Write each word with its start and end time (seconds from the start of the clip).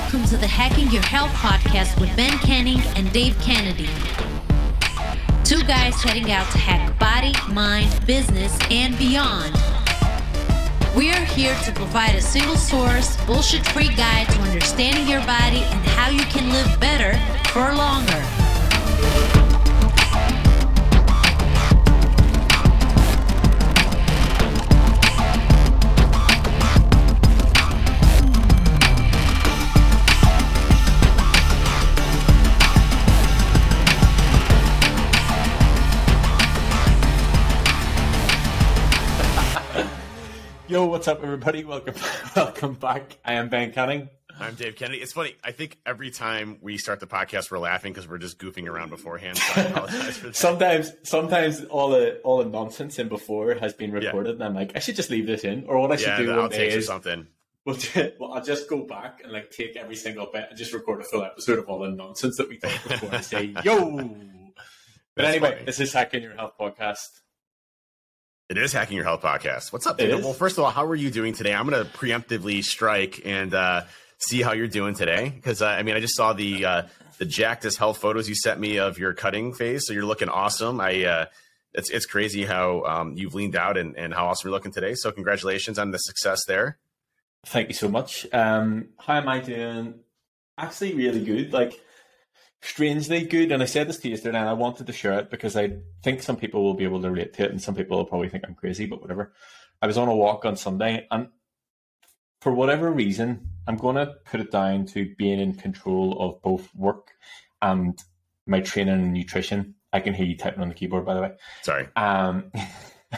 Welcome 0.00 0.26
to 0.26 0.36
the 0.36 0.46
Hacking 0.46 0.92
Your 0.92 1.02
Health 1.02 1.32
podcast 1.32 2.00
with 2.00 2.14
Ben 2.16 2.38
Canning 2.38 2.78
and 2.94 3.12
Dave 3.12 3.36
Kennedy. 3.40 3.88
Two 5.42 5.60
guys 5.64 6.00
heading 6.00 6.30
out 6.30 6.48
to 6.52 6.58
hack 6.58 6.96
body, 7.00 7.34
mind, 7.52 8.06
business, 8.06 8.56
and 8.70 8.96
beyond. 8.96 9.52
We 10.96 11.10
are 11.10 11.24
here 11.24 11.54
to 11.64 11.72
provide 11.72 12.14
a 12.14 12.22
single 12.22 12.56
source, 12.56 13.16
bullshit 13.26 13.66
free 13.66 13.92
guide 13.96 14.28
to 14.28 14.40
understanding 14.42 15.08
your 15.08 15.20
body 15.26 15.64
and 15.64 15.84
how 15.88 16.10
you 16.10 16.22
can 16.26 16.48
live 16.52 16.78
better 16.78 17.18
for 17.50 17.74
longer. 17.74 18.37
What's 40.98 41.06
up, 41.06 41.22
everybody? 41.22 41.62
Welcome, 41.62 41.94
welcome 42.36 42.74
back. 42.74 43.18
I 43.24 43.34
am 43.34 43.48
Ben 43.48 43.70
Canning. 43.70 44.08
I'm 44.36 44.56
Dave 44.56 44.74
Kennedy. 44.74 44.98
It's 44.98 45.12
funny. 45.12 45.36
I 45.44 45.52
think 45.52 45.78
every 45.86 46.10
time 46.10 46.58
we 46.60 46.76
start 46.76 46.98
the 46.98 47.06
podcast, 47.06 47.52
we're 47.52 47.60
laughing 47.60 47.92
because 47.92 48.08
we're 48.08 48.18
just 48.18 48.36
goofing 48.36 48.66
around 48.66 48.90
beforehand. 48.90 49.38
So 49.38 49.60
I 49.60 49.64
apologize 49.66 50.16
for 50.16 50.26
that. 50.26 50.34
Sometimes, 50.34 50.92
sometimes 51.04 51.62
all 51.66 51.90
the 51.90 52.18
all 52.22 52.38
the 52.38 52.50
nonsense 52.50 52.98
in 52.98 53.06
before 53.06 53.54
has 53.54 53.74
been 53.74 53.92
recorded, 53.92 54.34
and 54.34 54.42
I'm 54.42 54.54
like, 54.56 54.72
I 54.74 54.80
should 54.80 54.96
just 54.96 55.08
leave 55.08 55.28
this 55.28 55.44
in. 55.44 55.66
Or 55.68 55.78
what 55.78 55.92
I 55.92 55.96
should 55.96 56.08
yeah, 56.08 56.16
do 56.16 56.26
the 56.26 56.36
one 56.36 56.50
day 56.50 56.74
or 56.74 56.78
is, 56.78 56.86
something. 56.88 57.28
we'll, 57.64 57.78
well, 58.18 58.32
I'll 58.32 58.44
just 58.44 58.68
go 58.68 58.82
back 58.82 59.20
and 59.22 59.30
like 59.30 59.52
take 59.52 59.76
every 59.76 59.94
single 59.94 60.26
bit 60.32 60.46
and 60.48 60.58
just 60.58 60.72
record 60.72 61.02
a 61.02 61.04
full 61.04 61.22
episode 61.22 61.60
of 61.60 61.68
all 61.68 61.78
the 61.78 61.90
nonsense 61.90 62.38
that 62.38 62.48
we 62.48 62.58
talked 62.58 62.88
before 62.88 63.14
and 63.14 63.24
say, 63.24 63.54
"Yo." 63.62 63.98
But 65.14 65.22
That's 65.22 65.28
anyway, 65.28 65.50
funny. 65.52 65.64
this 65.64 65.78
is 65.78 65.92
Hacking 65.92 66.24
Your 66.24 66.34
Health 66.34 66.54
podcast. 66.58 67.20
It 68.48 68.56
is 68.56 68.72
Hacking 68.72 68.96
Your 68.96 69.04
Health 69.04 69.20
podcast. 69.20 69.74
What's 69.74 69.86
up, 69.86 70.00
is? 70.00 70.24
Well, 70.24 70.32
first 70.32 70.56
of 70.56 70.64
all, 70.64 70.70
how 70.70 70.86
are 70.86 70.94
you 70.94 71.10
doing 71.10 71.34
today? 71.34 71.52
I'm 71.52 71.68
going 71.68 71.84
to 71.84 71.90
preemptively 71.92 72.64
strike 72.64 73.20
and 73.26 73.52
uh, 73.52 73.84
see 74.16 74.40
how 74.40 74.52
you're 74.52 74.68
doing 74.68 74.94
today 74.94 75.28
because 75.28 75.60
uh, 75.60 75.66
I 75.66 75.82
mean, 75.82 75.96
I 75.96 76.00
just 76.00 76.16
saw 76.16 76.32
the 76.32 76.64
uh, 76.64 76.82
the 77.18 77.26
jacked 77.26 77.66
as 77.66 77.76
health 77.76 77.98
photos 77.98 78.26
you 78.26 78.34
sent 78.34 78.58
me 78.58 78.78
of 78.78 78.98
your 78.98 79.12
cutting 79.12 79.52
phase, 79.52 79.86
so 79.86 79.92
you're 79.92 80.06
looking 80.06 80.30
awesome. 80.30 80.80
I 80.80 81.04
uh, 81.04 81.26
it's 81.74 81.90
it's 81.90 82.06
crazy 82.06 82.46
how 82.46 82.84
um, 82.84 83.12
you've 83.18 83.34
leaned 83.34 83.54
out 83.54 83.76
and, 83.76 83.94
and 83.98 84.14
how 84.14 84.28
awesome 84.28 84.48
you're 84.48 84.56
looking 84.56 84.72
today. 84.72 84.94
So 84.94 85.12
congratulations 85.12 85.78
on 85.78 85.90
the 85.90 85.98
success 85.98 86.46
there. 86.46 86.78
Thank 87.44 87.68
you 87.68 87.74
so 87.74 87.90
much. 87.90 88.26
Um, 88.32 88.88
how 88.98 89.16
am 89.18 89.28
I 89.28 89.40
doing? 89.40 89.96
Actually, 90.56 90.94
really 90.94 91.22
good. 91.22 91.52
Like, 91.52 91.78
strangely 92.62 93.24
good. 93.24 93.52
And 93.52 93.62
I 93.62 93.66
said 93.66 93.88
this 93.88 93.98
to 93.98 94.08
you 94.08 94.14
yesterday, 94.14 94.38
and 94.38 94.48
I 94.48 94.54
wanted 94.54 94.86
to 94.86 94.92
share 94.92 95.18
it 95.18 95.30
because 95.30 95.56
I 95.56 95.76
think 96.02 96.22
some 96.22 96.36
people 96.36 96.62
will 96.62 96.74
be 96.74 96.84
able 96.84 97.02
to 97.02 97.10
relate 97.10 97.34
to 97.34 97.44
it, 97.44 97.50
and 97.50 97.62
some 97.62 97.74
people 97.74 97.96
will 97.96 98.04
probably 98.04 98.28
think 98.28 98.44
I'm 98.46 98.54
crazy, 98.54 98.86
but 98.86 99.00
whatever. 99.00 99.32
I 99.80 99.86
was 99.86 99.98
on 99.98 100.08
a 100.08 100.14
walk 100.14 100.44
on 100.44 100.56
Sunday, 100.56 101.06
and 101.10 101.28
for 102.40 102.52
whatever 102.52 102.90
reason, 102.90 103.50
I'm 103.66 103.76
going 103.76 103.96
to 103.96 104.14
put 104.24 104.40
it 104.40 104.50
down 104.50 104.86
to 104.86 105.14
being 105.16 105.40
in 105.40 105.54
control 105.54 106.16
of 106.20 106.42
both 106.42 106.74
work 106.74 107.12
and 107.60 107.98
my 108.46 108.60
training 108.60 108.94
and 108.94 109.12
nutrition. 109.12 109.74
I 109.92 110.00
can 110.00 110.14
hear 110.14 110.26
you 110.26 110.36
typing 110.36 110.62
on 110.62 110.68
the 110.68 110.74
keyboard, 110.74 111.04
by 111.04 111.14
the 111.14 111.20
way. 111.20 111.32
Sorry. 111.62 111.88
Um, 111.96 112.50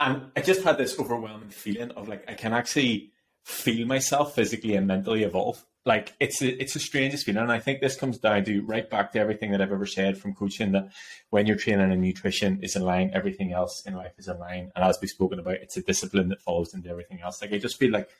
and 0.00 0.30
I 0.36 0.40
just 0.42 0.62
had 0.62 0.78
this 0.78 0.98
overwhelming 0.98 1.50
feeling 1.50 1.90
of 1.92 2.08
like 2.08 2.24
I 2.28 2.34
can 2.34 2.52
actually 2.52 3.12
feel 3.44 3.86
myself 3.86 4.34
physically 4.34 4.74
and 4.76 4.86
mentally 4.86 5.22
evolve. 5.22 5.64
Like 5.86 6.14
it's 6.18 6.42
a, 6.42 6.60
it's 6.60 6.74
the 6.74 6.80
strangest 6.80 7.24
feeling, 7.24 7.42
and 7.42 7.52
I 7.52 7.60
think 7.60 7.80
this 7.80 7.96
comes 7.96 8.18
down 8.18 8.44
to 8.44 8.60
right 8.62 8.90
back 8.90 9.12
to 9.12 9.20
everything 9.20 9.52
that 9.52 9.62
I've 9.62 9.72
ever 9.72 9.86
said 9.86 10.18
from 10.18 10.34
coaching 10.34 10.72
that 10.72 10.90
when 11.30 11.46
you're 11.46 11.56
training 11.56 11.92
and 11.92 12.02
nutrition 12.02 12.58
is 12.62 12.74
in 12.74 12.82
line, 12.82 13.12
everything 13.14 13.52
else 13.52 13.84
in 13.86 13.94
life 13.94 14.12
is 14.18 14.26
in 14.26 14.38
line. 14.38 14.72
And 14.74 14.84
as 14.84 14.98
we've 15.00 15.08
spoken 15.08 15.38
about, 15.38 15.54
it's 15.54 15.76
a 15.76 15.82
discipline 15.82 16.28
that 16.30 16.42
follows 16.42 16.74
into 16.74 16.90
everything 16.90 17.20
else. 17.20 17.40
Like 17.40 17.52
I 17.52 17.58
just 17.58 17.78
feel 17.78 17.92
like 17.92 18.10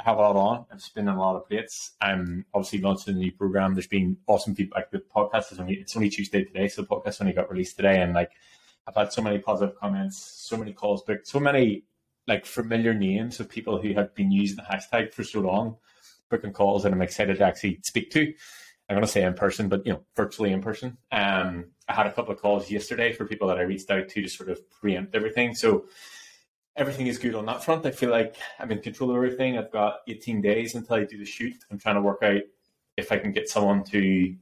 I 0.00 0.04
have 0.04 0.16
a 0.16 0.22
lot 0.22 0.36
on. 0.36 0.66
I'm 0.72 0.78
spinning 0.78 1.14
a 1.14 1.20
lot 1.20 1.36
of 1.36 1.46
plates. 1.46 1.92
I'm 2.00 2.46
obviously 2.54 2.80
launching 2.80 3.14
a 3.14 3.18
new 3.18 3.30
program. 3.30 3.74
There's 3.74 3.86
been 3.86 4.16
awesome 4.26 4.54
feedback. 4.54 4.90
The 4.90 5.02
podcast 5.14 5.52
is 5.52 5.60
only 5.60 5.74
it's 5.74 5.94
only 5.94 6.08
Tuesday 6.08 6.44
today, 6.44 6.68
so 6.68 6.82
the 6.82 6.88
podcast 6.88 7.20
only 7.20 7.34
got 7.34 7.50
released 7.50 7.76
today, 7.76 8.00
and 8.00 8.14
like 8.14 8.30
I've 8.86 8.96
had 8.96 9.12
so 9.12 9.22
many 9.22 9.38
positive 9.38 9.76
comments, 9.76 10.18
so 10.18 10.56
many 10.56 10.72
calls 10.72 11.02
booked, 11.02 11.28
so 11.28 11.38
many 11.38 11.84
like 12.26 12.46
familiar 12.46 12.94
names 12.94 13.38
of 13.38 13.48
people 13.48 13.80
who 13.80 13.92
have 13.94 14.14
been 14.14 14.30
using 14.30 14.56
the 14.56 14.62
hashtag 14.62 15.12
for 15.12 15.24
so 15.24 15.40
long, 15.40 15.76
booking 16.32 16.52
calls, 16.52 16.84
and 16.84 16.94
I'm 16.94 17.02
excited 17.02 17.38
to 17.38 17.44
actually 17.44 17.78
speak 17.82 18.10
to. 18.12 18.32
I'm 18.88 18.96
going 18.96 19.06
to 19.06 19.12
say 19.12 19.22
in 19.22 19.34
person, 19.34 19.68
but 19.68 19.86
you 19.86 19.92
know, 19.92 20.00
virtually 20.16 20.52
in 20.52 20.60
person. 20.60 20.98
Um, 21.12 21.66
I 21.88 21.92
had 21.94 22.06
a 22.06 22.12
couple 22.12 22.34
of 22.34 22.40
calls 22.40 22.70
yesterday 22.70 23.12
for 23.12 23.26
people 23.26 23.48
that 23.48 23.58
I 23.58 23.62
reached 23.62 23.90
out 23.90 24.08
to 24.08 24.22
to 24.22 24.28
sort 24.28 24.50
of 24.50 24.68
preempt 24.70 25.14
everything. 25.14 25.54
So 25.54 25.84
everything 26.76 27.06
is 27.06 27.18
good 27.18 27.34
on 27.34 27.46
that 27.46 27.64
front. 27.64 27.86
I 27.86 27.90
feel 27.90 28.10
like 28.10 28.36
I'm 28.58 28.72
in 28.72 28.80
control 28.80 29.10
of 29.10 29.16
everything. 29.16 29.56
I've 29.56 29.70
got 29.70 29.98
18 30.08 30.40
days 30.40 30.74
until 30.74 30.96
I 30.96 31.04
do 31.04 31.18
the 31.18 31.24
shoot. 31.24 31.54
I'm 31.70 31.78
trying 31.78 31.94
to 31.94 32.02
work 32.02 32.22
out 32.22 32.42
if 32.96 33.12
I 33.12 33.18
can 33.18 33.32
get 33.32 33.48
someone 33.48 33.84
to 33.84 34.34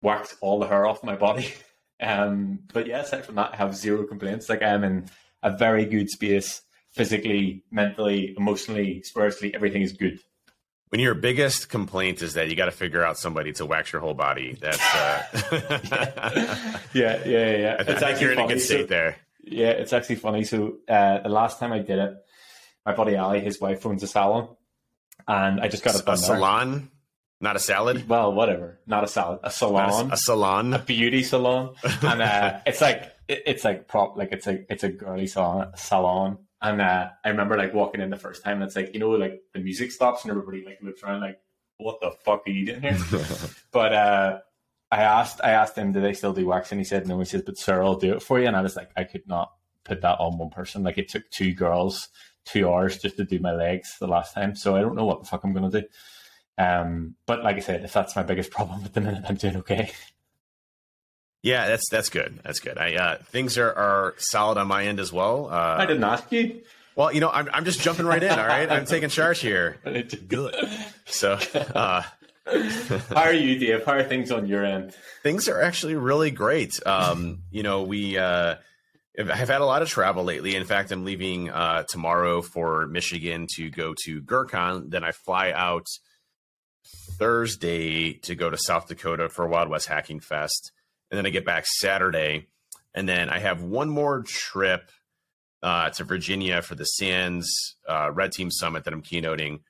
wax 0.00 0.36
all 0.40 0.58
the 0.58 0.66
hair 0.66 0.86
off 0.86 1.04
my 1.04 1.16
body. 1.16 1.52
Um, 2.00 2.60
but 2.72 2.86
yeah, 2.86 3.00
aside 3.00 3.24
from 3.24 3.34
that, 3.34 3.54
I 3.54 3.56
have 3.56 3.74
zero 3.74 4.04
complaints. 4.04 4.48
Like 4.48 4.62
I'm 4.62 4.84
in 4.84 5.08
a 5.42 5.56
very 5.56 5.84
good 5.84 6.08
space 6.08 6.62
physically, 6.92 7.64
mentally, 7.70 8.34
emotionally, 8.36 9.02
spiritually. 9.02 9.54
Everything 9.54 9.82
is 9.82 9.92
good. 9.92 10.20
When 10.90 11.00
your 11.02 11.14
biggest 11.14 11.68
complaint 11.68 12.22
is 12.22 12.34
that 12.34 12.48
you 12.48 12.56
got 12.56 12.64
to 12.64 12.70
figure 12.70 13.04
out 13.04 13.18
somebody 13.18 13.52
to 13.54 13.66
wax 13.66 13.92
your 13.92 14.00
whole 14.00 14.14
body, 14.14 14.56
that's 14.58 14.78
uh, 14.94 15.22
Yeah, 16.94 17.22
yeah, 17.24 17.26
yeah. 17.26 17.56
yeah. 17.56 17.76
I, 17.78 17.82
th- 17.82 18.02
I 18.02 18.08
think 18.08 18.20
you're 18.20 18.32
in 18.32 18.38
a 18.38 18.46
good 18.46 18.60
So- 18.60 18.74
state 18.74 18.88
there. 18.88 19.16
Yeah, 19.50 19.70
it's 19.70 19.92
actually 19.94 20.16
funny. 20.16 20.44
So 20.44 20.76
uh, 20.88 21.20
the 21.22 21.28
last 21.30 21.58
time 21.58 21.72
I 21.72 21.78
did 21.78 21.98
it, 21.98 22.14
my 22.84 22.94
buddy 22.94 23.16
Ali, 23.16 23.40
his 23.40 23.58
wife 23.60 23.84
owns 23.86 24.02
a 24.02 24.06
salon, 24.06 24.48
and 25.26 25.58
I 25.60 25.68
just 25.68 25.82
got 25.82 25.98
A 25.98 26.02
there. 26.04 26.16
salon, 26.16 26.90
not 27.40 27.56
a 27.56 27.58
salad. 27.58 28.06
Well, 28.08 28.32
whatever, 28.34 28.78
not 28.86 29.04
a 29.04 29.08
salon, 29.08 29.38
a 29.42 29.50
salon, 29.50 30.10
a, 30.10 30.14
a 30.14 30.16
salon. 30.18 30.74
a 30.74 30.78
beauty 30.80 31.22
salon, 31.22 31.74
and 32.02 32.20
uh, 32.20 32.60
it's 32.66 32.82
like 32.82 33.10
it, 33.26 33.42
it's 33.46 33.64
like 33.64 33.88
prop, 33.88 34.18
like 34.18 34.32
it's 34.32 34.46
a 34.46 34.70
it's 34.70 34.84
a 34.84 34.90
girly 34.90 35.26
salon, 35.26 35.72
salon. 35.76 36.38
And 36.60 36.80
uh, 36.80 37.10
I 37.24 37.28
remember 37.28 37.56
like 37.56 37.72
walking 37.72 38.00
in 38.00 38.10
the 38.10 38.16
first 38.16 38.42
time, 38.42 38.54
and 38.56 38.64
it's 38.64 38.76
like 38.76 38.92
you 38.94 39.00
know, 39.00 39.10
like 39.10 39.42
the 39.54 39.60
music 39.60 39.92
stops 39.92 40.24
and 40.24 40.30
everybody 40.30 40.64
like 40.64 40.78
looks 40.82 41.02
around, 41.02 41.20
like, 41.20 41.40
what 41.76 42.00
the 42.00 42.10
fuck 42.24 42.42
are 42.46 42.50
you 42.50 42.66
doing 42.66 42.82
here? 42.82 42.98
But 43.70 43.92
uh, 43.92 44.38
I 44.90 45.02
asked, 45.02 45.40
I 45.44 45.50
asked 45.50 45.76
him, 45.76 45.92
do 45.92 46.00
they 46.00 46.14
still 46.14 46.32
do 46.32 46.46
wax? 46.46 46.72
And 46.72 46.80
he 46.80 46.84
said 46.84 47.06
no. 47.06 47.18
He 47.18 47.26
says, 47.26 47.42
but 47.42 47.58
sir, 47.58 47.82
I'll 47.82 47.96
do 47.96 48.14
it 48.14 48.22
for 48.22 48.40
you. 48.40 48.46
And 48.46 48.56
I 48.56 48.62
was 48.62 48.74
like, 48.74 48.90
I 48.96 49.04
could 49.04 49.28
not 49.28 49.52
put 49.84 50.00
that 50.00 50.18
on 50.18 50.38
one 50.38 50.50
person. 50.50 50.82
Like 50.82 50.98
it 50.98 51.08
took 51.08 51.30
two 51.30 51.54
girls 51.54 52.08
two 52.48 52.68
hours 52.68 52.98
just 52.98 53.16
to 53.18 53.24
do 53.24 53.38
my 53.38 53.52
legs 53.52 53.96
the 54.00 54.06
last 54.06 54.34
time. 54.34 54.56
So 54.56 54.74
I 54.74 54.80
don't 54.80 54.96
know 54.96 55.04
what 55.04 55.20
the 55.20 55.28
fuck 55.28 55.44
I'm 55.44 55.52
gonna 55.52 55.70
do. 55.70 55.84
Um, 56.56 57.14
but 57.26 57.44
like 57.44 57.56
I 57.56 57.60
said, 57.60 57.84
if 57.84 57.92
that's 57.92 58.16
my 58.16 58.22
biggest 58.22 58.50
problem 58.58 58.84
at 58.84 58.94
the 58.94 59.00
minute, 59.00 59.24
I'm 59.28 59.36
doing 59.36 59.56
okay. 59.58 59.92
Yeah, 61.42 61.68
that's 61.68 61.88
that's 61.90 62.10
good. 62.10 62.40
That's 62.44 62.60
good. 62.60 62.78
I 62.78 62.94
uh, 62.94 63.18
things 63.24 63.58
are, 63.58 63.72
are 63.72 64.14
solid 64.18 64.58
on 64.58 64.66
my 64.66 64.84
end 64.86 64.98
as 65.00 65.12
well. 65.12 65.48
Uh, 65.50 65.76
I 65.78 65.86
didn't 65.86 66.04
ask 66.04 66.30
you. 66.32 66.62
well, 66.96 67.12
you 67.12 67.20
know, 67.20 67.30
I'm 67.30 67.48
I'm 67.52 67.64
just 67.64 67.80
jumping 67.80 68.06
right 68.06 68.22
in. 68.22 68.30
All 68.30 68.46
right, 68.46 68.70
I'm 68.70 68.86
taking 68.86 69.08
charge 69.08 69.40
here. 69.40 69.76
Good. 70.28 70.54
So 71.06 71.38
uh, 71.74 72.02
How 73.10 73.22
are 73.22 73.32
you, 73.32 73.58
Dave? 73.58 73.84
How 73.84 73.92
are 73.92 74.04
things 74.04 74.30
on 74.30 74.46
your 74.46 74.64
end? 74.64 74.94
things 75.22 75.48
are 75.48 75.60
actually 75.60 75.94
really 75.94 76.30
great. 76.30 76.84
Um, 76.86 77.42
you 77.50 77.62
know, 77.62 77.82
we 77.82 78.16
uh, 78.16 78.56
have 79.18 79.48
had 79.48 79.60
a 79.60 79.66
lot 79.66 79.82
of 79.82 79.88
travel 79.88 80.24
lately. 80.24 80.56
In 80.56 80.64
fact, 80.64 80.90
I'm 80.90 81.04
leaving 81.04 81.50
uh, 81.50 81.82
tomorrow 81.88 82.40
for 82.40 82.86
Michigan 82.86 83.46
to 83.56 83.68
go 83.68 83.94
to 84.04 84.22
GrrCON. 84.22 84.90
Then 84.90 85.04
I 85.04 85.12
fly 85.12 85.52
out 85.52 85.86
Thursday 87.18 88.14
to 88.14 88.34
go 88.34 88.48
to 88.50 88.56
South 88.56 88.88
Dakota 88.88 89.28
for 89.28 89.46
Wild 89.46 89.68
West 89.68 89.88
Hacking 89.88 90.20
Fest, 90.20 90.72
and 91.10 91.18
then 91.18 91.26
I 91.26 91.30
get 91.30 91.44
back 91.44 91.66
Saturday, 91.66 92.46
and 92.94 93.08
then 93.08 93.28
I 93.28 93.38
have 93.38 93.62
one 93.62 93.88
more 93.88 94.22
trip 94.22 94.90
uh, 95.62 95.90
to 95.90 96.04
Virginia 96.04 96.62
for 96.62 96.74
the 96.74 96.84
SANS 96.84 97.76
uh, 97.88 98.10
Red 98.12 98.32
Team 98.32 98.50
Summit 98.50 98.84
that 98.84 98.92
I'm 98.92 99.02
keynoting. 99.02 99.60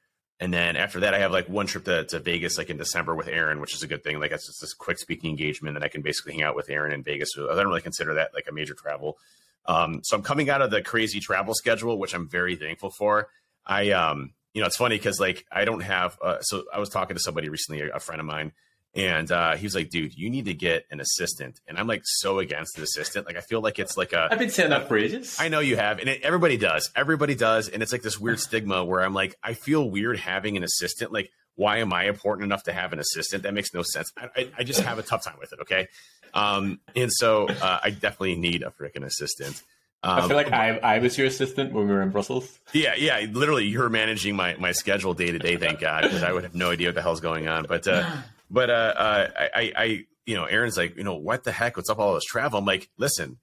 And 0.40 0.54
then 0.54 0.76
after 0.76 1.00
that, 1.00 1.14
I 1.14 1.18
have 1.18 1.32
like 1.32 1.48
one 1.48 1.66
trip 1.66 1.84
to, 1.86 2.04
to 2.04 2.20
Vegas, 2.20 2.58
like 2.58 2.70
in 2.70 2.76
December 2.76 3.14
with 3.14 3.26
Aaron, 3.26 3.60
which 3.60 3.74
is 3.74 3.82
a 3.82 3.88
good 3.88 4.04
thing. 4.04 4.20
Like, 4.20 4.30
it's 4.30 4.46
just 4.46 4.60
this 4.60 4.72
quick 4.72 4.98
speaking 4.98 5.30
engagement 5.30 5.74
that 5.74 5.82
I 5.82 5.88
can 5.88 6.02
basically 6.02 6.34
hang 6.34 6.42
out 6.42 6.54
with 6.54 6.70
Aaron 6.70 6.92
in 6.92 7.02
Vegas. 7.02 7.30
So 7.32 7.50
I 7.50 7.56
don't 7.56 7.66
really 7.66 7.80
consider 7.80 8.14
that 8.14 8.30
like 8.34 8.46
a 8.48 8.52
major 8.52 8.74
travel. 8.74 9.18
Um, 9.66 10.00
so 10.04 10.16
I'm 10.16 10.22
coming 10.22 10.48
out 10.48 10.62
of 10.62 10.70
the 10.70 10.80
crazy 10.80 11.20
travel 11.20 11.54
schedule, 11.54 11.98
which 11.98 12.14
I'm 12.14 12.28
very 12.28 12.54
thankful 12.54 12.90
for. 12.90 13.28
I, 13.66 13.90
um, 13.90 14.32
you 14.54 14.60
know, 14.60 14.66
it's 14.66 14.76
funny 14.76 14.96
because 14.96 15.18
like 15.18 15.44
I 15.50 15.64
don't 15.64 15.80
have. 15.80 16.16
Uh, 16.22 16.40
so 16.40 16.64
I 16.72 16.78
was 16.78 16.88
talking 16.88 17.16
to 17.16 17.22
somebody 17.22 17.48
recently, 17.48 17.82
a 17.88 18.00
friend 18.00 18.20
of 18.20 18.26
mine, 18.26 18.52
And 18.98 19.30
uh, 19.30 19.54
he 19.54 19.64
was 19.64 19.76
like, 19.76 19.90
dude, 19.90 20.14
you 20.18 20.28
need 20.28 20.46
to 20.46 20.54
get 20.54 20.84
an 20.90 20.98
assistant. 21.00 21.60
And 21.68 21.78
I'm 21.78 21.86
like 21.86 22.02
so 22.04 22.40
against 22.40 22.74
the 22.76 22.82
assistant. 22.82 23.26
Like, 23.26 23.36
I 23.36 23.40
feel 23.40 23.60
like 23.60 23.78
it's 23.78 23.96
like 23.96 24.12
a. 24.12 24.26
I've 24.30 24.40
been 24.40 24.50
saying 24.50 24.70
that 24.70 24.88
for 24.88 24.98
ages. 24.98 25.36
I 25.38 25.48
know 25.48 25.60
you 25.60 25.76
have. 25.76 26.00
And 26.00 26.08
it, 26.08 26.22
everybody 26.22 26.56
does. 26.56 26.90
Everybody 26.96 27.36
does. 27.36 27.68
And 27.68 27.80
it's 27.82 27.92
like 27.92 28.02
this 28.02 28.18
weird 28.18 28.40
stigma 28.40 28.84
where 28.84 29.00
I'm 29.00 29.14
like, 29.14 29.36
I 29.42 29.54
feel 29.54 29.88
weird 29.88 30.18
having 30.18 30.56
an 30.56 30.64
assistant. 30.64 31.12
Like, 31.12 31.30
why 31.54 31.78
am 31.78 31.92
I 31.92 32.06
important 32.08 32.44
enough 32.44 32.64
to 32.64 32.72
have 32.72 32.92
an 32.92 32.98
assistant? 32.98 33.44
That 33.44 33.54
makes 33.54 33.72
no 33.72 33.82
sense. 33.82 34.10
I, 34.16 34.28
I, 34.36 34.50
I 34.58 34.64
just 34.64 34.80
have 34.80 34.98
a 34.98 35.02
tough 35.02 35.24
time 35.24 35.36
with 35.40 35.52
it. 35.52 35.60
Okay. 35.62 35.86
Um, 36.34 36.80
and 36.96 37.12
so 37.12 37.48
uh, 37.48 37.78
I 37.82 37.90
definitely 37.90 38.34
need 38.36 38.62
a 38.62 38.70
freaking 38.70 39.04
assistant. 39.04 39.62
I 40.02 40.20
Um, 40.20 40.28
feel 40.28 40.36
like 40.36 40.52
I, 40.52 40.78
I 40.78 40.98
was 40.98 41.16
your 41.18 41.26
assistant 41.28 41.72
when 41.72 41.86
we 41.88 41.92
were 41.94 42.02
in 42.02 42.10
Brussels. 42.10 42.58
yeah, 42.72 42.94
yeah. 42.96 43.26
Literally, 43.30 43.66
you're 43.66 43.88
managing 43.88 44.36
my 44.36 44.54
my 44.58 44.70
schedule 44.72 45.14
day 45.14 45.32
to 45.32 45.38
day. 45.38 45.56
Thank 45.56 45.80
God, 45.80 46.02
because 46.02 46.22
I 46.22 46.30
would 46.32 46.44
have 46.44 46.54
no 46.54 46.70
idea 46.70 46.88
what 46.88 46.94
the 46.94 47.02
hell's 47.02 47.20
going 47.20 47.48
on. 47.48 47.64
But 47.68 47.88
uh, 47.88 48.08
but 48.50 48.70
uh, 48.70 48.94
uh, 48.96 49.28
I, 49.36 49.48
I, 49.54 49.72
I, 49.76 50.04
you 50.26 50.34
know, 50.34 50.44
Aaron's 50.44 50.76
like, 50.76 50.96
you 50.96 51.04
know, 51.04 51.16
what 51.16 51.44
the 51.44 51.52
heck? 51.52 51.76
What's 51.76 51.90
up 51.90 51.98
all 51.98 52.14
this 52.14 52.24
travel? 52.24 52.58
I'm 52.58 52.64
like, 52.64 52.90
listen, 52.98 53.38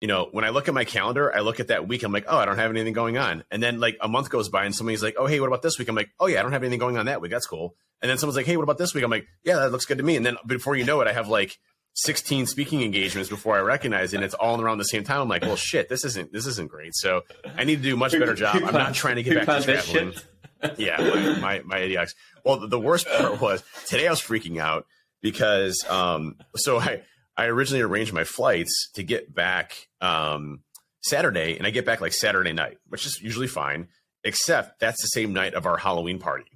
you 0.00 0.08
know, 0.08 0.28
when 0.30 0.44
I 0.44 0.50
look 0.50 0.68
at 0.68 0.74
my 0.74 0.84
calendar, 0.84 1.34
I 1.34 1.40
look 1.40 1.58
at 1.60 1.68
that 1.68 1.88
week. 1.88 2.02
I'm 2.02 2.12
like, 2.12 2.26
oh, 2.28 2.38
I 2.38 2.44
don't 2.44 2.58
have 2.58 2.70
anything 2.70 2.92
going 2.92 3.18
on. 3.18 3.44
And 3.50 3.62
then 3.62 3.80
like 3.80 3.98
a 4.00 4.08
month 4.08 4.30
goes 4.30 4.48
by, 4.48 4.64
and 4.64 4.74
somebody's 4.74 5.02
like, 5.02 5.16
oh, 5.18 5.26
hey, 5.26 5.40
what 5.40 5.48
about 5.48 5.62
this 5.62 5.78
week? 5.78 5.88
I'm 5.88 5.96
like, 5.96 6.10
oh 6.20 6.26
yeah, 6.26 6.38
I 6.38 6.42
don't 6.42 6.52
have 6.52 6.62
anything 6.62 6.78
going 6.78 6.96
on 6.96 7.06
that 7.06 7.20
week. 7.20 7.32
That's 7.32 7.46
cool. 7.46 7.74
And 8.00 8.08
then 8.08 8.18
someone's 8.18 8.36
like, 8.36 8.46
hey, 8.46 8.56
what 8.56 8.62
about 8.62 8.78
this 8.78 8.94
week? 8.94 9.02
I'm 9.02 9.10
like, 9.10 9.26
yeah, 9.42 9.56
that 9.56 9.72
looks 9.72 9.84
good 9.84 9.98
to 9.98 10.04
me. 10.04 10.16
And 10.16 10.24
then 10.24 10.36
before 10.46 10.76
you 10.76 10.84
know 10.84 11.00
it, 11.00 11.08
I 11.08 11.12
have 11.12 11.28
like 11.28 11.58
16 11.94 12.46
speaking 12.46 12.82
engagements 12.82 13.28
before 13.28 13.56
I 13.56 13.60
recognize 13.60 14.12
it. 14.12 14.16
And 14.16 14.24
it's 14.24 14.34
all 14.34 14.60
around 14.60 14.78
the 14.78 14.84
same 14.84 15.02
time. 15.02 15.20
I'm 15.22 15.28
like, 15.28 15.42
well, 15.42 15.56
shit, 15.56 15.88
this 15.88 16.04
isn't 16.04 16.32
this 16.32 16.46
isn't 16.46 16.70
great. 16.70 16.94
So 16.94 17.22
I 17.56 17.64
need 17.64 17.76
to 17.76 17.82
do 17.82 17.94
a 17.94 17.96
much 17.96 18.12
better 18.12 18.34
job. 18.34 18.62
I'm 18.64 18.74
not 18.74 18.94
trying 18.94 19.16
to 19.16 19.24
get 19.24 19.44
back 19.44 19.62
to 19.62 19.66
this 19.66 19.90
traveling. 19.90 20.14
Yeah, 20.76 20.96
my 20.98 21.38
my, 21.40 21.62
my 21.64 21.78
idiots. 21.78 22.14
Well, 22.48 22.60
the, 22.60 22.66
the 22.66 22.80
worst 22.80 23.06
part 23.06 23.40
was 23.42 23.62
today 23.86 24.06
I 24.06 24.10
was 24.10 24.22
freaking 24.22 24.58
out 24.58 24.86
because 25.20 25.84
um 25.88 26.36
so 26.56 26.78
I 26.78 27.02
I 27.36 27.46
originally 27.46 27.82
arranged 27.82 28.12
my 28.12 28.24
flights 28.24 28.90
to 28.94 29.02
get 29.02 29.32
back 29.34 29.88
um 30.00 30.60
Saturday 31.02 31.58
and 31.58 31.66
I 31.66 31.70
get 31.70 31.84
back 31.84 32.00
like 32.00 32.12
Saturday 32.14 32.52
night, 32.52 32.78
which 32.88 33.06
is 33.06 33.20
usually 33.20 33.46
fine, 33.46 33.88
except 34.24 34.80
that's 34.80 35.00
the 35.02 35.08
same 35.08 35.32
night 35.32 35.54
of 35.54 35.66
our 35.66 35.76
Halloween 35.76 36.18
party. 36.18 36.46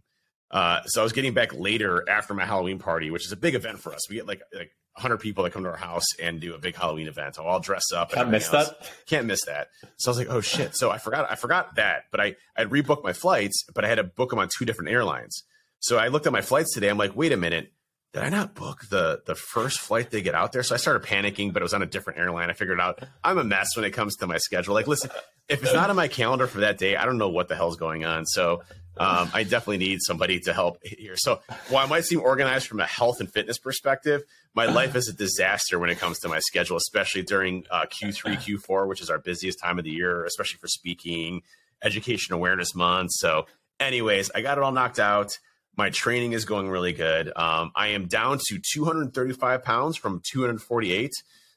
Uh, 0.50 0.82
so 0.84 1.00
I 1.00 1.04
was 1.04 1.12
getting 1.12 1.32
back 1.32 1.54
later 1.54 2.04
after 2.08 2.34
my 2.34 2.44
Halloween 2.44 2.78
party, 2.78 3.10
which 3.10 3.24
is 3.24 3.32
a 3.32 3.36
big 3.36 3.54
event 3.54 3.80
for 3.80 3.94
us. 3.94 4.08
We 4.08 4.16
get 4.16 4.26
like 4.26 4.42
like 4.54 4.72
100 4.94 5.18
people 5.18 5.44
that 5.44 5.52
come 5.52 5.64
to 5.64 5.70
our 5.70 5.76
house 5.76 6.04
and 6.20 6.40
do 6.40 6.54
a 6.54 6.58
big 6.58 6.74
Halloween 6.76 7.08
event. 7.08 7.36
I'll 7.38 7.46
all 7.46 7.60
dress 7.60 7.92
up. 7.94 8.12
Can't 8.12 8.30
miss 8.30 8.52
else 8.52 8.68
that. 8.68 8.92
can't 9.06 9.26
miss 9.26 9.44
that. 9.46 9.68
So 9.96 10.10
I 10.10 10.10
was 10.10 10.18
like, 10.18 10.28
oh 10.28 10.40
shit. 10.40 10.74
So 10.74 10.90
I 10.90 10.98
forgot 10.98 11.30
I 11.30 11.34
forgot 11.34 11.76
that, 11.76 12.04
but 12.10 12.20
I 12.20 12.36
I'd 12.56 12.70
rebooked 12.70 13.04
my 13.04 13.12
flights, 13.12 13.64
but 13.74 13.84
I 13.84 13.88
had 13.88 13.96
to 13.96 14.04
book 14.04 14.30
them 14.30 14.38
on 14.38 14.48
two 14.56 14.64
different 14.64 14.90
airlines. 14.90 15.44
So 15.82 15.98
I 15.98 16.08
looked 16.08 16.26
at 16.26 16.32
my 16.32 16.40
flights 16.40 16.72
today. 16.72 16.88
I'm 16.88 16.96
like, 16.96 17.16
wait 17.16 17.32
a 17.32 17.36
minute, 17.36 17.72
did 18.12 18.22
I 18.22 18.28
not 18.28 18.54
book 18.54 18.82
the 18.88 19.22
the 19.26 19.34
first 19.34 19.80
flight 19.80 20.10
they 20.10 20.22
get 20.22 20.34
out 20.34 20.52
there? 20.52 20.62
So 20.62 20.74
I 20.74 20.78
started 20.78 21.02
panicking, 21.02 21.52
but 21.52 21.60
it 21.60 21.64
was 21.64 21.74
on 21.74 21.82
a 21.82 21.86
different 21.86 22.20
airline. 22.20 22.50
I 22.50 22.52
figured 22.52 22.80
out 22.80 23.02
I'm 23.24 23.38
a 23.38 23.44
mess 23.44 23.74
when 23.74 23.84
it 23.84 23.90
comes 23.90 24.16
to 24.16 24.26
my 24.26 24.38
schedule. 24.38 24.74
Like, 24.74 24.86
listen, 24.86 25.10
if 25.48 25.62
it's 25.62 25.74
not 25.74 25.90
on 25.90 25.96
my 25.96 26.08
calendar 26.08 26.46
for 26.46 26.60
that 26.60 26.78
day, 26.78 26.94
I 26.94 27.04
don't 27.04 27.18
know 27.18 27.30
what 27.30 27.48
the 27.48 27.56
hell's 27.56 27.76
going 27.76 28.04
on. 28.04 28.26
So 28.26 28.62
um, 28.98 29.30
I 29.32 29.42
definitely 29.42 29.78
need 29.78 30.00
somebody 30.02 30.38
to 30.40 30.52
help 30.52 30.78
here. 30.84 31.14
So 31.16 31.40
while 31.68 31.84
I 31.84 31.88
might 31.88 32.04
seem 32.04 32.20
organized 32.20 32.66
from 32.68 32.80
a 32.80 32.86
health 32.86 33.20
and 33.20 33.32
fitness 33.32 33.58
perspective, 33.58 34.22
my 34.54 34.66
life 34.66 34.94
is 34.94 35.08
a 35.08 35.14
disaster 35.14 35.78
when 35.78 35.88
it 35.88 35.98
comes 35.98 36.18
to 36.20 36.28
my 36.28 36.38
schedule, 36.40 36.76
especially 36.76 37.22
during 37.22 37.64
uh, 37.70 37.86
Q3, 37.86 38.36
Q4, 38.36 38.86
which 38.86 39.00
is 39.00 39.08
our 39.08 39.18
busiest 39.18 39.58
time 39.58 39.78
of 39.78 39.84
the 39.84 39.90
year, 39.90 40.24
especially 40.26 40.58
for 40.58 40.68
speaking, 40.68 41.42
education 41.82 42.34
awareness 42.34 42.74
month. 42.74 43.12
So, 43.14 43.46
anyways, 43.80 44.30
I 44.34 44.42
got 44.42 44.58
it 44.58 44.64
all 44.64 44.72
knocked 44.72 45.00
out. 45.00 45.38
My 45.76 45.90
training 45.90 46.32
is 46.32 46.44
going 46.44 46.68
really 46.68 46.92
good. 46.92 47.32
Um, 47.34 47.72
I 47.74 47.88
am 47.88 48.06
down 48.06 48.38
to 48.48 48.60
235 48.74 49.64
pounds 49.64 49.96
from 49.96 50.20
248. 50.30 51.10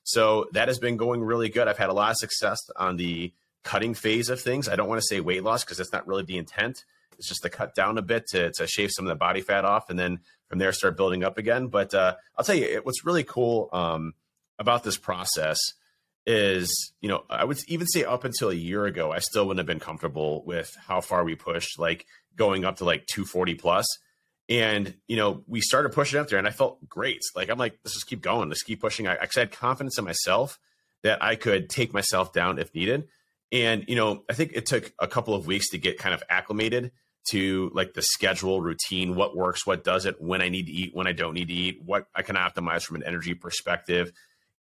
So 0.04 0.46
that 0.54 0.68
has 0.68 0.80
been 0.80 0.98
going 0.98 1.22
really 1.24 1.50
good. 1.50 1.68
I've 1.68 1.78
had 1.78 1.90
a 1.90 1.94
lot 1.94 2.12
of 2.12 2.18
success 2.18 2.60
on 2.78 2.96
the 2.96 3.34
cutting 3.64 3.94
phase 3.94 4.30
of 4.30 4.40
things. 4.40 4.70
I 4.70 4.76
don't 4.76 4.88
want 4.88 5.02
to 5.02 5.08
say 5.08 5.20
weight 5.20 5.44
loss 5.44 5.64
because 5.64 5.78
that's 5.78 5.92
not 5.92 6.08
really 6.08 6.24
the 6.24 6.38
intent. 6.38 6.86
It's 7.18 7.28
just 7.28 7.42
to 7.44 7.50
cut 7.50 7.76
down 7.76 7.98
a 7.98 8.02
bit 8.02 8.28
to, 8.28 8.52
to 8.54 8.68
shave 8.68 8.92
some 8.92 9.06
of 9.06 9.10
the 9.10 9.16
body 9.16 9.42
fat 9.42 9.66
off 9.66 9.90
and 9.90 9.98
then 9.98 10.20
from 10.48 10.60
there 10.60 10.72
start 10.72 10.96
building 10.96 11.24
up 11.24 11.38
again. 11.38 11.68
But 11.68 11.94
uh, 11.94 12.16
I'll 12.38 12.46
tell 12.46 12.56
you, 12.56 12.66
it, 12.66 12.86
what's 12.86 13.06
really 13.06 13.24
cool 13.24 13.70
um, 13.74 14.14
about 14.60 14.84
this 14.84 14.98
process 14.98 15.58
is, 16.25 16.94
you 17.01 17.10
know, 17.10 17.24
I 17.30 17.44
would 17.45 17.60
even 17.68 17.88
say 17.88 18.04
up 18.04 18.24
until 18.24 18.50
a 18.50 18.56
year 18.56 18.86
ago, 18.86 19.12
I 19.12 19.19
still 19.19 19.45
wouldn't 19.45 19.60
have 19.60 19.68
been 19.68 19.80
comfortable 19.80 20.44
with 20.45 20.75
how 20.88 21.01
far 21.01 21.24
we 21.24 21.36
pushed, 21.36 21.77
like 21.77 22.06
going 22.36 22.66
up 22.66 22.77
to 22.77 22.86
like 22.86 23.06
240. 23.07 23.60
And, 24.48 24.95
you 25.07 25.18
know, 25.18 25.44
we 25.48 25.62
started 25.62 25.92
pushing 25.92 26.19
up 26.19 26.27
there 26.27 26.38
and 26.39 26.48
I 26.48 26.51
felt 26.51 26.88
great. 26.88 27.22
Like, 27.36 27.50
I'm 27.50 27.57
like, 27.57 27.80
let's 27.83 27.94
just 27.94 28.07
keep 28.07 28.22
going. 28.22 28.50
Let's 28.50 28.63
keep 28.63 28.81
pushing. 28.81 29.07
I 29.07 29.18
had 29.33 29.51
confidence 29.51 29.98
in 29.98 30.06
myself 30.06 30.60
that 31.04 31.22
I 31.24 31.36
could 31.36 31.69
take 31.69 31.94
myself 31.94 32.33
down 32.33 32.60
if 32.60 32.74
needed. 32.74 33.07
And, 33.51 33.86
you 33.88 33.95
know, 33.95 34.24
I 34.30 34.33
think 34.33 34.51
it 34.54 34.66
took 34.66 34.92
a 35.00 35.07
couple 35.07 35.36
of 35.36 35.48
weeks 35.48 35.69
to 35.69 35.77
get 35.77 36.00
kind 36.00 36.13
of 36.13 36.24
acclimated 36.30 36.92
to 37.30 37.72
like 37.74 37.94
the 37.94 38.01
schedule 38.01 38.62
routine, 38.62 39.16
what 39.16 39.36
works, 39.36 39.66
what 39.66 39.83
doesn't, 39.83 40.22
when 40.22 40.42
I 40.42 40.50
need 40.50 40.68
to 40.68 40.72
eat, 40.72 40.92
when 40.94 41.07
I 41.07 41.12
don't 41.12 41.33
need 41.33 41.48
to 41.48 41.54
eat, 41.54 41.81
what 41.83 42.07
I 42.16 42.22
can 42.22 42.36
optimize 42.36 42.83
from 42.83 42.98
an 42.98 43.04
energy 43.04 43.33
perspective. 43.33 44.12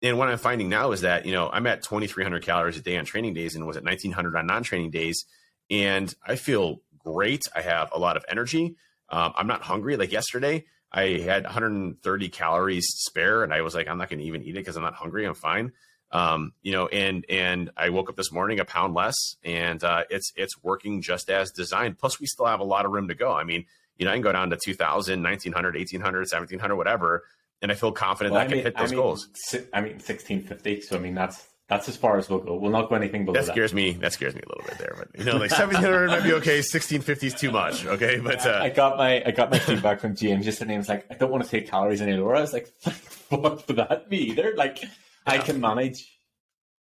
And 0.02 0.18
what 0.18 0.30
I'm 0.30 0.38
finding 0.38 0.70
now 0.70 0.92
is 0.92 1.02
that, 1.02 1.26
you 1.26 1.32
know, 1.32 1.50
I'm 1.50 1.66
at 1.66 1.82
2,300 1.82 2.44
calories 2.44 2.78
a 2.78 2.82
day 2.82 2.98
on 2.98 3.06
training 3.06 3.34
days 3.34 3.56
and 3.56 3.66
was 3.66 3.78
at 3.78 3.84
1,900 3.84 4.36
on 4.36 4.46
non 4.46 4.64
training 4.64 4.92
days. 4.92 5.26
And 5.70 6.14
I 6.26 6.36
feel 6.36 6.82
great. 7.00 7.44
I 7.56 7.62
have 7.62 7.90
a 7.92 8.00
lot 8.00 8.18
of 8.18 8.26
energy. 8.30 8.76
Um, 9.10 9.34
I'm 9.36 9.48
not 9.48 9.64
hungry. 9.64 9.98
Like 9.98 10.12
yesterday, 10.12 10.66
I 10.92 11.20
had 11.20 11.44
130 11.44 12.30
calories 12.30 12.86
spare 12.88 13.44
and 13.44 13.54
I 13.54 13.62
was 13.62 13.74
like, 13.74 13.88
I'm 13.88 13.98
not 13.98 14.10
going 14.10 14.20
to 14.20 14.26
even 14.26 14.44
eat 14.44 14.52
it 14.52 14.60
because 14.60 14.78
I'm 14.78 14.84
not 14.84 14.94
hungry. 14.94 15.26
I'm 15.26 15.34
fine. 15.34 15.72
Um, 16.12 16.54
you 16.62 16.72
know, 16.72 16.88
and, 16.88 17.26
and 17.28 17.72
I 17.76 17.90
woke 17.90 18.10
up 18.10 18.16
this 18.16 18.32
morning 18.32 18.60
a 18.60 18.66
pound 18.66 18.94
less 18.94 19.16
and, 19.44 19.84
uh, 19.84 20.04
it's, 20.10 20.32
it's 20.38 20.62
working 20.64 21.02
just 21.02 21.30
as 21.30 21.52
designed. 21.52 21.98
Plus 21.98 22.20
we 22.20 22.28
still 22.28 22.46
have 22.46 22.62
a 22.62 22.66
lot 22.66 22.86
of 22.86 22.92
room 22.92 23.10
to 23.10 23.16
go. 23.16 23.34
I 23.34 23.44
mean, 23.44 23.66
you 23.98 24.06
know, 24.06 24.12
I 24.12 24.16
can 24.16 24.22
go 24.22 24.32
down 24.32 24.52
to 24.52 24.58
2000, 24.58 25.22
1900, 25.22 25.76
1800, 25.76 26.20
1700, 26.20 26.76
whatever. 26.76 27.24
And 27.62 27.72
I 27.72 27.76
feel 27.76 27.92
confident 27.92 28.34
Well, 28.34 28.42
that 28.44 28.52
I, 28.52 28.54
can 28.56 28.64
hit 28.64 28.78
those 28.78 28.92
I 28.92 28.96
mean, 28.96 29.04
goals. 29.04 29.28
si- 29.34 29.66
I 29.74 29.82
mean, 29.82 29.94
1650. 29.94 30.82
So, 30.82 30.96
I 30.96 31.00
mean, 31.00 31.16
that's 31.16 31.44
that's 31.68 31.90
as 31.90 31.98
far 31.98 32.18
as 32.18 32.30
we'll 32.30 32.40
go. 32.40 32.56
We'll 32.56 32.72
not 32.72 32.88
go 32.88 32.96
anything 32.96 33.26
below 33.26 33.34
That 33.34 33.48
that. 33.48 33.52
scares 33.52 33.74
me. 33.74 33.92
That 33.94 34.14
scares 34.14 34.34
me 34.36 34.42
a 34.46 34.48
little 34.48 34.64
bit 34.64 34.78
there, 34.78 34.96
but 34.98 35.10
you 35.20 35.26
know, 35.26 35.34
like 35.38 35.52
1700 35.52 36.08
might 36.08 36.24
be 36.24 36.34
okay. 36.34 36.58
1650 36.60 37.28
is 37.28 37.34
too 37.34 37.52
much. 37.52 37.86
Okay. 37.86 38.20
But, 38.24 38.46
I 38.46 38.70
uh, 38.70 38.74
got 38.74 38.98
my 38.98 39.24
I 39.26 39.32
got 39.32 39.52
my 39.52 39.60
feedback 39.60 40.00
from 40.00 40.16
James 40.16 40.46
yesterday. 40.46 40.74
He 40.74 40.78
was 40.78 40.88
like, 40.88 41.06
I 41.12 41.16
don't 41.16 41.32
want 41.32 41.44
to 41.44 41.50
take 41.50 41.70
calories 41.70 42.02
anymore. 42.02 42.36
I 42.36 42.42
was 42.42 42.54
like, 42.54 42.68
fuck 42.80 43.62
for 43.66 43.74
that 43.74 44.10
me 44.10 44.18
either. 44.18 44.54
Like, 44.56 44.84
I 45.26 45.40
can 45.40 45.60
manage, 45.60 46.08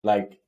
like, 0.03 0.39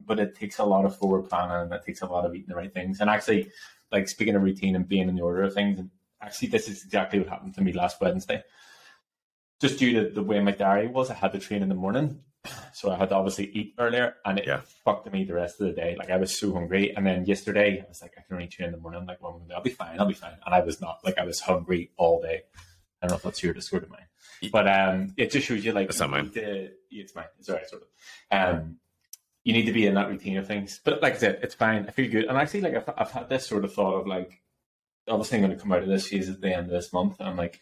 but 0.00 0.20
it 0.20 0.36
takes 0.36 0.58
a 0.58 0.64
lot 0.64 0.84
of 0.84 0.96
forward 0.96 1.28
planning 1.28 1.56
and 1.62 1.72
it 1.72 1.82
takes 1.84 2.02
a 2.02 2.06
lot 2.06 2.26
of 2.26 2.34
eating 2.34 2.48
the 2.48 2.54
right 2.54 2.72
things. 2.72 3.00
And 3.00 3.10
actually, 3.10 3.50
like 3.90 4.08
speaking 4.08 4.36
of 4.36 4.42
routine 4.42 4.76
and 4.76 4.86
being 4.86 5.08
in 5.08 5.16
the 5.16 5.22
order 5.22 5.42
of 5.42 5.52
things, 5.52 5.80
and 5.80 5.90
actually, 6.22 6.48
this 6.48 6.68
is 6.68 6.84
exactly 6.84 7.18
what 7.18 7.28
happened 7.28 7.54
to 7.54 7.60
me 7.62 7.72
last 7.72 8.00
Wednesday. 8.00 8.44
Just 9.64 9.78
due 9.78 9.92
to 9.94 10.10
the 10.10 10.22
way 10.22 10.40
my 10.40 10.50
diary 10.50 10.88
was, 10.88 11.10
I 11.10 11.14
had 11.14 11.32
to 11.32 11.38
train 11.38 11.62
in 11.62 11.70
the 11.70 11.74
morning, 11.74 12.20
so 12.74 12.90
I 12.90 12.96
had 12.96 13.08
to 13.08 13.14
obviously 13.14 13.46
eat 13.46 13.74
earlier, 13.78 14.16
and 14.26 14.38
it 14.38 14.46
Yeah. 14.46 14.60
fucked 14.84 15.10
me 15.10 15.24
the 15.24 15.32
rest 15.32 15.58
of 15.58 15.68
the 15.68 15.72
day. 15.72 15.96
Like 15.98 16.10
I 16.10 16.18
was 16.18 16.38
so 16.38 16.52
hungry, 16.52 16.94
and 16.94 17.06
then 17.06 17.24
yesterday 17.24 17.80
I 17.82 17.88
was 17.88 18.02
like, 18.02 18.12
I 18.18 18.20
can 18.20 18.34
only 18.34 18.48
train 18.48 18.66
in 18.66 18.72
the 18.72 18.78
morning. 18.78 19.00
I'm 19.00 19.06
like, 19.06 19.22
well, 19.22 19.40
I'll 19.56 19.62
be 19.62 19.70
fine, 19.70 19.98
I'll 19.98 20.06
be 20.06 20.12
fine, 20.12 20.36
and 20.44 20.54
I 20.54 20.60
was 20.60 20.82
not. 20.82 20.98
Like 21.02 21.16
I 21.16 21.24
was 21.24 21.40
hungry 21.40 21.92
all 21.96 22.20
day. 22.20 22.42
I 23.00 23.06
don't 23.06 23.12
know 23.12 23.16
if 23.16 23.22
that's 23.22 23.42
your 23.42 23.54
Discord 23.54 23.84
or 23.84 23.88
mine, 23.88 24.50
but 24.52 24.68
um, 24.68 25.14
it 25.16 25.30
just 25.30 25.46
shows 25.46 25.64
you 25.64 25.72
like 25.72 25.86
That's 25.88 26.00
not 26.00 26.10
mine. 26.10 26.30
to- 26.32 26.70
it's 26.90 27.14
mine. 27.14 27.24
It's 27.38 27.48
alright, 27.48 27.66
sort 27.68 27.82
of. 27.84 27.88
Um, 28.30 28.76
you 29.44 29.52
need 29.54 29.64
to 29.66 29.72
be 29.72 29.86
in 29.86 29.94
that 29.94 30.08
routine 30.10 30.36
of 30.36 30.46
things. 30.46 30.78
But 30.84 31.00
like 31.02 31.14
I 31.14 31.18
said, 31.18 31.40
it's 31.42 31.54
fine. 31.54 31.86
I 31.88 31.90
feel 31.90 32.10
good, 32.10 32.26
and 32.26 32.36
actually, 32.36 32.60
like 32.60 32.74
I've, 32.76 32.94
I've 32.98 33.10
had 33.12 33.30
this 33.30 33.46
sort 33.46 33.64
of 33.64 33.72
thought 33.72 33.94
of 34.00 34.06
like, 34.06 34.42
obviously, 35.08 35.38
I'm 35.38 35.44
going 35.44 35.56
to 35.56 35.62
come 35.62 35.72
out 35.72 35.82
of 35.82 35.88
this 35.88 36.08
phase 36.08 36.28
at 36.28 36.42
the 36.42 36.54
end 36.54 36.66
of 36.66 36.72
this 36.72 36.92
month, 36.92 37.16
and 37.20 37.28
I'm 37.30 37.36
like, 37.38 37.60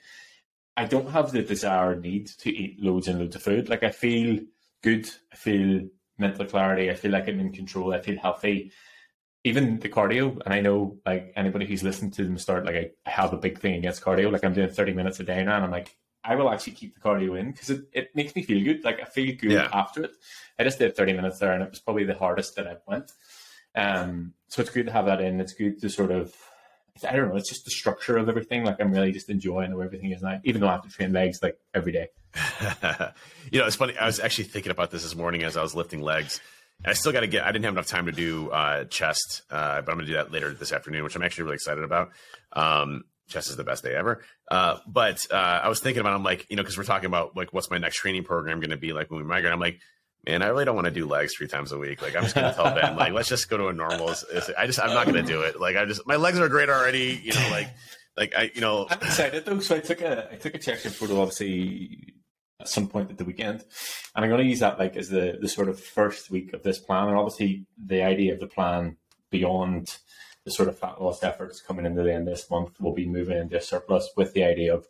I 0.77 0.87
don't 0.87 1.11
have 1.11 1.33
the 1.33 1.43
desire 1.43 1.93
or 1.93 1.97
need 1.97 2.27
to 2.39 2.51
eat 2.51 2.83
loads 2.83 3.09
and 3.09 3.19
loads 3.19 3.37
of 3.37 3.43
food. 3.43 3.69
Like 3.69 3.83
I 3.83 3.91
feel 3.91 4.41
good. 4.83 5.09
I 5.33 5.37
feel 5.37 5.89
mental 6.19 6.47
clarity. 6.47 6.91
I 6.91 6.95
feel 6.95 7.11
like 7.11 7.29
I'm 7.29 7.41
in 7.41 7.53
control. 7.53 7.93
I 7.93 8.01
feel 8.01 8.19
healthy. 8.19 8.73
Even 9.45 9.81
the 9.81 9.89
cardio, 9.89 10.41
and 10.45 10.55
I 10.55 10.61
know 10.61 10.99
like 11.05 11.33
anybody 11.35 11.67
who's 11.67 11.83
listened 11.83 12.13
to 12.15 12.25
them 12.25 12.39
start, 12.39 12.65
like 12.65 12.77
I, 12.77 12.91
I 13.05 13.11
have 13.11 13.33
a 13.33 13.37
big 13.39 13.59
thing 13.59 13.75
against 13.75 14.03
cardio. 14.03 14.31
Like 14.31 14.45
I'm 14.45 14.55
doing 14.55 14.69
30 14.69 14.93
minutes 14.95 15.19
a 15.21 15.25
day 15.25 15.43
now, 15.45 15.57
and 15.57 15.65
I'm 15.65 15.71
like, 15.73 15.97
I 16.23 16.37
will 16.37 16.49
actually 16.49 16.75
keep 16.75 16.95
the 16.95 17.01
cardio 17.01 17.39
in 17.39 17.51
because 17.51 17.69
it, 17.71 17.83
it 17.93 18.15
makes 18.15 18.37
me 18.37 18.43
feel 18.43 18.63
good. 18.63 18.85
Like 18.85 19.01
I 19.01 19.05
feel 19.05 19.35
good 19.35 19.51
Yeah. 19.51 19.69
after 19.73 20.05
it. 20.05 20.13
I 20.61 20.63
just 20.65 20.79
did 20.79 20.95
30 20.97 21.15
minutes 21.15 21.41
there, 21.41 21.53
and 21.53 21.63
it 21.65 21.71
was 21.71 21.81
probably 21.81 22.05
the 22.05 22.15
hardest 22.15 22.55
that 22.55 22.69
I've 22.69 22.83
went. 22.87 23.11
Um, 23.75 24.35
so 24.49 24.63
it's 24.63 24.71
good 24.71 24.87
to 24.87 24.93
have 24.93 25.07
that 25.07 25.21
in. 25.21 25.41
It's 25.41 25.55
good 25.55 25.81
to 25.81 25.89
sort 25.91 26.13
of, 26.13 26.33
I 27.09 27.17
don't 27.17 27.29
know, 27.29 27.37
it's 27.37 27.49
just 27.49 27.65
the 27.65 27.71
structure 27.71 28.17
of 28.17 28.29
everything. 28.29 28.65
Like 28.65 28.81
I'm 28.81 28.93
really 28.93 29.13
just 29.13 29.31
enjoying 29.31 29.75
where 29.75 29.87
everything 29.87 30.13
is 30.13 30.23
now, 30.23 30.41
even 30.45 30.61
though 30.61 30.69
I 30.69 30.73
have 30.73 30.83
to 30.83 30.91
train 30.91 31.13
legs 31.13 31.43
like 31.43 31.59
every 31.75 31.93
day. 31.93 32.09
you 33.51 33.61
know, 33.61 33.67
it's 33.67 33.77
funny. 33.77 33.97
I 33.97 34.07
was 34.07 34.21
actually 34.21 34.45
thinking 34.45 34.73
about 34.73 34.91
this 34.91 35.03
this 35.03 35.15
morning 35.15 35.43
as 35.43 35.57
I 35.57 35.63
was 35.63 35.75
lifting 35.75 36.03
legs. 36.03 36.41
I 36.85 36.95
still 36.95 37.13
got 37.13 37.21
to 37.21 37.27
get. 37.27 37.45
I 37.45 37.53
didn't 37.53 37.65
have 37.65 37.75
enough 37.75 37.87
time 37.87 38.07
to 38.07 38.13
do 38.13 38.51
uh, 38.51 38.85
chest, 38.85 39.43
uh, 39.51 39.83
but 39.83 39.93
I'm 39.93 39.99
to 40.01 40.07
do 40.07 40.15
that 40.15 40.33
later 40.33 40.53
this 40.53 40.73
afternoon, 40.73 41.05
which 41.05 41.15
I'm 41.15 41.23
actually 41.23 41.45
really 41.45 41.55
excited 41.55 41.85
about. 41.85 42.11
Um, 42.53 43.05
chest 43.29 43.51
is 43.51 43.57
the 43.57 43.65
best 43.65 43.85
day 43.85 43.95
ever. 43.95 44.23
Uh, 44.51 44.79
but 44.87 45.27
uh, 45.31 45.61
I 45.63 45.69
was 45.69 45.81
thinking 45.81 46.01
about, 46.01 46.15
I'm 46.15 46.25
like, 46.25 46.47
you 46.51 46.57
know, 46.57 46.63
because 46.63 46.77
we're 46.77 46.85
talking 46.85 47.07
about 47.07 47.37
like 47.37 47.53
what's 47.53 47.71
my 47.71 47.79
next 47.79 47.97
training 47.97 48.25
program 48.25 48.61
going 48.61 48.71
to 48.71 48.77
be 48.77 48.93
like 48.93 49.11
when 49.11 49.21
we 49.21 49.27
migrate. 49.27 49.53
I'm 49.53 49.61
like, 49.61 49.81
man, 50.27 50.43
I 50.43 50.49
really 50.49 50.65
don't 50.65 50.75
want 50.75 50.87
to 50.87 50.93
do 50.93 51.07
legs 51.07 51.35
three 51.35 51.49
times 51.49 51.73
a 51.73 51.79
week. 51.79 52.03
Like 52.03 52.17
I'm 52.17 52.23
just 52.23 52.35
going 52.35 52.49
to 52.49 52.55
tell 52.55 52.75
Ben, 52.75 52.97
like, 52.97 53.13
let's 53.13 53.29
just 53.29 53.49
go 53.49 53.57
to 53.57 53.69
a 53.69 53.73
normal. 53.73 54.15
I 54.59 54.67
just, 54.67 54.81
I'm 54.81 54.95
not 54.95 55.07
going 55.07 55.25
to 55.25 55.31
do 55.31 55.43
it. 55.43 55.61
Like 55.61 55.77
I 55.77 55.85
just, 55.85 56.07
my 56.07 56.17
legs 56.17 56.39
are 56.39 56.49
great 56.49 56.69
already. 56.69 57.21
You 57.23 57.35
know, 57.35 57.49
like, 57.51 57.69
like 58.17 58.35
I, 58.37 58.51
you 58.55 58.61
know, 58.61 58.87
I'm 58.91 58.99
excited 58.99 59.45
though. 59.45 59.61
So 59.61 59.77
I 59.77 59.81
took 59.81 60.01
a, 60.01 60.29
I 60.33 60.37
took 60.37 60.55
a 60.55 60.59
check-in 60.59 60.91
photo, 60.91 61.21
obviously 61.21 62.15
at 62.61 62.69
some 62.69 62.87
point 62.87 63.11
at 63.11 63.19
the 63.19 63.25
weekend, 63.25 63.65
and 64.15 64.25
I'm 64.25 64.31
going 64.31 64.43
to 64.43 64.49
use 64.49 64.61
that 64.61 64.79
like 64.79 64.97
as 64.97 65.09
the 65.09 65.37
the 65.41 65.49
sort 65.49 65.69
of 65.69 65.81
first 65.81 66.31
week 66.31 66.53
of 66.53 66.63
this 66.63 66.79
plan. 66.79 67.09
And 67.09 67.17
obviously, 67.17 67.67
the 67.83 68.03
idea 68.03 68.35
of 68.35 68.41
the 68.41 68.47
plan 68.47 68.99
beyond 69.31 69.99
the 70.45 70.51
sort 70.51 70.69
of 70.69 70.79
fat 70.79 71.01
loss 71.01 71.23
efforts 71.25 71.61
coming 71.61 71.87
into 71.87 72.03
the 72.03 72.13
end 72.13 72.29
of 72.29 72.35
this 72.35 72.51
month 72.51 72.81
will 72.81 72.95
be 72.95 73.09
moving 73.09 73.39
into 73.39 73.61
surplus 73.61 74.11
with 74.17 74.35
the 74.35 74.45
idea 74.45 74.75
of 74.75 74.87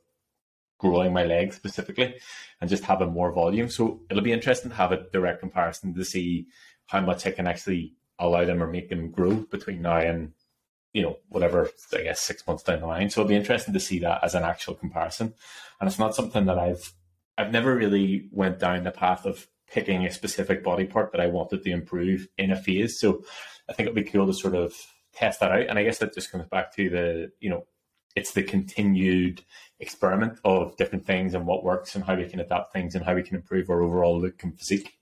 growing 0.82 1.12
my 1.12 1.24
legs 1.24 1.54
specifically 1.54 2.14
and 2.60 2.68
just 2.68 2.82
having 2.82 3.12
more 3.12 3.32
volume. 3.32 3.68
So 3.68 4.00
it'll 4.10 4.22
be 4.22 4.32
interesting 4.32 4.70
to 4.70 4.76
have 4.76 4.90
a 4.90 5.08
direct 5.10 5.38
comparison 5.38 5.94
to 5.94 6.04
see 6.04 6.48
how 6.86 7.00
much 7.00 7.24
I 7.24 7.30
can 7.30 7.46
actually 7.46 7.94
allow 8.18 8.44
them 8.44 8.60
or 8.60 8.66
make 8.66 8.88
them 8.88 9.10
grow 9.10 9.34
between 9.34 9.82
now 9.82 9.98
and 9.98 10.32
you 10.92 11.00
know 11.00 11.16
whatever 11.28 11.70
I 11.94 12.02
guess 12.02 12.20
six 12.20 12.46
months 12.46 12.64
down 12.64 12.80
the 12.80 12.86
line. 12.86 13.08
So 13.08 13.20
it'll 13.20 13.28
be 13.28 13.36
interesting 13.36 13.72
to 13.74 13.80
see 13.80 14.00
that 14.00 14.24
as 14.24 14.34
an 14.34 14.42
actual 14.42 14.74
comparison. 14.74 15.32
And 15.80 15.88
it's 15.88 16.00
not 16.00 16.16
something 16.16 16.46
that 16.46 16.58
I've 16.58 16.92
I've 17.38 17.52
never 17.52 17.74
really 17.74 18.28
went 18.32 18.58
down 18.58 18.82
the 18.82 18.90
path 18.90 19.24
of 19.24 19.46
picking 19.70 20.04
a 20.04 20.12
specific 20.12 20.62
body 20.64 20.84
part 20.84 21.12
that 21.12 21.20
I 21.20 21.28
wanted 21.28 21.62
to 21.62 21.70
improve 21.70 22.26
in 22.36 22.50
a 22.50 22.56
phase. 22.56 22.98
So 22.98 23.22
I 23.70 23.72
think 23.72 23.86
it'd 23.86 24.04
be 24.04 24.10
cool 24.10 24.26
to 24.26 24.34
sort 24.34 24.54
of 24.54 24.74
test 25.14 25.40
that 25.40 25.52
out. 25.52 25.66
And 25.68 25.78
I 25.78 25.84
guess 25.84 25.98
that 25.98 26.14
just 26.14 26.30
comes 26.30 26.46
back 26.48 26.74
to 26.76 26.90
the, 26.90 27.32
you 27.40 27.48
know, 27.48 27.64
it's 28.14 28.32
the 28.32 28.42
continued 28.42 29.42
experiment 29.80 30.38
of 30.44 30.76
different 30.76 31.04
things 31.04 31.34
and 31.34 31.46
what 31.46 31.64
works 31.64 31.94
and 31.94 32.04
how 32.04 32.14
we 32.14 32.28
can 32.28 32.40
adapt 32.40 32.72
things 32.72 32.94
and 32.94 33.04
how 33.04 33.14
we 33.14 33.22
can 33.22 33.36
improve 33.36 33.68
our 33.68 33.82
overall 33.82 34.20
look 34.20 34.42
and 34.42 34.56
physique. 34.58 34.92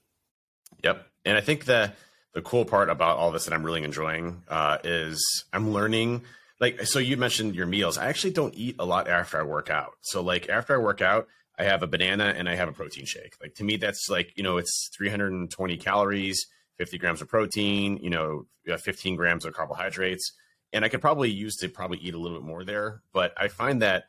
Yep. 0.83 1.07
And 1.25 1.37
I 1.37 1.41
think 1.41 1.67
the 1.67 1.93
the 2.33 2.43
cool 2.43 2.65
part 2.65 2.89
about 2.89 3.19
all 3.19 3.33
this 3.33 3.45
that 3.45 3.55
I'm 3.55 3.65
really 3.65 3.83
enjoying 3.83 4.43
uh, 4.49 4.79
is 4.85 5.45
I'm 5.53 5.73
learning 5.73 6.23
like 6.61 6.83
so 6.87 6.99
you 6.99 7.17
mentioned 7.17 7.55
your 7.55 7.67
meals. 7.67 7.99
I 7.99 8.09
actually 8.09 8.33
don't 8.33 8.55
eat 8.55 8.77
a 8.79 8.85
lot 8.85 9.09
after 9.09 9.39
I 9.39 9.43
work 9.43 9.71
out. 9.71 9.93
So 10.03 10.23
like 10.23 10.49
after 10.49 10.75
I 10.75 10.79
work 10.79 11.01
out, 11.01 11.27
I 11.59 11.65
have 11.65 11.83
a 11.83 11.87
banana 11.87 12.35
and 12.37 12.49
I 12.49 12.55
have 12.55 12.69
a 12.69 12.73
protein 12.73 13.05
shake. 13.05 13.35
Like 13.41 13.55
to 13.57 13.65
me, 13.65 13.77
that's 13.77 14.09
like, 14.09 14.33
you 14.37 14.43
know, 14.43 14.57
it's 14.57 14.89
320 14.97 15.77
calories, 15.77 16.47
50 16.79 16.99
grams 16.99 17.21
of 17.21 17.29
protein, 17.29 17.99
you 18.03 18.09
know, 18.09 18.47
15 18.67 19.17
grams 19.17 19.45
of 19.45 19.53
carbohydrates. 19.53 20.33
And 20.73 20.85
I 20.85 20.89
could 20.89 21.01
probably 21.01 21.31
use 21.31 21.57
to 21.57 21.69
probably 21.69 21.99
eat 21.99 22.15
a 22.15 22.19
little 22.19 22.39
bit 22.39 22.47
more 22.47 22.65
there. 22.65 23.03
But 23.13 23.35
I 23.37 23.49
find 23.49 23.83
that, 23.83 24.05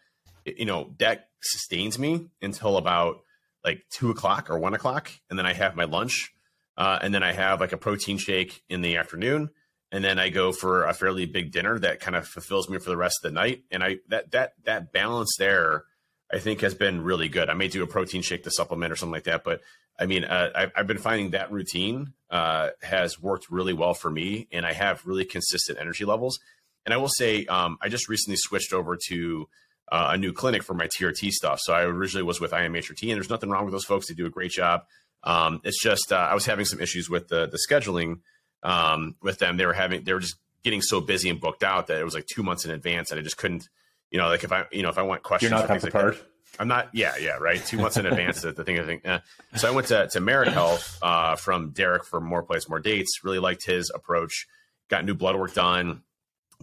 you 0.46 0.66
know, 0.66 0.94
that 1.00 1.30
sustains 1.42 1.98
me 1.98 2.30
until 2.42 2.78
about 2.78 3.22
like 3.64 3.84
two 3.92 4.12
o'clock 4.12 4.50
or 4.50 4.60
one 4.60 4.74
o'clock. 4.74 5.12
And 5.30 5.38
then 5.38 5.46
I 5.46 5.54
have 5.54 5.76
my 5.76 5.86
lunch. 5.86 6.34
Uh, 6.78 7.00
and 7.02 7.14
then 7.14 7.24
I 7.24 7.34
have 7.34 7.60
like 7.60 7.74
a 7.74 7.78
protein 7.78 8.18
shake 8.18 8.64
in 8.70 8.82
the 8.82 8.98
afternoon. 8.98 9.50
And 9.92 10.04
then 10.04 10.20
I 10.20 10.30
go 10.30 10.52
for 10.52 10.86
a 10.86 10.94
fairly 10.94 11.26
big 11.26 11.52
dinner 11.52 11.78
that 11.80 12.00
kind 12.00 12.16
of 12.16 12.28
fulfills 12.28 12.70
me 12.70 12.78
for 12.80 12.90
the 12.90 12.98
rest 12.98 13.18
of 13.24 13.32
the 13.32 13.36
night. 13.36 13.64
And 13.72 13.84
I, 13.84 13.98
that, 14.08 14.32
that, 14.32 14.54
that 14.64 14.94
balance 14.94 15.36
there, 15.38 15.84
I 16.32 16.40
think 16.40 16.62
has 16.62 16.74
been 16.74 17.04
really 17.04 17.28
good. 17.28 17.50
I 17.50 17.56
may 17.56 17.68
do 17.68 17.84
a 17.84 17.88
protein 17.88 18.22
shake 18.22 18.44
to 18.46 18.52
supplement 18.52 18.94
or 18.94 18.96
something 18.96 19.12
like 19.12 19.26
that, 19.26 19.44
but 19.44 19.62
I 20.02 20.08
mean, 20.08 20.26
uh, 20.26 20.50
I've, 20.56 20.72
I've, 20.76 20.88
been 20.88 20.98
finding 20.98 21.30
that 21.32 21.52
routine 21.52 22.14
uh, 22.32 22.70
has 22.82 23.22
worked 23.22 23.52
really 23.52 23.74
well 23.74 23.94
for 23.94 24.10
me, 24.10 24.48
and 24.52 24.66
I 24.66 24.74
have 24.74 25.06
really 25.06 25.26
consistent 25.26 25.78
energy 25.80 26.06
levels. 26.06 26.40
And 26.86 26.94
I 26.94 26.98
will 26.98 27.08
say, 27.10 27.46
um, 27.46 27.78
I 27.82 27.88
just 27.88 28.10
recently 28.10 28.38
switched 28.38 28.74
over 28.74 28.98
to 29.10 29.48
uh, 29.92 30.10
a 30.14 30.18
new 30.18 30.34
clinic 30.34 30.64
for 30.64 30.74
my 30.74 30.88
TRT 30.88 31.30
stuff. 31.30 31.60
So 31.62 31.74
I 31.74 31.84
originally 31.84 32.24
was 32.24 32.42
with 32.42 32.52
IMHRT, 32.52 33.04
and 33.04 33.12
there's 33.12 33.30
nothing 33.30 33.52
wrong 33.52 33.64
with 33.64 33.74
those 33.74 33.86
folks; 33.86 34.08
they 34.08 34.16
do 34.16 34.26
a 34.26 34.32
great 34.32 34.52
job. 34.52 34.86
Um, 35.24 35.62
it's 35.64 35.82
just 35.82 36.12
uh, 36.12 36.16
I 36.16 36.34
was 36.34 36.48
having 36.48 36.66
some 36.66 36.82
issues 36.82 37.08
with 37.08 37.28
the 37.28 37.46
the 37.48 37.60
scheduling 37.70 38.22
um, 38.64 39.16
with 39.22 39.38
them. 39.38 39.58
They 39.58 39.68
were 39.68 39.74
having 39.74 40.04
they 40.04 40.14
were 40.14 40.20
just 40.20 40.38
getting 40.64 40.82
so 40.82 41.00
busy 41.00 41.30
and 41.30 41.40
booked 41.40 41.64
out 41.64 41.88
that 41.88 42.00
it 42.00 42.04
was 42.04 42.16
like 42.16 42.26
two 42.26 42.42
months 42.42 42.66
in 42.66 42.72
advance, 42.72 43.12
and 43.12 43.20
I 43.20 43.24
just 43.24 43.38
couldn't 43.38 43.70
you 44.12 44.18
know, 44.18 44.28
like 44.28 44.44
if 44.44 44.52
I, 44.52 44.66
you 44.72 44.84
know, 44.84 44.90
if 44.90 44.98
I 44.98 45.04
want 45.04 45.24
questions, 45.24 45.50
you're 45.50 45.60
not 45.60 45.68
that 45.70 45.82
prepared. 45.82 46.16
Like 46.16 46.26
I'm 46.60 46.68
not. 46.68 46.90
Yeah, 46.94 47.14
yeah, 47.20 47.38
right. 47.38 47.64
Two 47.64 47.78
months 47.78 47.98
in 47.98 48.06
advance. 48.06 48.42
The 48.42 48.52
thing 48.54 48.80
I 48.80 48.86
think. 48.86 49.02
Eh. 49.06 49.20
So 49.56 49.68
I 49.68 49.72
went 49.72 49.88
to 49.88 50.08
to 50.08 50.20
Merit 50.20 50.50
Health 50.50 50.98
uh, 51.02 51.36
from 51.36 51.72
Derek 51.72 52.06
for 52.06 52.20
More 52.20 52.44
Plates, 52.44 52.68
More 52.70 52.80
Dates. 52.80 53.24
Really 53.24 53.40
liked 53.40 53.66
his 53.66 53.92
approach. 53.94 54.48
Got 54.90 55.06
new 55.06 55.14
blood 55.14 55.38
work 55.38 55.54
done. 55.54 56.04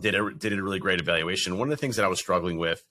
Did 0.01 0.15
a 0.15 0.31
did 0.33 0.53
a 0.53 0.63
really 0.63 0.79
great 0.79 1.01
evaluation. 1.01 1.59
One 1.59 1.69
of 1.69 1.71
the 1.71 1.81
things 1.81 1.97
that 1.97 2.05
I 2.05 2.09
was 2.09 2.19
struggling 2.19 2.59
with 2.59 2.83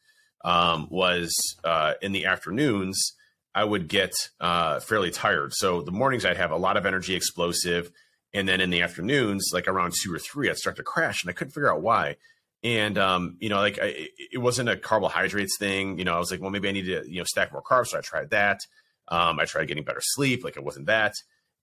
um, 0.44 0.88
was 0.90 1.34
uh, 1.64 1.94
in 2.02 2.12
the 2.12 2.26
afternoons. 2.26 3.14
I 3.56 3.64
would 3.64 3.88
get 3.88 4.14
uh, 4.40 4.80
fairly 4.82 5.10
tired. 5.10 5.52
So 5.54 5.82
the 5.82 5.92
mornings 5.92 6.26
I'd 6.26 6.38
have 6.38 6.52
a 6.52 6.58
lot 6.58 6.78
of 6.78 6.86
energy, 6.86 7.16
explosive, 7.16 7.92
and 8.32 8.48
then 8.48 8.62
in 8.62 8.70
the 8.70 8.84
afternoons, 8.84 9.50
like 9.52 9.68
around 9.68 9.94
two 10.00 10.14
or 10.14 10.20
three, 10.20 10.48
I'd 10.50 10.58
start 10.58 10.76
to 10.76 10.84
crash, 10.84 11.24
and 11.24 11.30
I 11.30 11.34
couldn't 11.34 11.54
figure 11.54 11.72
out 11.72 11.82
why 11.82 12.18
and 12.64 12.98
um, 12.98 13.38
you 13.40 13.50
know, 13.50 13.58
like 13.58 13.80
I, 13.82 14.10
it 14.32 14.40
wasn't 14.40 14.70
a 14.70 14.78
carbohydrates 14.78 15.58
thing. 15.58 15.98
You 16.00 16.06
know, 16.06 16.16
I 16.16 16.20
was 16.20 16.32
like, 16.32 16.42
well, 16.42 16.50
maybe 16.50 16.70
I 16.70 16.72
need 16.72 16.86
to 16.86 17.04
you 17.08 17.20
know 17.20 17.26
stack 17.26 17.52
more 17.52 17.62
carbs. 17.62 17.88
So 17.88 17.98
I 17.98 18.02
tried 18.02 18.32
that. 18.32 18.62
Um, 19.08 19.40
I 19.40 19.46
tried 19.46 19.68
getting 19.68 19.84
better 19.84 20.02
sleep. 20.02 20.44
Like 20.44 20.58
it 20.58 20.64
wasn't 20.64 20.88
that. 20.88 21.14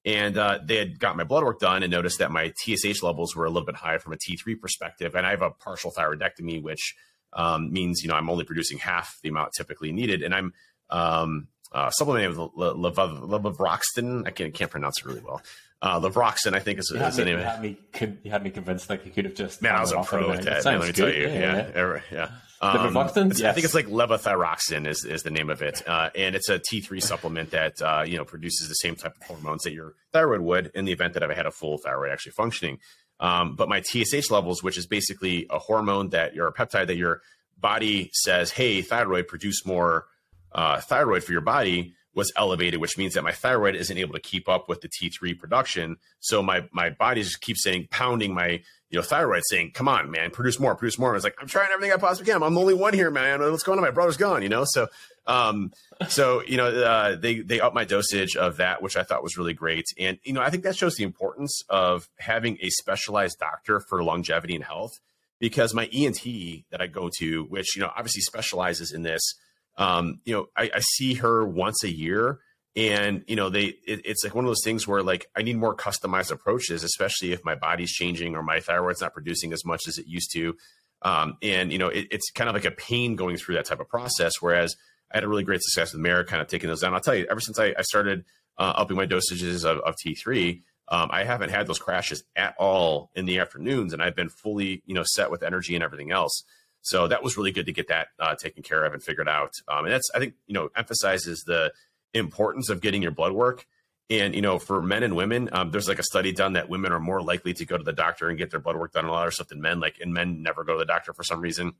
And 0.07 0.37
uh, 0.37 0.59
they 0.63 0.77
had 0.77 0.99
got 0.99 1.17
my 1.17 1.25
blood 1.25 1.45
work 1.45 1.61
done 1.61 1.83
and 1.83 1.91
noticed 1.91 2.19
that 2.19 2.31
my 2.31 2.53
TSH 2.57 3.03
levels 3.03 3.35
were 3.35 3.47
a 3.47 3.51
little 3.51 3.65
bit 3.65 3.77
high 3.77 3.97
from 3.97 4.13
a 4.13 4.17
T3 4.17 4.61
perspective. 4.61 5.15
And 5.15 5.27
I 5.27 5.31
have 5.31 5.41
a 5.41 5.51
partial 5.51 5.93
thyroidectomy, 5.93 6.63
which 6.63 6.95
um, 7.35 7.73
means 7.73 8.03
you 8.03 8.09
know 8.09 8.15
I'm 8.15 8.31
only 8.31 8.45
producing 8.45 8.79
half 8.79 9.19
the 9.23 9.29
amount 9.29 9.53
typically 9.57 9.93
needed, 9.93 10.23
and 10.23 10.35
I'm 10.35 10.53
um, 10.91 11.49
uh, 11.75 11.91
supplementing 11.91 12.31
with 12.31 12.53
levavoxtin. 12.55 14.27
I 14.27 14.31
can't, 14.31 14.55
can't 14.55 14.71
pronounce 14.71 15.01
it 15.01 15.07
really 15.07 15.21
well. 15.21 15.43
Uh, 15.83 16.01
Levroxen, 16.01 16.55
I 16.55 16.61
think 16.61 16.79
is, 16.79 16.91
is 16.91 17.17
the 17.17 17.27
name. 17.27 17.39
You 17.39 17.45
had, 17.45 17.61
me, 17.61 17.77
you 18.23 18.31
had 18.31 18.43
me 18.43 18.49
convinced 18.49 18.89
like 18.89 19.05
you 19.05 19.13
could 19.13 19.27
have 19.27 19.35
just. 19.35 19.61
Man, 19.61 19.75
I 19.75 19.81
was 19.83 19.93
a 19.93 20.03
pro 20.03 20.31
with 20.31 20.45
that. 20.45 20.65
Man, 20.65 20.79
let 20.79 20.87
me 20.87 20.93
good. 20.93 20.97
tell 20.97 21.13
you. 21.13 21.29
Yeah, 21.29 21.71
yeah. 21.75 22.01
yeah. 22.11 22.31
Um, 22.63 22.95
yes. 22.95 23.43
I 23.43 23.53
think 23.53 23.65
it's 23.65 23.75
like 23.75 23.89
levothyroxine 23.89 24.87
is, 24.87 25.05
is 25.05 25.23
the 25.23 25.31
name 25.31 25.51
of 25.51 25.61
it, 25.61 25.87
uh, 25.87 26.09
and 26.15 26.35
it's 26.35 26.49
a 26.49 26.59
T3 26.59 27.03
supplement 27.03 27.51
that 27.51 27.83
uh, 27.83 28.05
you 28.07 28.17
know 28.17 28.25
produces 28.25 28.69
the 28.69 28.75
same 28.75 28.97
type 28.97 29.13
of 29.21 29.27
hormones 29.27 29.65
that 29.65 29.75
your 29.75 29.93
thyroid 30.13 30.41
would 30.41 30.71
in 30.75 30.87
the 30.87 30.93
event 30.93 31.13
that 31.15 31.23
I 31.23 31.35
had 31.35 31.45
a 31.45 31.51
full 31.51 31.77
thyroid 31.77 32.13
actually 32.13 32.33
functioning. 32.33 32.79
Um, 33.21 33.55
but 33.55 33.69
my 33.69 33.83
TSH 33.83 34.31
levels, 34.31 34.63
which 34.63 34.79
is 34.79 34.87
basically 34.87 35.47
a 35.51 35.59
hormone 35.59 36.11
that 36.11 36.35
your 36.35 36.51
peptide 36.53 36.87
that 36.87 36.97
your 36.97 37.21
body 37.59 38.09
says, 38.15 38.53
"Hey, 38.53 38.81
thyroid, 38.81 39.29
produce 39.29 39.67
more 39.67 40.07
uh, 40.55 40.81
thyroid 40.81 41.25
for 41.25 41.33
your 41.33 41.41
body." 41.41 41.95
was 42.15 42.33
elevated, 42.37 42.81
which 42.81 42.97
means 42.97 43.15
that 43.15 43.25
my 43.25 43.33
thyroid 43.33 43.75
isn't 43.75 43.99
able 43.99 44.15
to 44.15 44.21
keep 44.21 44.49
up 44.49 44.69
with 44.69 44.81
the 44.81 44.89
T3 44.89 45.39
production. 45.39 45.97
So 46.21 46.43
my 46.43 46.69
my 46.73 46.91
body 46.91 47.23
just 47.23 47.41
keeps 47.41 47.63
saying, 47.63 47.89
pounding 47.91 48.33
my 48.33 48.63
you 48.95 48.99
know 48.99 49.03
thyroid, 49.03 49.43
saying, 49.51 49.73
"Come 49.75 49.89
on, 49.89 50.11
man, 50.11 50.31
produce 50.31 50.61
more, 50.61 50.75
produce 50.77 50.99
more." 50.99 51.11
I 51.11 51.15
was 51.15 51.25
like, 51.25 51.35
"I'm 51.41 51.49
trying 51.49 51.71
everything 51.73 51.93
I 51.93 51.97
possibly 51.97 52.31
can. 52.31 52.43
I'm 52.43 52.55
the 52.55 52.61
only 52.61 52.75
one 52.75 52.95
here, 52.95 53.11
man. 53.11 53.41
What's 53.41 53.65
going 53.65 53.79
on? 53.79 53.85
My 53.85 53.91
brother's 53.91 54.17
gone." 54.17 54.43
You 54.43 54.49
know, 54.49 54.65
so 54.65 54.87
um, 55.27 55.73
so 56.09 56.43
you 56.45 56.57
know 56.57 56.69
uh, 56.69 57.17
they 57.17 57.41
they 57.41 57.61
up 57.61 57.75
my 57.75 57.85
dosage 57.85 58.37
of 58.37 58.59
that, 58.59 58.83
which 58.83 58.97
I 58.97 59.03
thought 59.03 59.23
was 59.23 59.37
really 59.37 59.55
great, 59.55 59.87
and 59.99 60.19
you 60.23 60.33
know 60.33 60.41
I 60.41 60.51
think 60.51 60.63
that 60.63 60.77
shows 60.77 60.95
the 60.95 61.05
importance 61.05 61.63
of 61.69 62.09
having 62.19 62.59
a 62.61 62.71
specialized 62.71 63.39
doctor 63.39 63.81
for 63.81 64.03
longevity 64.03 64.55
and 64.55 64.65
health. 64.65 64.93
Because 65.41 65.75
my 65.75 65.87
ENT 65.93 66.23
that 66.71 66.81
I 66.81 66.87
go 66.87 67.11
to, 67.19 67.45
which 67.45 67.75
you 67.75 67.83
know 67.83 67.91
obviously 67.95 68.23
specializes 68.23 68.93
in 68.93 69.03
this, 69.03 69.35
um, 69.77 70.21
you 70.25 70.35
know, 70.35 70.47
I, 70.57 70.71
I, 70.75 70.81
see 70.81 71.15
her 71.15 71.45
once 71.45 71.83
a 71.83 71.91
year, 71.91 72.39
and 72.77 73.25
you 73.27 73.37
know, 73.37 73.51
they 73.51 73.65
it, 73.65 74.03
it's 74.05 74.23
like 74.23 74.35
one 74.35 74.45
of 74.45 74.49
those 74.49 74.63
things 74.63 74.87
where 74.87 75.03
like 75.03 75.27
I 75.37 75.43
need 75.43 75.57
more 75.57 75.75
customized 75.75 76.31
approaches, 76.31 76.85
especially 76.85 77.33
if 77.33 77.45
my 77.45 77.55
body's 77.55 77.93
changing 77.93 78.37
or 78.37 78.43
my 78.43 78.61
thyroid's 78.61 79.01
not 79.01 79.15
producing 79.15 79.53
as 79.53 79.65
much 79.65 79.83
as 79.89 79.99
it 79.99 80.07
used 80.07 80.31
to. 80.35 80.57
Um, 81.03 81.37
and 81.43 81.73
you 81.73 81.79
know, 81.79 81.89
it, 81.89 82.07
it's 82.11 82.31
kind 82.31 82.49
of 82.49 82.55
like 82.55 82.65
a 82.65 82.71
pain 82.71 83.17
going 83.17 83.37
through 83.37 83.57
that 83.57 83.67
type 83.67 83.81
of 83.81 83.89
process. 83.89 84.35
Whereas 84.41 84.77
I 85.13 85.17
had 85.17 85.25
a 85.25 85.29
really 85.29 85.45
great 85.45 85.63
success 85.63 85.93
with 85.93 86.01
Merit, 86.01 86.29
kind 86.29 86.41
of 86.41 86.49
taking 86.49 86.69
those 86.69 86.81
down. 86.81 86.95
I'll 86.95 87.01
tell 87.01 87.15
you, 87.15 87.27
ever 87.31 87.41
since 87.41 87.59
I, 87.59 87.75
I 87.77 87.83
started 87.83 88.25
uh, 88.59 88.73
upping 88.77 88.97
my 88.97 89.07
dosages 89.07 89.65
of, 89.65 89.79
of 89.81 89.95
T3, 90.05 90.63
um, 90.89 91.09
I 91.13 91.25
haven't 91.25 91.51
had 91.51 91.67
those 91.67 91.79
crashes 91.79 92.25
at 92.37 92.55
all 92.59 93.11
in 93.15 93.25
the 93.25 93.39
afternoons, 93.39 93.93
and 93.93 94.03
I've 94.03 94.17
been 94.17 94.29
fully, 94.29 94.83
you 94.87 94.95
know, 94.95 95.05
set 95.05 95.31
with 95.31 95.43
energy 95.43 95.75
and 95.75 95.83
everything 95.83 96.11
else. 96.11 96.45
So 96.85 97.09
that 97.09 97.23
was 97.23 97.39
really 97.39 97.51
good 97.51 97.65
to 97.65 97.73
get 97.73 97.89
that 97.89 98.09
uh, 98.21 98.35
taken 98.35 98.63
care 98.63 98.85
of 98.85 98.93
and 98.93 99.03
figured 99.03 99.29
out. 99.29 99.53
Um, 99.69 99.87
and 99.87 99.93
that's, 99.93 100.11
I 100.15 100.19
think, 100.19 100.35
you 100.47 100.53
know, 100.53 100.69
emphasizes 100.77 101.43
the 101.45 101.73
importance 102.13 102.69
of 102.69 102.83
getting 102.83 103.01
your 103.01 103.11
blood 103.11 103.33
work. 103.33 103.67
And, 104.11 104.35
you 104.35 104.43
know, 104.43 104.59
for 104.59 104.83
men 104.83 105.03
and 105.03 105.17
women, 105.17 105.49
um, 105.53 105.71
there's 105.71 105.89
like 105.89 105.99
a 105.99 106.03
study 106.03 106.31
done 106.31 106.53
that 106.53 106.69
women 106.69 106.93
are 106.93 107.01
more 107.01 107.23
likely 107.23 107.55
to 107.55 107.65
go 107.65 107.79
to 107.79 107.83
the 107.83 107.95
doctor 107.95 108.29
and 108.29 108.37
get 108.37 108.51
their 108.51 108.61
blood 108.61 108.77
work 108.77 108.93
done 108.93 109.07
a 109.07 109.11
lot 109.11 109.27
of 109.27 109.33
stuff 109.33 109.49
than 109.49 109.63
men. 109.63 109.81
Like, 109.81 109.97
and 109.99 110.13
men 110.13 110.43
never 110.43 110.63
go 110.63 110.75
to 110.75 110.79
the 110.79 110.85
doctor 110.85 111.15
for 111.15 111.25
some 111.25 111.41
reason. 111.41 111.73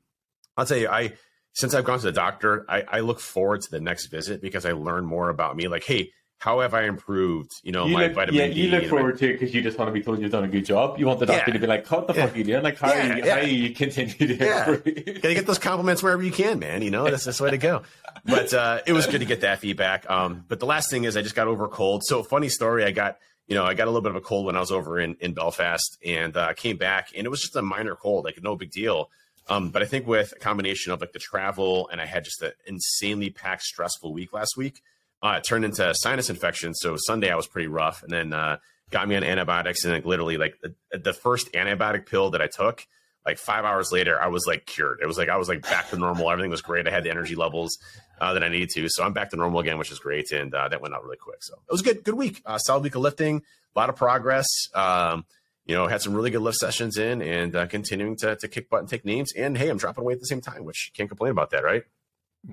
I'll 0.57 0.65
tell 0.65 0.77
you, 0.77 0.89
I, 0.89 1.13
since 1.53 1.75
I've 1.75 1.85
gone 1.85 1.99
to 1.99 2.05
the 2.05 2.11
doctor, 2.11 2.65
I, 2.67 2.81
I 2.81 2.99
look 3.01 3.19
forward 3.19 3.61
to 3.61 3.69
the 3.69 3.79
next 3.79 4.07
visit 4.07 4.41
because 4.41 4.65
I 4.65 4.71
learn 4.71 5.05
more 5.05 5.29
about 5.29 5.55
me. 5.55 5.67
Like, 5.67 5.83
hey, 5.83 6.13
how 6.37 6.59
have 6.59 6.73
I 6.73 6.83
improved? 6.83 7.51
You 7.63 7.71
know, 7.71 7.85
you 7.87 7.93
my 7.93 8.03
look, 8.07 8.13
vitamin 8.13 8.39
yeah, 8.39 8.47
D. 8.47 8.61
you 8.61 8.69
look 8.69 8.83
and 8.83 8.91
my- 8.91 8.97
forward 8.97 9.17
to 9.19 9.29
it 9.29 9.33
because 9.39 9.53
you 9.55 9.61
just 9.61 9.77
want 9.79 9.87
to 9.89 9.93
be 9.93 10.01
told 10.01 10.19
you've 10.21 10.31
done 10.31 10.43
a 10.43 10.47
good 10.47 10.65
job. 10.65 10.99
You 10.99 11.07
want 11.07 11.19
the 11.19 11.25
doctor 11.25 11.43
Yeah. 11.51 11.53
to 11.53 11.59
be 11.59 11.67
like, 11.67 11.89
"What 11.89 12.07
the 12.07 12.13
fuck 12.13 12.29
Yeah. 12.29 12.33
are 12.33 12.37
you 12.37 12.43
doing? 12.43 12.63
Like, 12.63 12.77
how 12.77 12.89
Yeah, 12.93 13.13
are 13.13 13.17
you, 13.17 13.23
yeah. 13.25 13.35
how 13.35 13.41
you 13.41 13.69
continue 13.73 14.13
to 14.13 14.35
Yeah. 14.35 14.65
Gotta 14.65 15.33
get 15.33 15.47
those 15.47 15.57
compliments 15.59 16.03
wherever 16.03 16.21
you 16.21 16.31
can, 16.31 16.59
man. 16.59 16.81
You 16.81 16.91
know, 16.91 17.05
that's, 17.09 17.23
that's 17.25 17.37
the 17.39 17.43
way 17.45 17.51
to 17.51 17.57
go. 17.57 17.81
But 18.25 18.53
uh, 18.53 18.81
it 18.85 18.93
was 18.93 19.07
good 19.07 19.19
to 19.19 19.25
get 19.25 19.41
that 19.41 19.59
feedback. 19.59 20.09
Um, 20.09 20.45
but 20.47 20.59
the 20.59 20.65
last 20.65 20.89
thing 20.91 21.05
is 21.05 21.15
I 21.17 21.21
just 21.21 21.35
got 21.35 21.47
over 21.47 21.65
a 21.65 21.69
cold. 21.69 22.03
So 22.05 22.21
funny 22.21 22.49
story, 22.49 22.83
I 22.83 22.91
got, 22.91 23.17
you 23.47 23.55
know, 23.55 23.63
I 23.63 23.73
got 23.73 23.85
a 23.85 23.91
little 23.91 24.01
bit 24.01 24.09
of 24.11 24.15
a 24.17 24.21
cold 24.21 24.45
when 24.45 24.55
I 24.55 24.59
was 24.59 24.71
over 24.71 24.99
in, 24.99 25.15
in 25.21 25.33
Belfast 25.33 25.97
and 26.05 26.35
uh, 26.35 26.53
came 26.53 26.77
back 26.77 27.09
and 27.15 27.25
it 27.25 27.29
was 27.29 27.41
just 27.41 27.55
a 27.55 27.61
minor 27.61 27.95
cold, 27.95 28.25
like 28.25 28.41
no 28.43 28.55
big 28.55 28.71
deal. 28.71 29.09
Um, 29.47 29.69
but 29.69 29.83
I 29.83 29.85
think 29.85 30.07
with 30.07 30.33
a 30.35 30.39
combination 30.39 30.91
of 30.91 31.01
like 31.01 31.11
the 31.13 31.19
travel 31.19 31.87
and 31.91 32.01
I 32.01 32.05
had 32.07 32.23
just 32.25 32.41
an 32.41 32.51
insanely 32.65 33.29
packed, 33.29 33.61
stressful 33.61 34.11
week 34.11 34.33
last 34.33 34.57
week, 34.57 34.81
uh, 35.23 35.35
it 35.37 35.43
turned 35.43 35.65
into 35.65 35.89
a 35.89 35.93
sinus 35.93 36.29
infection. 36.29 36.73
So 36.73 36.95
Sunday 36.97 37.31
I 37.31 37.35
was 37.35 37.47
pretty 37.47 37.67
rough 37.67 38.03
and 38.03 38.11
then 38.11 38.33
uh, 38.33 38.57
got 38.91 39.07
me 39.07 39.15
on 39.15 39.23
antibiotics 39.23 39.83
and 39.83 39.93
like 39.93 40.05
literally 40.05 40.37
like 40.37 40.59
the, 40.61 40.97
the 40.97 41.13
first 41.13 41.51
antibiotic 41.53 42.05
pill 42.05 42.31
that 42.31 42.41
I 42.41 42.47
took, 42.47 42.85
like 43.25 43.37
five 43.39 43.65
hours 43.65 43.91
later, 43.91 44.21
I 44.21 44.27
was 44.27 44.45
like 44.45 44.65
cured. 44.65 44.99
It 45.01 45.07
was 45.07 45.17
like 45.17 45.29
I 45.29 45.37
was 45.37 45.49
like 45.49 45.63
back 45.63 45.89
to 45.89 45.97
normal. 45.97 46.29
Everything 46.29 46.51
was 46.51 46.61
great. 46.61 46.87
I 46.87 46.91
had 46.91 47.03
the 47.03 47.09
energy 47.09 47.35
levels 47.35 47.77
uh, 48.21 48.33
that 48.33 48.43
I 48.43 48.49
needed 48.49 48.69
to, 48.75 48.87
so 48.87 49.03
I'm 49.03 49.13
back 49.13 49.31
to 49.31 49.35
normal 49.35 49.59
again, 49.59 49.79
which 49.79 49.91
is 49.91 49.99
great. 49.99 50.31
And 50.31 50.53
uh, 50.53 50.67
that 50.69 50.81
went 50.81 50.93
out 50.93 51.03
really 51.03 51.17
quick. 51.17 51.39
So 51.41 51.55
it 51.55 51.71
was 51.71 51.81
a 51.81 51.83
good, 51.83 52.03
good 52.03 52.13
week. 52.13 52.41
Uh, 52.45 52.59
solid 52.59 52.83
week 52.83 52.95
of 52.95 53.01
lifting, 53.01 53.41
a 53.75 53.79
lot 53.79 53.89
of 53.89 53.95
progress. 53.95 54.45
Um, 54.75 55.25
you 55.65 55.73
know, 55.73 55.87
had 55.87 56.03
some 56.03 56.13
really 56.13 56.29
good 56.29 56.41
lift 56.41 56.57
sessions 56.57 56.97
in, 56.97 57.23
and 57.23 57.55
uh, 57.55 57.65
continuing 57.65 58.15
to 58.17 58.35
to 58.35 58.47
kick 58.47 58.69
butt 58.69 58.81
and 58.81 58.89
take 58.89 59.03
names. 59.03 59.33
And 59.35 59.57
hey, 59.57 59.69
I'm 59.69 59.77
dropping 59.77 60.03
weight 60.03 60.15
at 60.15 60.19
the 60.19 60.27
same 60.27 60.41
time, 60.41 60.63
which 60.63 60.91
can't 60.95 61.09
complain 61.09 61.31
about 61.31 61.49
that, 61.49 61.63
right? 61.63 61.83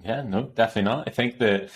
Yeah, 0.03 0.23
no, 0.23 0.45
definitely 0.45 0.91
not. 0.91 1.07
I 1.07 1.11
think 1.11 1.39
that 1.39 1.71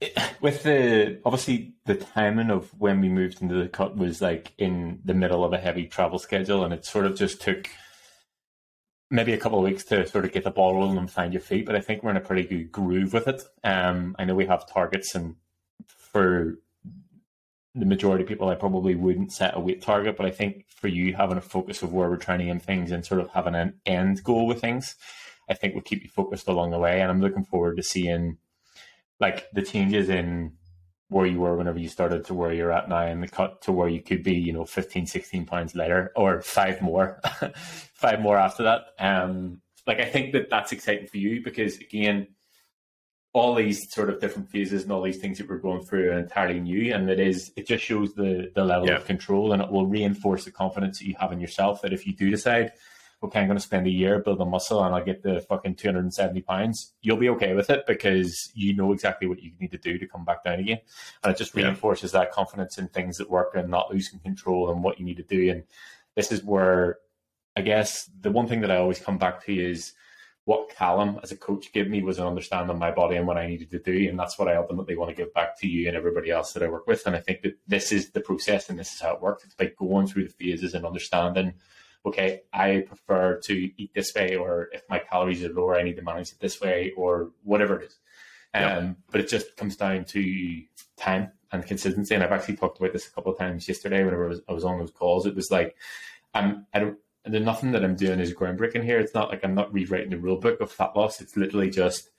it- 0.00 0.16
with 0.40 0.62
the 0.62 1.20
obviously 1.24 1.74
the 1.86 1.94
timing 1.94 2.50
of 2.50 2.70
when 2.78 3.00
we 3.00 3.08
moved 3.08 3.42
into 3.42 3.54
the 3.54 3.68
cut 3.68 3.96
was 3.96 4.20
like 4.20 4.52
in 4.58 5.00
the 5.04 5.14
middle 5.14 5.44
of 5.44 5.52
a 5.52 5.58
heavy 5.58 5.86
travel 5.86 6.18
schedule, 6.18 6.64
and 6.64 6.74
it 6.74 6.84
sort 6.84 7.06
of 7.06 7.16
just 7.16 7.40
took 7.40 7.68
maybe 9.10 9.32
a 9.32 9.38
couple 9.38 9.58
of 9.58 9.64
weeks 9.64 9.84
to 9.84 10.06
sort 10.06 10.24
of 10.24 10.32
get 10.32 10.44
the 10.44 10.50
ball 10.50 10.74
rolling 10.74 10.98
and 10.98 11.10
find 11.10 11.32
your 11.32 11.42
feet. 11.42 11.66
But 11.66 11.76
I 11.76 11.80
think 11.80 12.02
we're 12.02 12.10
in 12.10 12.16
a 12.16 12.20
pretty 12.20 12.44
good 12.44 12.72
groove 12.72 13.12
with 13.12 13.28
it. 13.28 13.42
Um, 13.62 14.16
I 14.18 14.24
know 14.24 14.34
we 14.34 14.46
have 14.46 14.68
targets, 14.68 15.14
and 15.14 15.36
for 15.86 16.58
the 17.74 17.86
majority 17.86 18.22
of 18.22 18.28
people, 18.28 18.48
I 18.48 18.54
probably 18.54 18.94
wouldn't 18.94 19.32
set 19.32 19.56
a 19.56 19.60
weight 19.60 19.82
target, 19.82 20.16
but 20.16 20.26
I 20.26 20.30
think 20.30 20.66
for 20.68 20.88
you 20.88 21.14
having 21.14 21.36
a 21.36 21.42
focus 21.42 21.82
of 21.82 21.92
where 21.92 22.08
we're 22.08 22.16
trying 22.16 22.38
to 22.38 22.44
aim 22.46 22.60
things 22.60 22.92
and 22.92 23.04
sort 23.04 23.20
of 23.20 23.30
having 23.30 23.54
an 23.54 23.74
end 23.84 24.22
goal 24.22 24.46
with 24.46 24.60
things, 24.60 24.94
I 25.48 25.54
think 25.54 25.74
will 25.74 25.82
keep 25.82 26.02
you 26.02 26.08
focused 26.08 26.46
along 26.46 26.70
the 26.70 26.78
way. 26.78 27.00
And 27.00 27.10
I'm 27.10 27.20
looking 27.20 27.44
forward 27.44 27.76
to 27.76 27.82
seeing 27.82 28.38
like 29.20 29.50
the 29.52 29.62
changes 29.62 30.08
in 30.08 30.52
where 31.08 31.26
you 31.26 31.40
were 31.40 31.56
whenever 31.56 31.78
you 31.78 31.88
started 31.88 32.24
to 32.24 32.34
where 32.34 32.52
you're 32.52 32.72
at 32.72 32.88
now 32.88 32.98
and 33.02 33.22
the 33.22 33.28
cut 33.28 33.62
to 33.62 33.72
where 33.72 33.88
you 33.88 34.00
could 34.02 34.22
be, 34.22 34.34
you 34.34 34.52
know, 34.52 34.64
15, 34.64 35.06
16 35.06 35.46
pounds 35.46 35.74
later 35.74 36.10
or 36.16 36.40
five 36.42 36.80
more, 36.82 37.20
five 37.94 38.20
more 38.20 38.36
after 38.38 38.64
that. 38.64 38.86
Um, 38.98 39.60
like 39.86 40.00
I 40.00 40.06
think 40.06 40.32
that 40.32 40.50
that's 40.50 40.72
exciting 40.72 41.06
for 41.06 41.18
you 41.18 41.42
because 41.44 41.76
again, 41.78 42.28
all 43.34 43.54
these 43.54 43.92
sort 43.92 44.08
of 44.10 44.20
different 44.20 44.48
phases 44.48 44.84
and 44.84 44.92
all 44.92 45.02
these 45.02 45.18
things 45.18 45.38
that 45.38 45.48
we're 45.48 45.58
going 45.58 45.84
through 45.84 46.10
are 46.10 46.18
entirely 46.18 46.60
new 46.60 46.94
and 46.94 47.10
it 47.10 47.18
is 47.18 47.52
it 47.56 47.66
just 47.66 47.84
shows 47.84 48.14
the 48.14 48.50
the 48.54 48.64
level 48.64 48.88
Yeah. 48.88 48.94
of 48.94 49.04
control 49.06 49.52
and 49.52 49.60
it 49.60 49.70
will 49.70 49.86
reinforce 49.86 50.44
the 50.44 50.52
confidence 50.52 51.00
that 51.00 51.06
you 51.06 51.16
have 51.18 51.32
in 51.32 51.40
yourself 51.40 51.82
that 51.82 51.92
if 51.92 52.06
you 52.06 52.14
do 52.14 52.30
decide 52.30 52.72
okay 53.22 53.40
i'm 53.40 53.46
going 53.46 53.58
to 53.58 53.62
spend 53.62 53.86
a 53.86 53.90
year 53.90 54.18
building 54.18 54.50
muscle 54.50 54.82
and 54.84 54.94
i'll 54.94 55.04
get 55.04 55.22
the 55.22 55.40
fucking 55.48 55.74
270 55.74 56.40
pounds 56.42 56.92
you'll 57.02 57.16
be 57.16 57.28
okay 57.28 57.54
with 57.54 57.70
it 57.70 57.86
because 57.86 58.50
you 58.54 58.74
know 58.74 58.92
exactly 58.92 59.26
what 59.26 59.42
you 59.42 59.52
need 59.60 59.70
to 59.70 59.78
do 59.78 59.98
to 59.98 60.06
come 60.06 60.24
back 60.24 60.44
down 60.44 60.58
again 60.60 60.78
and 61.22 61.32
it 61.32 61.38
just 61.38 61.54
Yeah. 61.54 61.64
reinforces 61.64 62.12
that 62.12 62.32
confidence 62.32 62.78
in 62.78 62.88
things 62.88 63.18
that 63.18 63.30
work 63.30 63.52
and 63.54 63.68
not 63.68 63.92
losing 63.92 64.18
control 64.20 64.70
and 64.70 64.82
what 64.82 64.98
you 64.98 65.04
need 65.04 65.16
to 65.16 65.22
do 65.22 65.50
and 65.50 65.64
this 66.14 66.32
is 66.32 66.42
where 66.42 66.98
i 67.56 67.60
guess 67.60 68.10
the 68.20 68.30
one 68.30 68.46
thing 68.46 68.60
that 68.60 68.70
i 68.70 68.76
always 68.76 68.98
come 68.98 69.18
back 69.18 69.44
to 69.44 69.54
is 69.54 69.92
what 70.44 70.68
Callum 70.68 71.18
as 71.22 71.32
a 71.32 71.36
coach 71.36 71.72
gave 71.72 71.88
me 71.88 72.02
was 72.02 72.18
an 72.18 72.26
understanding 72.26 72.70
of 72.70 72.78
my 72.78 72.90
body 72.90 73.16
and 73.16 73.26
what 73.26 73.38
I 73.38 73.46
needed 73.46 73.70
to 73.70 73.78
do. 73.78 74.08
And 74.08 74.18
that's 74.18 74.38
what 74.38 74.48
I 74.48 74.56
ultimately 74.56 74.94
want 74.94 75.08
to 75.10 75.16
give 75.16 75.32
back 75.32 75.58
to 75.60 75.66
you 75.66 75.88
and 75.88 75.96
everybody 75.96 76.30
else 76.30 76.52
that 76.52 76.62
I 76.62 76.68
work 76.68 76.86
with. 76.86 77.06
And 77.06 77.16
I 77.16 77.20
think 77.20 77.42
that 77.42 77.56
this 77.66 77.92
is 77.92 78.10
the 78.10 78.20
process 78.20 78.68
and 78.68 78.78
this 78.78 78.92
is 78.92 79.00
how 79.00 79.14
it 79.14 79.22
works. 79.22 79.44
It's 79.44 79.54
by 79.54 79.72
going 79.78 80.06
through 80.06 80.24
the 80.24 80.34
phases 80.34 80.74
and 80.74 80.84
understanding, 80.84 81.54
okay, 82.06 82.42
I 82.52 82.84
prefer 82.86 83.40
to 83.44 83.70
eat 83.76 83.92
this 83.94 84.14
way, 84.14 84.36
or 84.36 84.68
if 84.72 84.82
my 84.88 84.98
calories 84.98 85.44
are 85.44 85.52
lower, 85.52 85.76
I 85.76 85.82
need 85.82 85.96
to 85.96 86.02
manage 86.02 86.32
it 86.32 86.40
this 86.40 86.60
way, 86.60 86.92
or 86.96 87.30
whatever 87.42 87.80
it 87.80 87.86
is. 87.86 87.98
Um, 88.52 88.62
Yeah. 88.62 88.92
But 89.10 89.20
it 89.22 89.28
just 89.28 89.56
comes 89.56 89.76
down 89.76 90.04
to 90.06 90.62
time 90.96 91.32
and 91.50 91.66
consistency. 91.66 92.14
And 92.14 92.22
I've 92.22 92.32
actually 92.32 92.56
talked 92.56 92.78
about 92.78 92.92
this 92.92 93.06
a 93.06 93.10
couple 93.10 93.32
of 93.32 93.38
times 93.38 93.68
yesterday 93.68 94.04
whenever 94.04 94.26
I 94.26 94.28
was, 94.28 94.40
I 94.48 94.52
was 94.52 94.64
on 94.64 94.78
those 94.78 94.90
calls. 94.90 95.26
It 95.26 95.34
was 95.34 95.50
like, 95.50 95.76
I'm, 96.34 96.66
I 96.74 96.80
don't, 96.80 96.98
there's 97.24 97.44
nothing 97.44 97.72
that 97.72 97.84
I'm 97.84 97.96
doing 97.96 98.20
is 98.20 98.34
groundbreaking 98.34 98.84
here. 98.84 98.98
It's 98.98 99.14
not 99.14 99.30
like 99.30 99.44
I'm 99.44 99.54
not 99.54 99.72
rewriting 99.72 100.10
the 100.10 100.18
rule 100.18 100.38
book 100.38 100.60
of 100.60 100.70
fat 100.70 100.94
loss. 100.94 101.20
It's 101.20 101.36
literally 101.36 101.70
just 101.70 102.10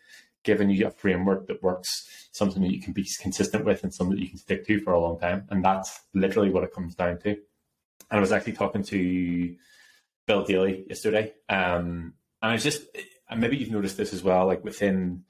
giving 0.43 0.69
you 0.69 0.87
a 0.87 0.91
framework 0.91 1.47
that 1.47 1.61
works, 1.61 2.29
something 2.31 2.61
that 2.63 2.71
you 2.71 2.81
can 2.81 2.93
be 2.93 3.07
consistent 3.21 3.65
with, 3.65 3.83
and 3.83 3.93
something 3.93 4.15
that 4.15 4.21
you 4.21 4.29
can 4.29 4.37
stick 4.37 4.65
to 4.65 4.79
for 4.79 4.93
a 4.93 4.99
long 4.99 5.19
time. 5.19 5.45
And 5.49 5.63
that's 5.63 6.01
literally 6.13 6.49
what 6.49 6.63
it 6.63 6.73
comes 6.73 6.95
down 6.95 7.19
to. 7.19 7.29
And 7.29 8.17
I 8.17 8.19
was 8.19 8.31
actually 8.31 8.53
talking 8.53 8.83
to 8.83 9.55
Bill 10.27 10.43
Daly 10.43 10.85
yesterday, 10.87 11.33
um, 11.49 12.13
and 12.41 12.51
I 12.51 12.53
was 12.53 12.63
just, 12.63 12.83
and 13.29 13.41
maybe 13.41 13.57
you've 13.57 13.71
noticed 13.71 13.97
this 13.97 14.13
as 14.13 14.23
well, 14.23 14.45
like 14.45 14.63
within 14.63 15.23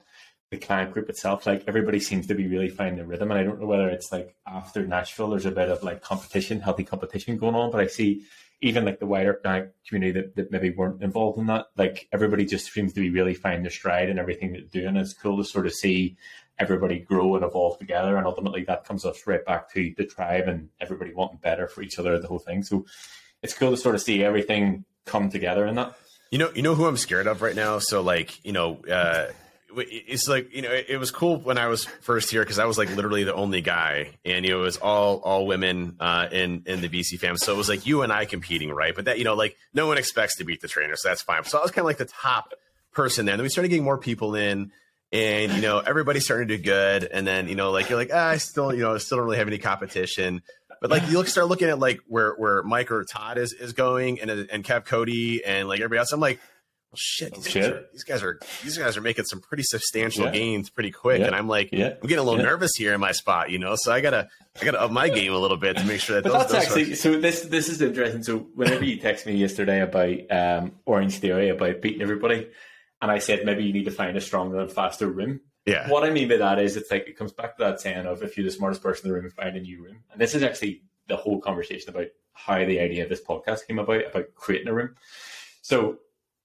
the 0.50 0.58
client 0.58 0.92
group 0.92 1.08
itself, 1.08 1.46
like 1.46 1.64
everybody 1.66 1.98
seems 1.98 2.26
to 2.28 2.34
be 2.34 2.46
really 2.46 2.68
finding 2.68 2.96
their 2.96 3.06
rhythm. 3.06 3.30
And 3.30 3.40
I 3.40 3.42
don't 3.42 3.60
know 3.60 3.66
whether 3.66 3.88
it's 3.88 4.12
like 4.12 4.36
after 4.46 4.86
Nashville, 4.86 5.30
there's 5.30 5.46
a 5.46 5.50
bit 5.50 5.68
of 5.68 5.82
like 5.82 6.02
competition, 6.02 6.60
healthy 6.60 6.84
competition 6.84 7.36
going 7.36 7.54
on, 7.54 7.70
but 7.70 7.80
I 7.80 7.88
see 7.88 8.24
even 8.60 8.84
like 8.84 9.00
the 9.00 9.06
wider 9.06 9.34
client 9.34 9.70
community 9.86 10.12
that, 10.12 10.36
that 10.36 10.50
maybe 10.50 10.70
weren't 10.70 11.02
involved 11.02 11.38
in 11.38 11.46
that, 11.46 11.66
like 11.76 12.08
everybody 12.12 12.46
just 12.46 12.72
seems 12.72 12.92
to 12.92 13.00
be 13.00 13.10
really 13.10 13.34
finding 13.34 13.62
their 13.62 13.70
stride 13.70 14.08
and 14.08 14.18
everything 14.18 14.52
they're 14.52 14.62
doing. 14.82 14.96
It's 14.96 15.12
cool 15.12 15.36
to 15.38 15.44
sort 15.44 15.66
of 15.66 15.74
see 15.74 16.16
everybody 16.58 17.00
grow 17.00 17.34
and 17.34 17.44
evolve 17.44 17.78
together. 17.78 18.16
And 18.16 18.26
ultimately 18.26 18.64
that 18.64 18.84
comes 18.84 19.04
us 19.04 19.26
right 19.26 19.44
back 19.44 19.70
to 19.72 19.92
the 19.96 20.06
tribe 20.06 20.48
and 20.48 20.68
everybody 20.80 21.12
wanting 21.12 21.38
better 21.38 21.66
for 21.66 21.82
each 21.82 21.98
other, 21.98 22.18
the 22.18 22.28
whole 22.28 22.38
thing. 22.38 22.62
So 22.62 22.86
it's 23.46 23.54
cool 23.54 23.70
to 23.70 23.76
sort 23.76 23.94
of 23.94 24.02
see 24.02 24.24
everything 24.24 24.84
come 25.04 25.30
together 25.30 25.66
in 25.66 25.76
that. 25.76 25.96
You 26.32 26.38
know, 26.38 26.50
you 26.52 26.62
know 26.62 26.74
who 26.74 26.86
I'm 26.86 26.96
scared 26.96 27.28
of 27.28 27.40
right 27.40 27.54
now. 27.54 27.78
So 27.78 28.02
like, 28.02 28.44
you 28.44 28.52
know, 28.52 28.82
uh, 28.90 29.26
it's 29.76 30.26
like 30.26 30.52
you 30.52 30.62
know, 30.62 30.70
it, 30.72 30.86
it 30.88 30.96
was 30.98 31.12
cool 31.12 31.38
when 31.38 31.58
I 31.58 31.68
was 31.68 31.84
first 31.84 32.30
here 32.30 32.42
because 32.42 32.58
I 32.58 32.64
was 32.64 32.76
like 32.76 32.94
literally 32.94 33.22
the 33.22 33.34
only 33.34 33.60
guy, 33.60 34.10
and 34.24 34.44
you 34.44 34.50
know, 34.50 34.60
it 34.60 34.64
was 34.64 34.78
all 34.78 35.18
all 35.18 35.46
women 35.46 35.96
uh, 36.00 36.28
in 36.32 36.64
in 36.66 36.80
the 36.80 36.88
BC 36.88 37.20
fam. 37.20 37.36
So 37.36 37.54
it 37.54 37.56
was 37.56 37.68
like 37.68 37.86
you 37.86 38.02
and 38.02 38.12
I 38.12 38.24
competing, 38.24 38.70
right? 38.72 38.94
But 38.94 39.04
that 39.04 39.18
you 39.18 39.24
know, 39.24 39.34
like 39.34 39.56
no 39.72 39.86
one 39.86 39.98
expects 39.98 40.36
to 40.36 40.44
beat 40.44 40.60
the 40.60 40.68
trainer, 40.68 40.96
so 40.96 41.08
that's 41.08 41.22
fine. 41.22 41.44
So 41.44 41.58
I 41.58 41.62
was 41.62 41.70
kind 41.70 41.84
of 41.84 41.86
like 41.86 41.98
the 41.98 42.06
top 42.06 42.54
person 42.92 43.26
there. 43.26 43.34
And 43.34 43.38
then 43.38 43.44
we 43.44 43.48
started 43.48 43.68
getting 43.68 43.84
more 43.84 43.98
people 43.98 44.34
in. 44.34 44.72
And 45.12 45.52
you 45.52 45.62
know 45.62 45.78
everybody's 45.78 46.24
starting 46.24 46.48
to 46.48 46.56
do 46.56 46.62
good, 46.62 47.04
and 47.04 47.24
then 47.24 47.48
you 47.48 47.54
know 47.54 47.70
like 47.70 47.88
you're 47.88 47.96
like 47.96 48.10
ah, 48.12 48.30
I 48.30 48.38
still 48.38 48.74
you 48.74 48.80
know 48.80 48.94
I 48.94 48.98
still 48.98 49.18
don't 49.18 49.26
really 49.26 49.38
have 49.38 49.46
any 49.46 49.58
competition, 49.58 50.42
but 50.88 51.00
like 51.02 51.02
you 51.10 51.18
look 51.18 51.28
start 51.28 51.48
looking 51.48 51.68
at 51.68 51.78
like 51.78 52.00
where 52.06 52.32
where 52.34 52.62
Mike 52.62 52.90
or 52.90 53.04
Todd 53.04 53.38
is 53.38 53.52
is 53.52 53.72
going, 53.72 54.20
and 54.20 54.30
and 54.30 54.64
Kev 54.64 54.84
Cody 54.84 55.44
and 55.44 55.68
like 55.68 55.80
everybody 55.80 55.98
else. 55.98 56.12
I'm 56.12 56.20
like, 56.20 56.38
well, 56.90 56.98
shit, 56.98 57.34
these, 57.34 57.48
Shit. 57.50 57.62
Guys, 57.62 57.72
are, 57.72 57.86
these 57.92 58.04
guys 58.04 58.22
are 58.22 58.40
these 58.62 58.78
guys 58.78 58.96
are 58.96 59.00
making 59.00 59.24
some 59.24 59.40
pretty 59.40 59.64
substantial 59.64 60.24
Yeah. 60.26 60.30
gains 60.32 60.70
pretty 60.70 60.92
quick, 60.92 61.20
Yeah. 61.20 61.26
and 61.26 61.34
I'm 61.34 61.48
like, 61.48 61.70
Yeah. 61.72 61.94
I'm 62.00 62.08
getting 62.08 62.18
a 62.18 62.22
little 62.22 62.42
nervous 62.42 62.72
here 62.76 62.94
in 62.94 63.00
my 63.00 63.12
spot, 63.12 63.50
you 63.50 63.58
know. 63.58 63.74
So 63.76 63.92
I 63.92 64.00
gotta 64.00 64.28
I 64.60 64.64
gotta 64.64 64.80
up 64.80 64.90
my 64.90 65.08
game 65.08 65.32
a 65.32 65.38
little 65.38 65.56
bit 65.56 65.76
to 65.78 65.84
make 65.84 66.00
sure 66.00 66.20
that. 66.20 66.22
But 66.30 66.32
those, 66.32 66.42
that's 66.42 66.52
those 66.52 66.62
actually 66.64 66.84
folks- 66.86 67.00
so. 67.00 67.20
This 67.20 67.40
this 67.42 67.68
is 67.68 67.82
interesting. 67.82 68.22
So 68.22 68.38
whenever 68.54 68.84
you 68.84 68.98
text 68.98 69.26
me 69.26 69.34
yesterday 69.34 69.80
about 69.80 70.30
um, 70.30 70.72
Orange 70.86 71.18
Theory 71.18 71.48
about 71.50 71.82
beating 71.82 72.02
everybody, 72.02 72.46
and 73.02 73.10
I 73.10 73.18
said 73.18 73.44
maybe 73.44 73.64
you 73.64 73.72
need 73.72 73.84
to 73.86 73.90
find 73.90 74.16
a 74.16 74.20
stronger 74.20 74.58
and 74.60 74.70
faster 74.72 75.08
room. 75.08 75.40
Yeah, 75.66 75.88
What 75.90 76.04
I 76.04 76.10
mean 76.10 76.28
by 76.28 76.36
that 76.36 76.58
is 76.58 76.76
it's 76.76 76.90
like 76.90 77.06
it 77.08 77.16
comes 77.18 77.32
back 77.32 77.56
to 77.56 77.64
that 77.64 77.80
saying 77.80 78.06
of 78.06 78.22
if 78.22 78.36
you're 78.36 78.44
the 78.46 78.50
smartest 78.52 78.82
person 78.82 79.06
in 79.06 79.12
the 79.14 79.20
room, 79.20 79.30
find 79.30 79.56
a 79.56 79.60
new 79.60 79.82
room. 79.82 79.98
And 80.12 80.20
this 80.20 80.34
is 80.34 80.42
actually 80.42 80.82
the 81.08 81.16
whole 81.16 81.40
conversation 81.40 81.90
about 81.90 82.06
how 82.32 82.58
the 82.64 82.80
idea 82.80 83.02
of 83.02 83.08
this 83.08 83.22
podcast 83.22 83.66
came 83.66 83.78
about 83.78 84.06
about 84.06 84.26
creating 84.34 84.68
a 84.68 84.74
room. 84.74 84.94
So 85.62 85.98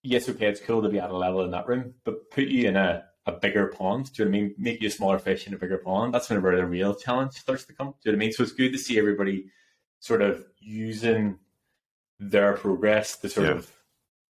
yes, 0.03 0.27
okay, 0.29 0.47
it's 0.47 0.60
cool 0.62 0.81
to 0.81 0.89
be 0.89 0.99
at 0.99 1.10
a 1.12 1.15
level 1.17 1.43
in 1.43 1.51
that 1.51 1.67
room, 1.67 1.93
but 2.03 2.31
put 2.31 2.45
you 2.45 2.67
in 2.67 2.75
a, 2.75 3.03
a 3.27 3.34
bigger 3.34 3.67
pond. 3.67 4.12
Do 4.13 4.23
you 4.23 4.25
know 4.29 4.31
what 4.31 4.38
I 4.38 4.41
mean? 4.41 4.55
Make 4.57 4.81
you 4.81 4.88
a 4.88 4.91
smaller 4.91 5.19
fish 5.19 5.45
in 5.47 5.53
a 5.53 5.57
bigger 5.57 5.77
pond. 5.77 6.13
That's 6.13 6.29
whenever 6.29 6.55
the 6.55 6.65
real 6.65 6.95
challenge 6.95 7.34
starts 7.34 7.65
to 7.65 7.73
come. 7.73 7.88
Do 7.88 7.93
you 8.10 8.12
know 8.12 8.17
what 8.17 8.23
I 8.23 8.25
mean? 8.25 8.31
So 8.34 8.43
it's 8.43 8.51
good 8.53 8.71
to 8.71 8.79
see 8.79 8.97
everybody 8.97 9.45
sort 9.99 10.21
of 10.23 10.45
using 10.60 11.38
their 12.19 12.53
progress 12.53 13.17
to 13.17 13.29
sort 13.29 13.47
Yeah. 13.47 13.53
of 13.53 13.71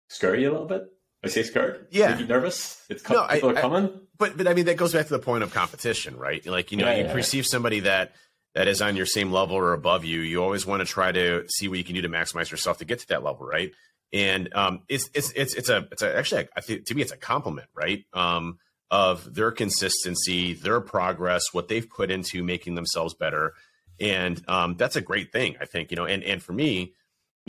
scare 0.08 0.34
you 0.34 0.50
a 0.50 0.52
little 0.52 0.66
bit. 0.66 0.82
I 1.22 1.28
say 1.28 1.42
scared. 1.42 1.86
Yeah. 1.90 2.10
Make 2.12 2.20
you 2.20 2.26
nervous. 2.26 2.82
It's 2.88 3.02
co- 3.02 3.14
No, 3.14 3.22
I- 3.28 3.34
people 3.34 3.50
are 3.50 3.58
I- 3.58 3.60
coming. 3.60 4.00
but 4.18 4.36
but 4.36 4.46
I 4.48 4.54
mean 4.54 4.64
that 4.66 4.76
goes 4.76 4.92
back 4.92 5.06
to 5.06 5.12
the 5.12 5.18
point 5.18 5.42
of 5.42 5.52
competition, 5.52 6.16
right? 6.16 6.44
Like 6.46 6.70
you 6.72 6.78
know, 6.78 6.86
Yeah, 6.86 6.96
you 6.98 7.04
yeah, 7.04 7.12
perceive 7.12 7.46
somebody 7.46 7.80
that 7.80 8.12
that 8.54 8.66
is 8.68 8.80
on 8.82 8.96
your 8.96 9.06
same 9.06 9.30
level 9.30 9.54
or 9.56 9.72
above 9.74 10.04
you. 10.04 10.20
You 10.20 10.42
always 10.42 10.66
want 10.66 10.80
to 10.80 10.86
try 10.86 11.12
to 11.12 11.44
see 11.48 11.68
what 11.68 11.78
you 11.78 11.84
can 11.84 11.94
do 11.94 12.02
to 12.02 12.08
maximize 12.08 12.50
yourself 12.50 12.78
to 12.78 12.84
get 12.84 12.98
to 13.00 13.08
that 13.08 13.22
level, 13.22 13.46
right? 13.46 13.70
And 14.12 14.52
um, 14.54 14.80
it's 14.88 15.08
it's 15.14 15.30
it's 15.32 15.54
it's 15.54 15.68
a 15.68 15.86
it's 15.92 16.02
a, 16.02 16.16
actually 16.16 16.48
I 16.56 16.60
think 16.62 16.86
to 16.86 16.94
me 16.94 17.02
it's 17.02 17.12
a 17.12 17.16
compliment, 17.16 17.68
right? 17.74 18.04
Um, 18.12 18.58
of 18.90 19.34
their 19.34 19.52
consistency, 19.52 20.54
their 20.54 20.80
progress, 20.80 21.52
what 21.52 21.68
they've 21.68 21.88
put 21.88 22.10
into 22.10 22.42
making 22.42 22.74
themselves 22.74 23.14
better. 23.14 23.54
And 24.00 24.42
um, 24.48 24.76
that's 24.76 24.96
a 24.96 25.00
great 25.00 25.30
thing, 25.30 25.56
I 25.60 25.66
think, 25.66 25.90
you 25.90 25.96
know, 25.96 26.06
and, 26.06 26.24
and 26.24 26.42
for 26.42 26.52
me, 26.52 26.94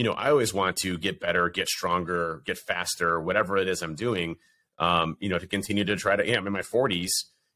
you 0.02 0.08
know, 0.08 0.14
I 0.14 0.32
always 0.32 0.52
want 0.52 0.78
to 0.78 0.98
get 0.98 1.20
better, 1.20 1.48
get 1.50 1.68
stronger, 1.68 2.42
get 2.44 2.58
faster, 2.58 3.22
whatever 3.22 3.56
it 3.58 3.68
is 3.68 3.84
I'm 3.84 3.94
doing, 3.94 4.38
um, 4.80 5.16
you 5.20 5.30
know, 5.30 5.38
to 5.38 5.46
continue 5.46 5.86
to 5.86 5.96
try 5.96 6.16
to, 6.16 6.28
yeah, 6.28 6.38
I'm 6.38 6.48
in 6.48 6.54
my 6.54 6.62
40s, 6.62 7.12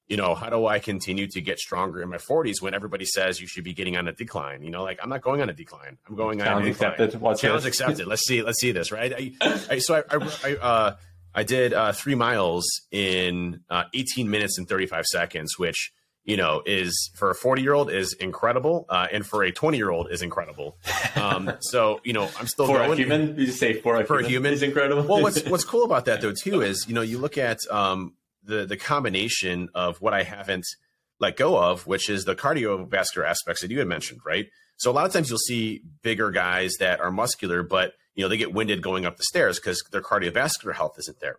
you 0.07 0.15
know, 0.15 0.35
how 0.35 0.51
do 0.51 0.67
I 0.67 0.77
continue 0.77 1.25
to 1.25 1.41
get 1.41 1.57
stronger 1.57 2.03
in 2.03 2.09
my 2.09 2.19
40s 2.19 2.61
when 2.61 2.75
everybody 2.75 3.03
says 3.03 3.41
you 3.41 3.47
should 3.47 3.63
be 3.63 3.73
getting 3.73 3.97
on 3.97 4.07
a 4.07 4.11
decline? 4.11 4.61
You 4.61 4.69
know, 4.69 4.83
like 4.83 4.99
I'm 5.01 5.09
not 5.09 5.23
going 5.23 5.41
on 5.41 5.49
a 5.49 5.53
decline. 5.53 5.97
I'm 6.07 6.15
going 6.15 6.37
Challenge 6.37 6.65
on 6.65 6.67
a 6.67 6.71
accepted. 6.71 7.19
What's 7.19 7.41
Challenge 7.41 7.63
yours? 7.63 7.65
accepted. 7.65 8.05
Let's 8.05 8.27
see. 8.27 8.43
Let's 8.43 8.61
see 8.61 8.71
this. 8.71 8.91
Right. 8.91 9.11
I, 9.11 9.31
I, 9.71 9.79
so 9.79 9.95
I, 9.95 10.15
I, 10.15 10.31
I, 10.43 10.55
uh, 10.57 10.95
I 11.33 11.41
did 11.41 11.73
uh, 11.73 11.93
three 11.93 12.13
miles 12.13 12.67
in 12.91 13.61
uh, 13.71 13.85
18 13.95 14.29
minutes 14.29 14.59
and 14.59 14.69
35 14.69 15.05
seconds, 15.05 15.57
which 15.57 15.93
you 16.25 16.35
know 16.37 16.61
is 16.65 17.11
for 17.15 17.29
a 17.29 17.35
40 17.35 17.61
year 17.61 17.73
old 17.73 17.91
is 17.91 18.13
incredible, 18.13 18.85
uh, 18.89 19.07
and 19.11 19.25
for 19.25 19.43
a 19.43 19.51
20 19.51 19.77
year 19.77 19.89
old 19.91 20.11
is 20.11 20.21
incredible. 20.21 20.77
Um, 21.15 21.51
so 21.61 22.01
you 22.03 22.13
know, 22.13 22.29
I'm 22.39 22.47
still 22.47 22.65
For 22.67 22.79
going. 22.79 22.91
a 22.93 22.95
human, 22.95 23.37
you 23.39 23.45
just 23.45 23.59
say 23.59 23.79
for 23.79 23.95
a 23.99 24.05
For 24.05 24.15
a 24.15 24.17
human, 24.19 24.31
human? 24.31 24.53
is 24.53 24.63
incredible. 24.63 25.03
well, 25.03 25.21
what's 25.21 25.43
what's 25.47 25.63
cool 25.63 25.83
about 25.85 26.05
that 26.05 26.21
though 26.21 26.33
too 26.33 26.61
is 26.61 26.87
you 26.87 26.93
know 26.93 27.01
you 27.01 27.17
look 27.19 27.37
at 27.37 27.59
um, 27.71 28.15
the 28.43 28.65
the 28.65 28.77
combination 28.77 29.69
of 29.73 30.01
what 30.01 30.13
I 30.13 30.23
haven't 30.23 30.65
let 31.19 31.37
go 31.37 31.57
of, 31.57 31.87
which 31.87 32.09
is 32.09 32.25
the 32.25 32.35
cardiovascular 32.35 33.25
aspects 33.25 33.61
that 33.61 33.71
you 33.71 33.79
had 33.79 33.87
mentioned, 33.87 34.19
right? 34.25 34.47
So 34.77 34.91
a 34.91 34.93
lot 34.93 35.05
of 35.05 35.13
times 35.13 35.29
you'll 35.29 35.37
see 35.37 35.81
bigger 36.03 36.29
guys 36.31 36.73
that 36.79 36.99
are 36.99 37.09
muscular, 37.11 37.63
but 37.63 37.93
you 38.15 38.23
know 38.23 38.29
they 38.29 38.37
get 38.37 38.51
winded 38.53 38.81
going 38.81 39.05
up 39.05 39.15
the 39.17 39.23
stairs 39.23 39.59
because 39.59 39.81
their 39.91 40.01
cardiovascular 40.01 40.73
health 40.73 40.95
isn't 40.99 41.19
there. 41.19 41.37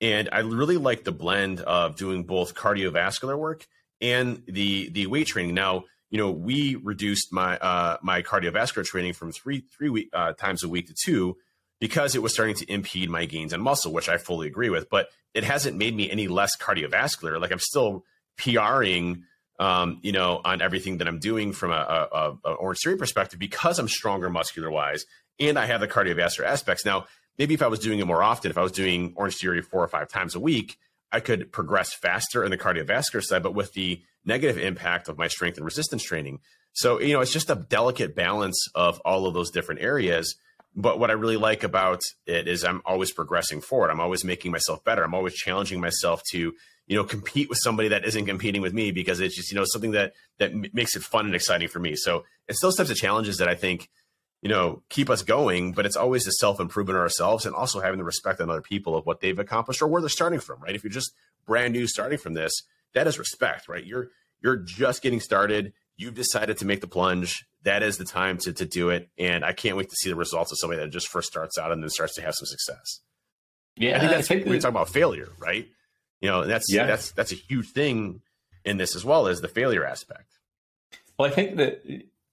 And 0.00 0.30
I 0.32 0.38
really 0.38 0.78
like 0.78 1.04
the 1.04 1.12
blend 1.12 1.60
of 1.60 1.96
doing 1.96 2.24
both 2.24 2.54
cardiovascular 2.54 3.36
work 3.38 3.66
and 4.00 4.42
the 4.46 4.88
the 4.90 5.06
weight 5.06 5.26
training. 5.26 5.54
Now, 5.54 5.84
you 6.10 6.18
know, 6.18 6.30
we 6.30 6.76
reduced 6.76 7.32
my 7.32 7.56
uh, 7.58 7.98
my 8.02 8.22
cardiovascular 8.22 8.84
training 8.84 9.12
from 9.12 9.32
three 9.32 9.64
three 9.76 9.88
week, 9.88 10.10
uh, 10.12 10.32
times 10.32 10.62
a 10.62 10.68
week 10.68 10.88
to 10.88 10.94
two 10.94 11.36
because 11.80 12.14
it 12.14 12.22
was 12.22 12.32
starting 12.32 12.54
to 12.56 12.70
impede 12.70 13.08
my 13.08 13.24
gains 13.24 13.52
in 13.52 13.60
muscle, 13.60 13.92
which 13.92 14.08
I 14.08 14.18
fully 14.18 14.46
agree 14.46 14.70
with. 14.70 14.90
But 14.90 15.08
it 15.34 15.44
hasn't 15.44 15.76
made 15.76 15.94
me 15.94 16.10
any 16.10 16.28
less 16.28 16.56
cardiovascular. 16.56 17.40
Like 17.40 17.52
I'm 17.52 17.58
still 17.58 18.04
PRing, 18.36 19.24
um, 19.58 19.98
you 20.02 20.12
know, 20.12 20.40
on 20.44 20.60
everything 20.60 20.98
that 20.98 21.08
I'm 21.08 21.18
doing 21.18 21.52
from 21.52 21.70
a, 21.70 22.08
a, 22.12 22.36
a 22.44 22.52
Orange 22.52 22.80
Theory 22.82 22.96
perspective 22.96 23.38
because 23.38 23.78
I'm 23.78 23.88
stronger 23.88 24.28
muscular 24.28 24.70
wise 24.70 25.04
and 25.38 25.58
I 25.58 25.66
have 25.66 25.80
the 25.80 25.88
cardiovascular 25.88 26.44
aspects. 26.44 26.84
Now, 26.84 27.06
maybe 27.38 27.54
if 27.54 27.62
I 27.62 27.68
was 27.68 27.78
doing 27.78 27.98
it 27.98 28.06
more 28.06 28.22
often, 28.22 28.50
if 28.50 28.58
I 28.58 28.62
was 28.62 28.72
doing 28.72 29.14
Orange 29.16 29.36
Theory 29.36 29.62
four 29.62 29.82
or 29.82 29.88
five 29.88 30.08
times 30.08 30.34
a 30.34 30.40
week, 30.40 30.76
I 31.12 31.20
could 31.20 31.52
progress 31.52 31.92
faster 31.92 32.44
in 32.44 32.50
the 32.50 32.58
cardiovascular 32.58 33.22
side, 33.22 33.42
but 33.42 33.54
with 33.54 33.72
the 33.72 34.02
negative 34.24 34.58
impact 34.58 35.08
of 35.08 35.18
my 35.18 35.28
strength 35.28 35.56
and 35.56 35.64
resistance 35.64 36.02
training. 36.02 36.40
So, 36.72 37.00
you 37.00 37.14
know, 37.14 37.20
it's 37.20 37.32
just 37.32 37.50
a 37.50 37.56
delicate 37.56 38.14
balance 38.14 38.68
of 38.74 39.00
all 39.00 39.26
of 39.26 39.34
those 39.34 39.50
different 39.50 39.80
areas. 39.80 40.36
But 40.76 41.00
what 41.00 41.10
I 41.10 41.14
really 41.14 41.36
like 41.36 41.64
about 41.64 42.00
it 42.26 42.46
is 42.46 42.64
I'm 42.64 42.80
always 42.84 43.10
progressing 43.12 43.60
forward. 43.60 43.90
I'm 43.90 44.00
always 44.00 44.24
making 44.24 44.52
myself 44.52 44.84
better. 44.84 45.02
I'm 45.02 45.14
always 45.14 45.34
challenging 45.34 45.80
myself 45.80 46.22
to, 46.30 46.52
you 46.86 46.96
know, 46.96 47.02
compete 47.02 47.48
with 47.48 47.58
somebody 47.60 47.88
that 47.88 48.04
isn't 48.04 48.26
competing 48.26 48.62
with 48.62 48.72
me 48.72 48.92
because 48.92 49.18
it's 49.18 49.34
just, 49.34 49.50
you 49.50 49.58
know, 49.58 49.64
something 49.66 49.92
that 49.92 50.12
that 50.38 50.54
makes 50.72 50.94
it 50.94 51.02
fun 51.02 51.26
and 51.26 51.34
exciting 51.34 51.68
for 51.68 51.80
me. 51.80 51.96
So 51.96 52.24
it's 52.46 52.60
those 52.60 52.76
types 52.76 52.90
of 52.90 52.96
challenges 52.96 53.38
that 53.38 53.48
I 53.48 53.56
think, 53.56 53.88
you 54.42 54.48
know, 54.48 54.82
keep 54.88 55.10
us 55.10 55.22
going. 55.22 55.72
But 55.72 55.86
it's 55.86 55.96
always 55.96 56.24
the 56.24 56.30
self 56.32 56.60
improvement 56.60 56.96
of 56.96 57.02
ourselves 57.02 57.46
and 57.46 57.54
also 57.54 57.80
having 57.80 57.98
the 57.98 58.04
respect 58.04 58.40
on 58.40 58.50
other 58.50 58.62
people 58.62 58.96
of 58.96 59.06
what 59.06 59.20
they've 59.20 59.38
accomplished 59.38 59.82
or 59.82 59.88
where 59.88 60.00
they're 60.02 60.08
starting 60.08 60.40
from. 60.40 60.60
Right? 60.62 60.74
If 60.74 60.82
you're 60.84 60.90
just 60.92 61.12
brand 61.46 61.72
new 61.72 61.86
starting 61.86 62.18
from 62.18 62.34
this, 62.34 62.52
that 62.94 63.06
is 63.06 63.18
respect. 63.18 63.68
Right? 63.68 63.84
You're 63.84 64.08
you're 64.42 64.56
just 64.56 65.02
getting 65.02 65.20
started. 65.20 65.72
You've 65.96 66.14
decided 66.14 66.56
to 66.58 66.64
make 66.66 66.80
the 66.80 66.86
plunge. 66.88 67.44
That 67.64 67.82
is 67.82 67.98
the 67.98 68.06
time 68.06 68.38
to 68.38 68.52
to 68.54 68.64
do 68.64 68.88
it. 68.88 69.10
And 69.18 69.44
I 69.44 69.52
can't 69.52 69.76
wait 69.76 69.90
to 69.90 69.96
see 69.96 70.08
the 70.08 70.16
results 70.16 70.50
of 70.52 70.58
somebody 70.58 70.80
that 70.80 70.88
just 70.90 71.08
first 71.08 71.28
starts 71.28 71.58
out 71.58 71.72
and 71.72 71.82
then 71.82 71.90
starts 71.90 72.14
to 72.14 72.22
have 72.22 72.34
some 72.34 72.46
success. 72.46 73.00
yeah, 73.76 73.96
I 73.96 74.00
think 74.00 74.10
that's 74.12 74.30
we 74.30 74.38
that- 74.42 74.62
talk 74.62 74.70
about 74.70 74.88
failure, 74.88 75.28
right? 75.38 75.68
You 76.22 76.28
know, 76.30 76.46
that's 76.46 76.72
Yeah. 76.72 76.86
that's 76.86 77.12
that's 77.12 77.32
a 77.32 77.34
huge 77.34 77.68
thing 77.72 78.22
in 78.64 78.78
this 78.78 78.96
as 78.96 79.04
well 79.04 79.26
as 79.26 79.40
the 79.42 79.48
failure 79.48 79.84
aspect. 79.86 80.38
Well, 81.18 81.30
I 81.30 81.34
think 81.34 81.56
that. 81.58 81.82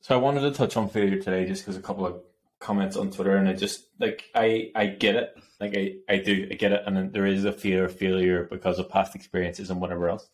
So 0.02 0.16
I 0.16 0.22
wanted 0.22 0.42
to 0.42 0.52
touch 0.52 0.78
on 0.78 0.90
failure 0.90 1.22
today, 1.22 1.46
just 1.46 1.64
because 1.64 1.78
a 1.78 1.82
couple 1.82 2.06
of 2.06 2.22
comments 2.60 2.98
on 2.98 3.12
Twitter, 3.12 3.36
and 3.36 3.48
I 3.48 3.54
just 3.54 3.88
like 4.00 4.26
I 4.34 4.72
I 4.76 4.88
get 4.88 5.16
it, 5.16 5.36
like 5.60 5.76
I 5.76 5.96
I 6.10 6.18
do 6.18 6.48
I 6.52 6.56
get 6.56 6.72
it, 6.72 6.84
and 6.86 7.12
there 7.12 7.26
is 7.26 7.46
a 7.46 7.52
fear 7.52 7.86
of 7.86 7.98
failure 7.98 8.48
because 8.50 8.80
of 8.80 8.90
past 8.90 9.16
experiences 9.16 9.70
and 9.70 9.82
whatever 9.82 10.10
else. 10.10 10.28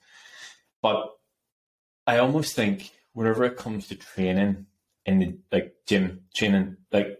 But 0.81 1.11
I 2.05 2.17
almost 2.17 2.55
think 2.55 2.91
whenever 3.13 3.43
it 3.45 3.57
comes 3.57 3.87
to 3.87 3.95
training 3.95 4.65
in 5.05 5.19
the 5.19 5.37
like 5.51 5.75
gym 5.87 6.21
training, 6.33 6.77
like 6.91 7.19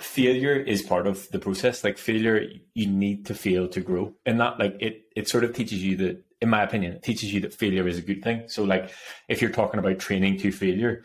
failure 0.00 0.56
is 0.56 0.82
part 0.82 1.06
of 1.06 1.28
the 1.30 1.38
process. 1.38 1.84
Like 1.84 1.98
failure, 1.98 2.46
you 2.74 2.86
need 2.86 3.26
to 3.26 3.34
fail 3.34 3.68
to 3.68 3.80
grow, 3.80 4.14
and 4.24 4.40
that 4.40 4.58
like 4.58 4.76
it 4.80 5.02
it 5.16 5.28
sort 5.28 5.44
of 5.44 5.54
teaches 5.54 5.82
you 5.82 5.96
that, 5.98 6.24
in 6.40 6.48
my 6.48 6.62
opinion, 6.62 6.92
it 6.92 7.02
teaches 7.02 7.32
you 7.32 7.40
that 7.40 7.54
failure 7.54 7.86
is 7.86 7.98
a 7.98 8.02
good 8.02 8.22
thing. 8.22 8.48
So 8.48 8.64
like 8.64 8.92
if 9.28 9.40
you're 9.40 9.50
talking 9.50 9.80
about 9.80 9.98
training 9.98 10.38
to 10.38 10.52
failure, 10.52 11.04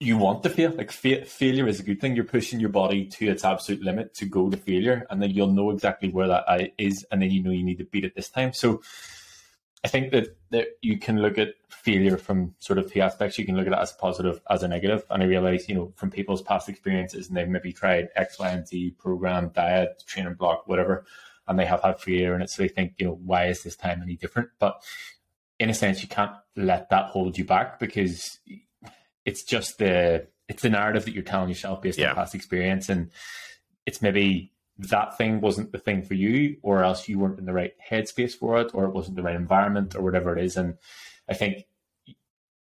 you 0.00 0.16
want 0.16 0.42
to 0.42 0.48
fail. 0.48 0.72
Like 0.72 0.90
fa- 0.90 1.26
failure 1.26 1.68
is 1.68 1.78
a 1.78 1.82
good 1.82 2.00
thing. 2.00 2.16
You're 2.16 2.24
pushing 2.24 2.58
your 2.58 2.70
body 2.70 3.04
to 3.06 3.28
its 3.28 3.44
absolute 3.44 3.82
limit 3.82 4.14
to 4.14 4.24
go 4.24 4.48
to 4.48 4.56
failure, 4.56 5.06
and 5.10 5.22
then 5.22 5.30
you'll 5.30 5.52
know 5.52 5.70
exactly 5.70 6.08
where 6.08 6.26
that 6.26 6.72
is, 6.78 7.06
and 7.12 7.20
then 7.20 7.30
you 7.30 7.42
know 7.42 7.50
you 7.50 7.62
need 7.62 7.78
to 7.78 7.84
beat 7.84 8.04
it 8.04 8.16
this 8.16 8.30
time. 8.30 8.54
So 8.54 8.82
I 9.84 9.88
think 9.88 10.10
that 10.12 10.36
that 10.50 10.68
you 10.80 10.98
can 10.98 11.20
look 11.20 11.36
at 11.36 11.54
failure 11.68 12.16
from 12.16 12.54
sort 12.60 12.78
of 12.78 12.90
two 12.90 13.00
aspects. 13.00 13.38
You 13.38 13.44
can 13.44 13.56
look 13.56 13.66
at 13.66 13.74
it 13.74 13.78
as 13.78 13.92
positive, 13.92 14.40
as 14.48 14.62
a 14.62 14.68
negative. 14.68 15.04
And 15.10 15.22
I 15.22 15.26
realize, 15.26 15.68
you 15.68 15.74
know, 15.74 15.92
from 15.96 16.10
people's 16.10 16.42
past 16.42 16.70
experiences, 16.70 17.28
and 17.28 17.36
they've 17.36 17.48
maybe 17.48 17.72
tried 17.72 18.08
X, 18.16 18.38
Y, 18.38 18.48
and 18.48 18.66
Z 18.66 18.96
program, 18.98 19.50
diet, 19.54 20.02
training 20.06 20.34
block, 20.34 20.66
whatever, 20.66 21.04
and 21.46 21.58
they 21.58 21.66
have 21.66 21.82
had 21.82 22.00
failure 22.00 22.34
in 22.34 22.40
it. 22.40 22.48
So 22.48 22.62
they 22.62 22.68
think, 22.68 22.94
you 22.98 23.06
know, 23.06 23.20
why 23.22 23.46
is 23.46 23.62
this 23.62 23.76
time 23.76 24.00
any 24.02 24.16
different? 24.16 24.48
But 24.58 24.82
in 25.58 25.68
a 25.68 25.74
sense, 25.74 26.00
you 26.00 26.08
can't 26.08 26.32
let 26.56 26.88
that 26.88 27.10
hold 27.10 27.36
you 27.36 27.44
back 27.44 27.78
because 27.78 28.38
it's 29.24 29.42
just 29.42 29.78
the 29.78 30.26
it's 30.48 30.62
the 30.62 30.70
narrative 30.70 31.04
that 31.04 31.14
you're 31.14 31.22
telling 31.22 31.48
yourself 31.48 31.80
based 31.80 31.98
Yeah. 31.98 32.10
on 32.10 32.16
past 32.16 32.34
experience, 32.34 32.88
and 32.88 33.10
it's 33.86 34.02
maybe 34.02 34.52
that 34.78 35.16
thing 35.18 35.40
wasn't 35.40 35.72
the 35.72 35.78
thing 35.78 36.02
for 36.02 36.14
you, 36.14 36.56
or 36.62 36.82
else 36.82 37.08
you 37.08 37.18
weren't 37.18 37.38
in 37.38 37.44
the 37.44 37.52
right 37.52 37.74
headspace 37.90 38.32
for 38.34 38.60
it, 38.60 38.70
or 38.74 38.84
it 38.86 38.94
wasn't 38.94 39.16
the 39.16 39.22
right 39.22 39.36
environment, 39.36 39.94
or 39.94 40.02
whatever 40.02 40.36
it 40.36 40.42
is. 40.44 40.56
And 40.56 40.78
I 41.28 41.34
think 41.34 41.66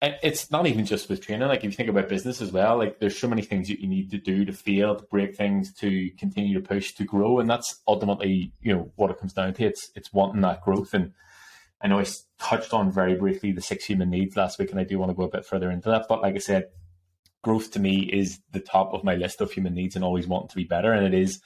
it's 0.01 0.51
not 0.51 0.67
even 0.67 0.85
just 0.85 1.09
with 1.09 1.21
training. 1.25 1.47
Like 1.47 1.59
if 1.59 1.65
you 1.65 1.71
think 1.71 1.89
about 1.89 2.07
business 2.09 2.39
as 2.41 2.51
well, 2.51 2.77
like 2.77 2.99
there's 2.99 3.17
so 3.17 3.27
many 3.27 3.41
things 3.41 3.67
that 3.67 3.79
you 3.79 3.87
need 3.87 4.11
to 4.11 4.17
do 4.17 4.45
to 4.45 4.53
fail, 4.53 4.95
to 4.95 5.03
break 5.05 5.35
things, 5.35 5.73
to 5.75 6.11
continue 6.19 6.53
to 6.59 6.67
push, 6.67 6.93
to 6.95 7.03
grow, 7.03 7.39
and 7.39 7.49
that's 7.49 7.81
ultimately 7.87 8.51
you 8.61 8.73
know 8.75 8.91
what 8.95 9.09
it 9.09 9.19
comes 9.19 9.33
down 9.33 9.53
to. 9.55 9.63
It's 9.65 9.91
it's 9.95 10.13
wanting 10.13 10.41
that 10.41 10.61
growth. 10.61 10.93
And 10.93 11.13
I 11.81 11.87
know 11.87 11.99
I 11.99 12.05
touched 12.39 12.73
on 12.73 12.91
very 12.91 13.15
briefly 13.15 13.51
the 13.51 13.61
six 13.61 13.85
human 13.85 14.09
needs 14.09 14.35
last 14.35 14.57
week, 14.57 14.71
and 14.71 14.79
I 14.79 14.83
do 14.83 14.97
want 14.97 15.11
to 15.11 15.15
go 15.15 15.23
a 15.23 15.29
bit 15.29 15.45
further 15.45 15.69
into 15.69 15.89
that. 15.89 16.07
But 16.09 16.21
like 16.21 16.35
I 16.35 16.39
said, 16.39 16.69
growth 17.43 17.71
to 17.71 17.79
me 17.79 17.99
is 17.99 18.39
the 18.51 18.59
top 18.59 18.93
of 18.93 19.03
my 19.03 19.15
list 19.15 19.41
of 19.41 19.51
human 19.51 19.73
needs, 19.73 19.95
and 19.95 20.03
always 20.03 20.27
wanting 20.27 20.49
to 20.49 20.55
be 20.55 20.63
better. 20.63 20.91
And 20.91 21.05
it 21.05 21.17
is 21.17 21.39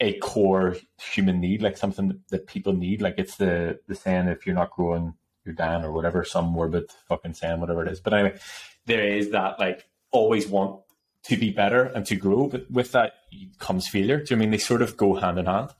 a 0.00 0.18
core 0.18 0.76
human 1.00 1.40
need, 1.40 1.62
like 1.62 1.76
something 1.76 2.20
that, 2.28 2.46
people 2.46 2.72
need. 2.72 3.00
Like 3.00 3.14
it's 3.18 3.36
the 3.36 3.80
the 3.86 3.94
saying, 3.94 4.28
if 4.28 4.46
you're 4.46 4.54
not 4.54 4.70
growing, 4.70 5.14
you're 5.44 5.54
down, 5.54 5.84
or 5.84 5.92
whatever, 5.92 6.24
some 6.24 6.46
morbid 6.46 6.90
fucking 7.08 7.34
saying, 7.34 7.60
whatever 7.60 7.82
it 7.84 7.90
is. 7.90 8.00
But 8.00 8.14
anyway, 8.14 8.38
there 8.86 9.06
is 9.06 9.30
that 9.30 9.58
like 9.58 9.88
always 10.10 10.46
want 10.46 10.80
to 11.24 11.36
be 11.36 11.50
better 11.50 11.84
and 11.84 12.04
to 12.06 12.16
grow, 12.16 12.48
but 12.48 12.70
with 12.70 12.92
that 12.92 13.14
comes 13.58 13.88
failure. 13.88 14.18
Do 14.18 14.34
you 14.34 14.36
know 14.36 14.42
I 14.42 14.44
mean 14.44 14.50
they 14.50 14.58
sort 14.58 14.82
of 14.82 14.96
go 14.96 15.14
hand 15.14 15.38
in 15.38 15.46
hand? 15.46 15.70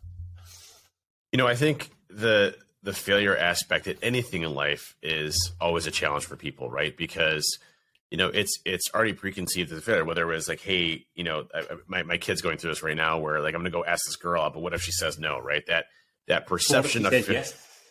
You 1.33 1.39
know, 1.39 1.47
I 1.47 1.57
think 1.57 1.91
the 2.09 2.55
the 2.83 2.93
failure 2.93 3.37
aspect 3.37 3.87
at 3.87 3.97
anything 4.03 4.43
in 4.43 4.55
life 4.55 4.97
is 5.03 5.53
always 5.61 5.87
a 5.87 5.91
challenge 5.91 6.25
for 6.27 6.37
people, 6.37 6.71
right? 6.71 6.97
Because 6.97 7.59
you 8.11 8.19
know 8.19 8.29
it's 8.29 8.59
it's 8.65 8.91
already 8.95 9.13
preconceived 9.13 9.71
as 9.73 9.79
a 9.79 9.81
failure. 9.81 10.05
Whether 10.05 10.23
it 10.31 10.35
was 10.35 10.49
like, 10.49 10.61
hey, 10.61 11.07
you 11.15 11.25
know, 11.25 11.47
I, 11.55 11.63
my 11.87 12.03
my 12.03 12.17
kid's 12.19 12.43
going 12.43 12.59
through 12.59 12.71
this 12.71 12.83
right 12.83 12.97
now, 12.97 13.19
where 13.19 13.41
like 13.41 13.55
I'm 13.55 13.61
going 13.63 13.73
to 13.73 13.79
go 13.79 13.85
ask 13.85 14.05
this 14.07 14.17
girl 14.17 14.43
out, 14.43 14.55
but 14.55 14.61
what 14.61 14.75
if 14.75 14.83
she 14.83 14.93
says 14.93 15.19
no, 15.19 15.39
right? 15.39 15.65
That 15.67 15.87
that 16.29 16.47
perception 16.47 17.07
of 17.07 17.13
fa- 17.25 17.47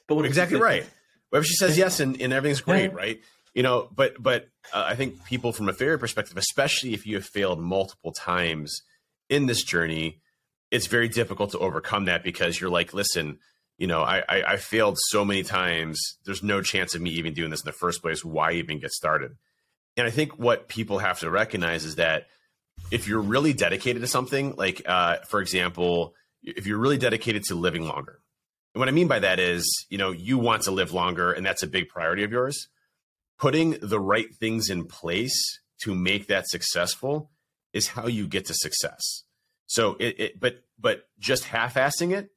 But 0.07 0.15
what 0.15 0.25
exactly 0.25 0.59
right. 0.59 0.83
yes? 0.83 0.91
What 1.29 1.39
if 1.39 1.45
she 1.45 1.55
says 1.55 1.77
yes 1.77 1.99
and, 1.99 2.21
and 2.21 2.33
everything's 2.33 2.61
great, 2.61 2.93
right? 2.93 3.21
You 3.53 3.63
know, 3.63 3.89
but 3.93 4.21
but 4.21 4.49
uh, 4.73 4.85
I 4.87 4.95
think 4.95 5.23
people 5.25 5.53
from 5.53 5.69
a 5.69 5.73
failure 5.73 5.97
perspective, 5.97 6.37
especially 6.37 6.93
if 6.93 7.05
you 7.05 7.15
have 7.15 7.25
failed 7.25 7.59
multiple 7.59 8.11
times 8.11 8.81
in 9.29 9.45
this 9.45 9.63
journey, 9.63 10.21
it's 10.69 10.87
very 10.87 11.07
difficult 11.07 11.51
to 11.51 11.59
overcome 11.59 12.05
that 12.05 12.23
because 12.23 12.59
you're 12.59 12.69
like, 12.69 12.93
listen, 12.93 13.39
you 13.81 13.87
know, 13.87 14.03
I, 14.03 14.23
I 14.29 14.43
I 14.43 14.57
failed 14.57 14.99
so 14.99 15.25
many 15.25 15.41
times. 15.41 16.19
There's 16.23 16.43
no 16.43 16.61
chance 16.61 16.93
of 16.93 17.01
me 17.01 17.09
even 17.19 17.33
doing 17.33 17.49
this 17.49 17.63
in 17.63 17.65
the 17.65 17.71
first 17.71 18.03
place. 18.03 18.23
Why 18.23 18.51
even 18.51 18.79
get 18.79 18.91
started? 18.91 19.31
And 19.97 20.05
I 20.05 20.11
think 20.11 20.37
what 20.37 20.67
people 20.67 20.99
have 20.99 21.19
to 21.21 21.31
recognize 21.31 21.83
is 21.83 21.95
that 21.95 22.27
if 22.91 23.07
you're 23.07 23.19
really 23.21 23.53
dedicated 23.53 24.03
to 24.03 24.07
something, 24.07 24.53
like 24.55 24.83
uh, 24.85 25.17
for 25.27 25.41
example, 25.41 26.13
if 26.43 26.67
you're 26.67 26.77
really 26.77 26.99
dedicated 26.99 27.43
to 27.45 27.55
living 27.55 27.87
longer, 27.87 28.19
And 28.73 28.79
what 28.79 28.87
I 28.87 28.91
mean 28.91 29.07
by 29.07 29.19
that 29.19 29.39
is, 29.39 29.85
you 29.89 29.97
know, 29.97 30.11
you 30.11 30.37
want 30.37 30.63
to 30.63 30.71
live 30.71 30.93
longer 30.93 31.31
and 31.31 31.45
that's 31.45 31.63
a 31.63 31.67
big 31.67 31.89
priority 31.89 32.23
of 32.23 32.31
yours. 32.31 32.69
Putting 33.39 33.77
the 33.81 33.99
right 33.99 34.33
things 34.35 34.69
in 34.69 34.85
place 34.85 35.59
to 35.83 35.95
make 35.95 36.27
that 36.27 36.47
successful 36.47 37.31
is 37.73 37.87
how 37.87 38.07
you 38.07 38.27
get 38.27 38.45
to 38.45 38.53
success. 38.53 39.23
So 39.65 39.95
it, 39.99 40.19
it 40.19 40.39
but 40.39 40.63
but 40.79 41.07
just 41.19 41.45
half-assing 41.45 42.15
it 42.15 42.29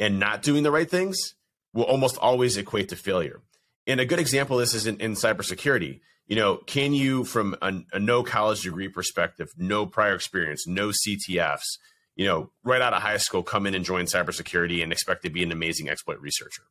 and 0.00 0.18
not 0.18 0.42
doing 0.42 0.64
the 0.64 0.70
right 0.72 0.90
things 0.90 1.34
will 1.72 1.84
almost 1.84 2.16
always 2.18 2.56
equate 2.56 2.88
to 2.88 2.96
failure. 2.96 3.42
And 3.86 4.00
a 4.00 4.06
good 4.06 4.18
example 4.18 4.56
of 4.56 4.62
this 4.62 4.74
is 4.74 4.86
in, 4.86 4.98
in 4.98 5.12
cybersecurity. 5.12 6.00
You 6.26 6.36
know, 6.36 6.56
can 6.56 6.92
you, 6.92 7.24
from 7.24 7.56
a, 7.60 7.72
a, 7.92 8.00
no 8.00 8.22
college 8.22 8.62
degree 8.62 8.88
perspective, 8.88 9.48
no 9.56 9.86
prior 9.86 10.14
experience, 10.14 10.66
no 10.66 10.88
CTFs, 10.88 11.78
you 12.16 12.26
know, 12.26 12.50
right 12.64 12.82
out 12.82 12.94
of 12.94 13.02
high 13.02 13.16
school, 13.18 13.42
come 13.42 13.66
in 13.66 13.74
and 13.74 13.84
join 13.84 14.06
cybersecurity 14.06 14.82
and 14.82 14.92
expect 14.92 15.22
to 15.24 15.30
be 15.30 15.42
an 15.42 15.52
amazing 15.52 15.88
exploit 15.88 16.20
researcher? 16.20 16.62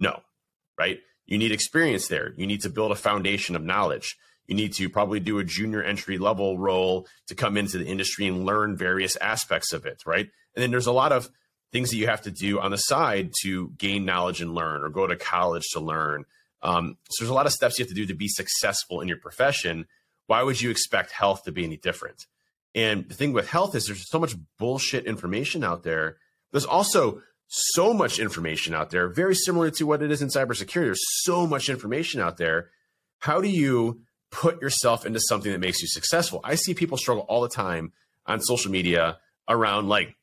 No, 0.00 0.20
right? 0.78 0.98
You 1.26 1.38
need 1.38 1.52
experience 1.52 2.08
there. 2.08 2.34
You 2.36 2.46
need 2.46 2.62
to 2.62 2.70
build 2.70 2.90
a 2.90 2.96
foundation 2.96 3.54
of 3.54 3.62
knowledge. 3.62 4.16
You 4.46 4.54
need 4.54 4.72
to 4.74 4.88
probably 4.88 5.20
do 5.20 5.38
a 5.38 5.44
junior 5.44 5.82
entry 5.82 6.18
level 6.18 6.58
role 6.58 7.06
to 7.28 7.34
come 7.34 7.56
into 7.56 7.78
the 7.78 7.86
industry 7.86 8.26
and 8.26 8.44
learn 8.44 8.76
various 8.76 9.16
aspects 9.16 9.72
of 9.72 9.86
it, 9.86 10.02
right? 10.04 10.28
And 10.54 10.62
then 10.62 10.70
there's 10.70 10.86
a 10.86 10.92
lot 10.92 11.12
of 11.12 11.30
things 11.72 11.90
that 11.90 11.96
you 11.96 12.06
have 12.06 12.22
to 12.22 12.30
do 12.30 12.60
on 12.60 12.70
the 12.70 12.76
side 12.76 13.32
to 13.42 13.70
gain 13.78 14.04
knowledge 14.04 14.40
and 14.40 14.54
learn 14.54 14.82
or 14.82 14.90
go 14.90 15.06
to 15.06 15.16
college 15.16 15.64
to 15.72 15.80
learn. 15.80 16.24
Um, 16.62 16.96
so 17.10 17.24
there's 17.24 17.30
a 17.30 17.34
lot 17.34 17.46
of 17.46 17.52
steps 17.52 17.78
you 17.78 17.84
have 17.84 17.88
to 17.88 17.94
do 17.94 18.06
to 18.06 18.14
be 18.14 18.28
successful 18.28 19.00
in 19.00 19.08
your 19.08 19.16
profession. 19.16 19.86
Why 20.26 20.42
would 20.42 20.60
you 20.60 20.70
expect 20.70 21.10
health 21.10 21.44
to 21.44 21.52
be 21.52 21.64
any 21.64 21.76
different? 21.76 22.26
And 22.74 23.08
the 23.08 23.14
thing 23.14 23.32
with 23.32 23.48
health 23.48 23.74
is 23.74 23.86
there's 23.86 24.08
so 24.08 24.18
much 24.18 24.34
bullshit 24.58 25.06
information 25.06 25.64
out 25.64 25.82
there. 25.82 26.18
There's 26.52 26.64
also 26.64 27.22
so 27.48 27.92
much 27.92 28.18
information 28.18 28.74
out 28.74 28.90
there, 28.90 29.08
very 29.08 29.34
similar 29.34 29.70
to 29.70 29.86
what 29.86 30.02
it 30.02 30.10
is 30.10 30.22
in 30.22 30.28
cybersecurity. 30.28 30.86
There's 30.86 31.22
so 31.22 31.46
much 31.46 31.68
information 31.68 32.20
out 32.20 32.38
there. 32.38 32.70
How 33.18 33.40
do 33.40 33.48
you 33.48 34.02
put 34.30 34.62
yourself 34.62 35.04
into 35.04 35.20
something 35.20 35.52
that 35.52 35.58
makes 35.58 35.82
you 35.82 35.88
successful? 35.88 36.40
I 36.44 36.54
see 36.54 36.72
people 36.72 36.96
struggle 36.96 37.24
all 37.28 37.42
the 37.42 37.48
time 37.48 37.92
on 38.24 38.40
social 38.40 38.70
media 38.70 39.18
around 39.48 39.88
like 39.88 40.16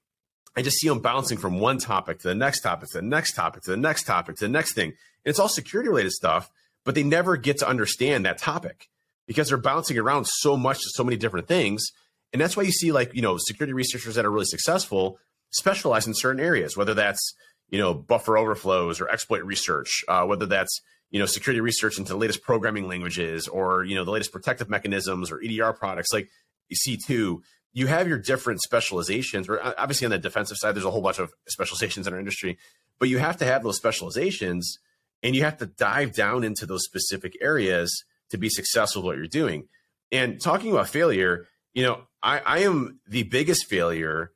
I 0.56 0.62
just 0.62 0.78
see 0.78 0.88
them 0.90 1.00
bouncing 1.00 1.38
from 1.38 1.60
one 1.60 1.78
topic 1.78 2.20
to 2.20 2.28
the 2.28 2.36
next 2.36 2.62
topic 2.62 2.90
to 2.90 2.98
the 2.98 3.08
next 3.08 3.34
topic 3.34 3.64
to 3.64 3.72
the 3.72 3.78
next 3.78 4.04
topic 4.04 4.36
to 4.38 4.46
the 4.46 4.52
next 4.52 4.74
thing. 4.74 4.90
And 4.90 4.96
it's 5.26 5.40
all 5.40 5.50
security 5.50 5.90
related 5.90 6.12
stuff, 6.12 6.50
but 6.84 6.96
they 6.96 7.04
never 7.04 7.38
get 7.38 7.60
to 7.60 7.68
understand 7.68 8.26
that 8.26 8.38
topic 8.38 8.90
because 9.28 9.50
they're 9.50 9.58
bouncing 9.58 9.98
around 9.98 10.28
so 10.28 10.58
much 10.58 10.80
to 10.80 10.90
so 10.90 11.04
many 11.04 11.18
different 11.18 11.48
things. 11.48 11.92
And 12.34 12.42
that's 12.42 12.58
why 12.58 12.64
you 12.64 12.72
see 12.72 12.92
like, 12.92 13.14
you 13.14 13.22
know, 13.22 13.38
security 13.38 13.74
researchers 13.74 14.16
that 14.16 14.26
are 14.26 14.32
really 14.32 14.46
successful 14.46 15.20
specialize 15.52 16.08
in 16.08 16.14
certain 16.14 16.42
areas, 16.42 16.78
whether 16.78 16.94
that's, 16.94 17.34
you 17.70 17.80
know, 17.80 17.94
buffer 17.94 18.38
overflows 18.38 19.00
or 19.02 19.10
exploit 19.10 19.44
research, 19.44 20.04
uh, 20.08 20.26
whether 20.26 20.46
that's, 20.46 20.82
you 21.12 21.20
know, 21.20 21.26
security 21.26 21.62
research 21.62 21.98
into 21.98 22.14
the 22.14 22.18
latest 22.18 22.42
programming 22.42 22.88
languages 22.88 23.48
or, 23.48 23.84
you 23.84 23.96
know, 23.96 24.04
the 24.04 24.12
latest 24.12 24.32
protective 24.32 24.70
mechanisms 24.70 25.32
or 25.32 25.42
EDR 25.44 25.74
products 25.74 26.14
like 26.14 26.30
C2 26.74 27.40
you 27.74 27.88
have 27.88 28.08
your 28.08 28.18
different 28.18 28.62
specializations. 28.62 29.50
Uh, 29.50 29.74
obviously 29.78 30.06
on 30.06 30.12
the 30.12 30.18
defensive 30.18 30.58
side, 30.58 30.76
there's 30.76 30.86
a 30.86 30.92
whole 30.92 31.02
bunch 31.02 31.20
of 31.20 31.32
specializations 31.48 32.08
in 32.08 32.14
our 32.14 32.20
industry, 32.20 32.58
but 33.00 33.10
you 33.10 33.20
have 33.20 33.38
to 33.38 33.46
have 33.46 33.64
those 33.64 33.78
specializations 33.78 34.80
and 35.22 35.36
you 35.36 35.44
have 35.44 35.58
to 35.58 35.66
dive 35.66 36.14
down 36.14 36.44
into 36.44 36.66
those 36.66 36.84
specific 36.84 37.38
areas 37.42 38.04
to 38.30 38.38
be 38.38 38.50
successful 38.50 39.02
with 39.02 39.08
what 39.08 39.18
you're 39.18 39.28
doing. 39.28 39.68
And 40.12 40.42
talking 40.42 40.72
about 40.72 40.90
failure, 40.90 41.48
you 41.74 41.84
know, 41.84 42.02
I, 42.24 42.40
I 42.40 42.60
am 42.60 43.00
the 43.08 43.24
biggest 43.24 43.66
failure 43.66 44.32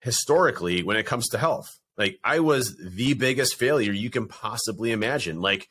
historically 0.00 0.82
when 0.82 0.96
it 0.96 1.06
comes 1.06 1.28
to 1.28 1.38
health. 1.38 1.78
Like 1.96 2.18
I 2.22 2.40
was 2.40 2.76
the 2.76 3.14
biggest 3.14 3.54
failure 3.56 3.92
you 3.92 4.10
can 4.10 4.28
possibly 4.28 4.92
imagine. 4.92 5.40
Like 5.40 5.68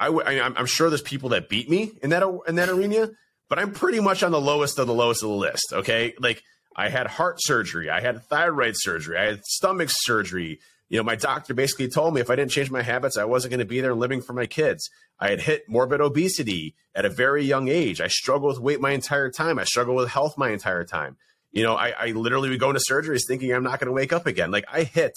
I, 0.00 0.08
I 0.08 0.40
I'm 0.40 0.66
sure 0.66 0.90
there's 0.90 1.02
people 1.02 1.30
that 1.30 1.48
beat 1.48 1.70
me 1.70 1.92
in 2.02 2.10
that 2.10 2.22
in 2.46 2.56
that 2.56 2.68
arena, 2.68 3.10
but 3.48 3.58
I'm 3.58 3.72
pretty 3.72 4.00
much 4.00 4.22
on 4.22 4.32
the 4.32 4.40
lowest 4.40 4.78
of 4.78 4.86
the 4.86 4.94
lowest 4.94 5.22
of 5.22 5.30
the 5.30 5.34
list. 5.34 5.72
Okay. 5.72 6.14
Like 6.18 6.42
I 6.76 6.88
had 6.88 7.06
heart 7.06 7.36
surgery, 7.40 7.90
I 7.90 8.00
had 8.00 8.22
thyroid 8.24 8.74
surgery, 8.76 9.18
I 9.18 9.26
had 9.26 9.44
stomach 9.44 9.88
surgery. 9.90 10.60
You 10.88 10.96
know, 10.96 11.02
my 11.02 11.16
doctor 11.16 11.52
basically 11.52 11.88
told 11.88 12.14
me 12.14 12.20
if 12.20 12.30
I 12.30 12.36
didn't 12.36 12.52
change 12.52 12.70
my 12.70 12.82
habits, 12.82 13.18
I 13.18 13.24
wasn't 13.24 13.50
going 13.50 13.58
to 13.58 13.66
be 13.66 13.80
there 13.80 13.94
living 13.94 14.22
for 14.22 14.32
my 14.32 14.46
kids. 14.46 14.88
I 15.20 15.28
had 15.28 15.40
hit 15.40 15.68
morbid 15.68 16.00
obesity 16.00 16.76
at 16.94 17.04
a 17.04 17.10
very 17.10 17.44
young 17.44 17.68
age. 17.68 18.00
I 18.00 18.06
struggled 18.06 18.54
with 18.54 18.62
weight 18.62 18.80
my 18.80 18.92
entire 18.92 19.30
time. 19.30 19.58
I 19.58 19.64
struggled 19.64 19.96
with 19.96 20.08
health 20.08 20.38
my 20.38 20.50
entire 20.50 20.84
time. 20.84 21.16
You 21.50 21.62
know, 21.62 21.74
I, 21.74 21.90
I 21.90 22.06
literally 22.12 22.48
would 22.48 22.60
go 22.60 22.70
into 22.70 22.80
surgeries 22.88 23.22
thinking 23.26 23.52
I'm 23.52 23.64
not 23.64 23.80
going 23.80 23.88
to 23.88 23.92
wake 23.92 24.12
up 24.12 24.26
again. 24.26 24.50
Like 24.50 24.64
I 24.72 24.84
hit 24.84 25.12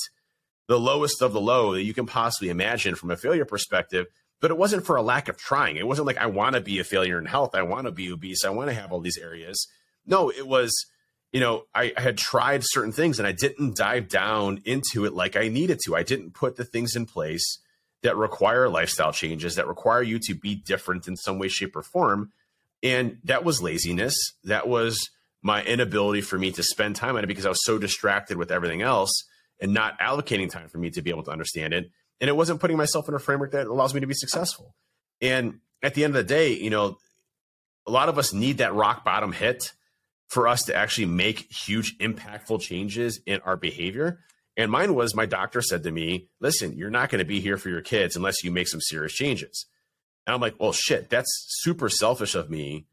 the 0.67 0.79
lowest 0.79 1.21
of 1.21 1.31
the 1.31 1.41
low 1.41 1.73
that 1.73 1.83
you 1.83 1.93
can 1.93 2.05
possibly 2.05 2.49
imagine 2.49 2.95
from 2.95 3.11
a 3.11 3.17
failure 3.17 3.45
perspective 3.45 4.07
but 4.41 4.51
it 4.51 4.57
wasn't 4.57 4.85
for 4.85 4.95
a 4.95 5.01
lack 5.01 5.29
of 5.29 5.37
trying. 5.37 5.77
It 5.77 5.87
wasn't 5.87 6.07
like 6.07 6.17
I 6.17 6.25
want 6.25 6.55
to 6.55 6.61
be 6.61 6.79
a 6.79 6.83
failure 6.83 7.19
in 7.19 7.25
health. 7.25 7.55
I 7.55 7.61
want 7.61 7.85
to 7.85 7.91
be 7.91 8.11
obese. 8.11 8.43
I 8.43 8.49
want 8.49 8.69
to 8.69 8.75
have 8.75 8.91
all 8.91 8.99
these 8.99 9.17
areas. 9.17 9.67
No, 10.05 10.29
it 10.31 10.47
was, 10.47 10.73
you 11.31 11.39
know, 11.39 11.65
I, 11.73 11.93
I, 11.95 12.01
had 12.01 12.17
tried 12.17 12.63
certain 12.63 12.91
things 12.91 13.19
and 13.19 13.27
I 13.27 13.33
didn't 13.33 13.77
dive 13.77 14.09
down 14.09 14.61
into 14.65 15.05
it 15.05 15.13
like 15.13 15.35
I 15.35 15.47
needed 15.47 15.79
to. 15.85 15.95
I 15.95 16.01
didn't 16.01 16.33
put 16.33 16.57
the 16.57 16.65
things 16.65 16.95
in 16.95 17.05
place 17.05 17.59
that 18.01 18.17
require 18.17 18.67
lifestyle 18.67 19.13
changes, 19.13 19.55
that 19.55 19.67
require 19.67 20.01
you 20.01 20.17
to 20.23 20.33
be 20.33 20.55
different 20.55 21.07
in 21.07 21.15
some 21.15 21.37
way, 21.37 21.47
shape, 21.47 21.75
or 21.75 21.83
form. 21.83 22.31
And 22.81 23.19
that 23.25 23.45
was 23.45 23.61
laziness. 23.61 24.15
That 24.43 24.67
was 24.67 25.11
my 25.43 25.63
inability 25.63 26.21
for 26.21 26.39
me 26.39 26.51
to 26.53 26.63
spend 26.63 26.95
time 26.95 27.15
on 27.15 27.23
it 27.23 27.27
because 27.27 27.45
I 27.45 27.49
was 27.49 27.63
so 27.63 27.77
distracted 27.77 28.37
with 28.37 28.51
everything 28.51 28.81
else 28.81 29.11
and 29.59 29.71
not 29.71 29.99
allocating 29.99 30.49
time 30.49 30.67
for 30.67 30.79
me 30.79 30.89
to 30.91 31.03
be 31.03 31.11
able 31.11 31.23
to 31.23 31.31
understand 31.31 31.75
it 31.75 31.91
and 32.21 32.29
it 32.29 32.35
wasn't 32.35 32.61
putting 32.61 32.77
myself 32.77 33.09
in 33.09 33.15
a 33.15 33.19
framework 33.19 33.51
that 33.51 33.67
allows 33.67 33.93
me 33.93 33.99
to 33.99 34.07
be 34.07 34.13
successful. 34.13 34.75
And 35.19 35.59
at 35.83 35.95
the 35.95 36.03
end 36.03 36.15
of 36.15 36.25
the 36.25 36.33
day, 36.33 36.53
you 36.53 36.69
know, 36.69 36.97
a 37.87 37.91
lot 37.91 38.07
of 38.07 38.17
us 38.17 38.31
need 38.31 38.59
that 38.59 38.75
rock 38.75 39.03
bottom 39.03 39.31
hit 39.33 39.73
for 40.27 40.47
us 40.47 40.63
to 40.63 40.75
actually 40.75 41.07
make 41.07 41.51
huge 41.51 41.97
impactful 41.97 42.61
changes 42.61 43.19
in 43.25 43.41
our 43.41 43.57
behavior. 43.57 44.19
And 44.55 44.71
mine 44.71 44.93
was 44.93 45.15
my 45.15 45.25
doctor 45.25 45.61
said 45.61 45.83
to 45.83 45.91
me, 45.91 46.29
listen, 46.39 46.77
you're 46.77 46.91
not 46.91 47.09
going 47.09 47.19
to 47.19 47.25
be 47.25 47.41
here 47.41 47.57
for 47.57 47.69
your 47.69 47.81
kids 47.81 48.15
unless 48.15 48.43
you 48.43 48.51
make 48.51 48.67
some 48.67 48.81
serious 48.81 49.13
changes. 49.13 49.65
And 50.25 50.33
I'm 50.33 50.41
like, 50.41 50.55
well, 50.59 50.71
shit, 50.71 51.09
that's 51.09 51.29
super 51.61 51.89
selfish 51.89 52.35
of 52.35 52.49
me 52.49 52.85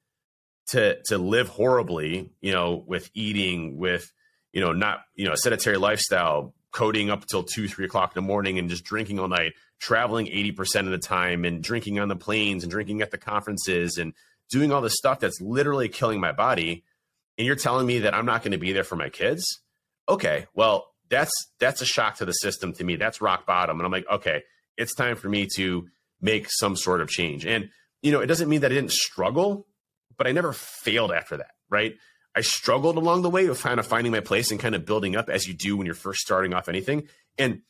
to 0.68 0.98
to 1.06 1.18
live 1.18 1.48
horribly, 1.48 2.30
you 2.40 2.52
know, 2.52 2.82
with 2.86 3.10
eating, 3.14 3.76
with, 3.76 4.10
you 4.52 4.60
know, 4.60 4.72
not, 4.72 5.00
you 5.14 5.26
know, 5.26 5.32
a 5.32 5.36
sedentary 5.36 5.76
lifestyle, 5.76 6.54
coding 6.78 7.10
up 7.10 7.26
till 7.26 7.42
two, 7.42 7.66
three 7.66 7.86
o'clock 7.86 8.14
in 8.14 8.22
the 8.22 8.26
morning 8.26 8.56
and 8.56 8.70
just 8.70 8.84
drinking 8.84 9.18
all 9.18 9.26
night, 9.26 9.54
traveling 9.80 10.26
80% 10.26 10.82
of 10.82 10.90
the 10.90 10.98
time 10.98 11.44
and 11.44 11.60
drinking 11.60 11.98
on 11.98 12.06
the 12.06 12.14
planes 12.14 12.62
and 12.62 12.70
drinking 12.70 13.02
at 13.02 13.10
the 13.10 13.18
conferences 13.18 13.98
and 13.98 14.12
doing 14.48 14.70
all 14.70 14.80
this 14.80 14.94
stuff 14.94 15.18
that's 15.18 15.40
literally 15.40 15.88
killing 15.88 16.20
my 16.20 16.30
body. 16.30 16.84
And 17.36 17.44
you're 17.48 17.56
telling 17.56 17.84
me 17.84 17.98
that 18.00 18.14
I'm 18.14 18.26
not 18.26 18.42
going 18.42 18.52
to 18.52 18.58
be 18.58 18.72
there 18.72 18.84
for 18.84 18.94
my 18.94 19.08
kids? 19.08 19.44
Okay, 20.08 20.46
well, 20.54 20.86
that's 21.10 21.32
that's 21.58 21.80
a 21.80 21.84
shock 21.84 22.18
to 22.18 22.24
the 22.24 22.32
system 22.32 22.72
to 22.74 22.84
me. 22.84 22.94
That's 22.94 23.20
rock 23.20 23.44
bottom. 23.44 23.80
And 23.80 23.84
I'm 23.84 23.90
like, 23.90 24.06
okay, 24.08 24.44
it's 24.76 24.94
time 24.94 25.16
for 25.16 25.28
me 25.28 25.48
to 25.56 25.88
make 26.20 26.46
some 26.48 26.76
sort 26.76 27.00
of 27.00 27.08
change. 27.08 27.44
And 27.44 27.70
you 28.02 28.12
know, 28.12 28.20
it 28.20 28.26
doesn't 28.26 28.48
mean 28.48 28.60
that 28.60 28.70
I 28.70 28.74
didn't 28.76 28.92
struggle, 28.92 29.66
but 30.16 30.28
I 30.28 30.32
never 30.32 30.52
failed 30.52 31.10
after 31.10 31.38
that, 31.38 31.50
right? 31.68 31.96
I 32.38 32.42
struggled 32.42 32.96
along 32.96 33.22
the 33.22 33.30
way 33.30 33.46
of 33.46 33.60
kind 33.60 33.80
of 33.80 33.86
finding 33.88 34.12
my 34.12 34.20
place 34.20 34.52
and 34.52 34.60
kind 34.60 34.76
of 34.76 34.86
building 34.86 35.16
up 35.16 35.28
as 35.28 35.48
you 35.48 35.54
do 35.54 35.76
when 35.76 35.86
you're 35.86 35.96
first 35.96 36.20
starting 36.20 36.54
off 36.54 36.68
anything. 36.68 37.08
And 37.36 37.62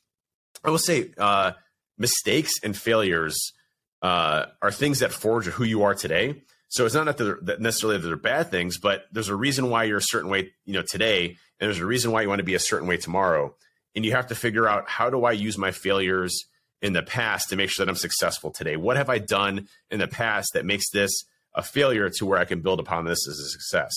I 0.62 0.68
will 0.68 0.76
say, 0.76 1.10
uh, 1.16 1.52
mistakes 1.96 2.52
and 2.62 2.76
failures 2.76 3.54
uh, 4.02 4.44
are 4.60 4.70
things 4.70 4.98
that 4.98 5.10
forge 5.10 5.46
who 5.46 5.64
you 5.64 5.84
are 5.84 5.94
today. 5.94 6.42
So 6.68 6.84
it's 6.84 6.94
not 6.94 7.06
that 7.06 7.16
they're 7.16 7.58
necessarily 7.58 7.96
that 7.96 8.06
they're 8.06 8.16
bad 8.16 8.50
things, 8.50 8.76
but 8.76 9.06
there's 9.10 9.30
a 9.30 9.34
reason 9.34 9.70
why 9.70 9.84
you're 9.84 9.96
a 9.96 10.02
certain 10.02 10.28
way, 10.28 10.50
you 10.66 10.74
know, 10.74 10.82
today, 10.82 11.28
and 11.28 11.66
there's 11.66 11.80
a 11.80 11.86
reason 11.86 12.12
why 12.12 12.20
you 12.20 12.28
want 12.28 12.40
to 12.40 12.44
be 12.44 12.54
a 12.54 12.58
certain 12.60 12.86
way 12.86 12.98
tomorrow. 12.98 13.54
And 13.96 14.04
you 14.04 14.12
have 14.12 14.26
to 14.26 14.34
figure 14.34 14.68
out 14.68 14.86
how 14.86 15.08
do 15.08 15.24
I 15.24 15.32
use 15.32 15.56
my 15.56 15.70
failures 15.70 16.44
in 16.82 16.92
the 16.92 17.02
past 17.02 17.48
to 17.48 17.56
make 17.56 17.70
sure 17.70 17.86
that 17.86 17.90
I'm 17.90 17.96
successful 17.96 18.50
today? 18.50 18.76
What 18.76 18.98
have 18.98 19.08
I 19.08 19.16
done 19.16 19.66
in 19.90 19.98
the 19.98 20.08
past 20.08 20.50
that 20.52 20.66
makes 20.66 20.90
this 20.90 21.24
a 21.54 21.62
failure 21.62 22.10
to 22.10 22.26
where 22.26 22.38
I 22.38 22.44
can 22.44 22.60
build 22.60 22.80
upon 22.80 23.06
this 23.06 23.26
as 23.26 23.38
a 23.38 23.48
success? 23.48 23.94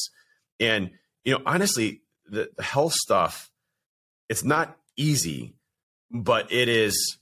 And, 0.62 0.91
you 1.26 1.34
know, 1.34 1.41
honestly, 1.45 2.04
the, 2.30 2.50
the 2.56 2.63
health 2.63 2.93
stuff, 2.93 3.52
it's 4.30 4.45
not 4.45 4.78
easy, 4.95 5.56
but 6.10 6.52
it 6.52 6.69
is 6.69 7.17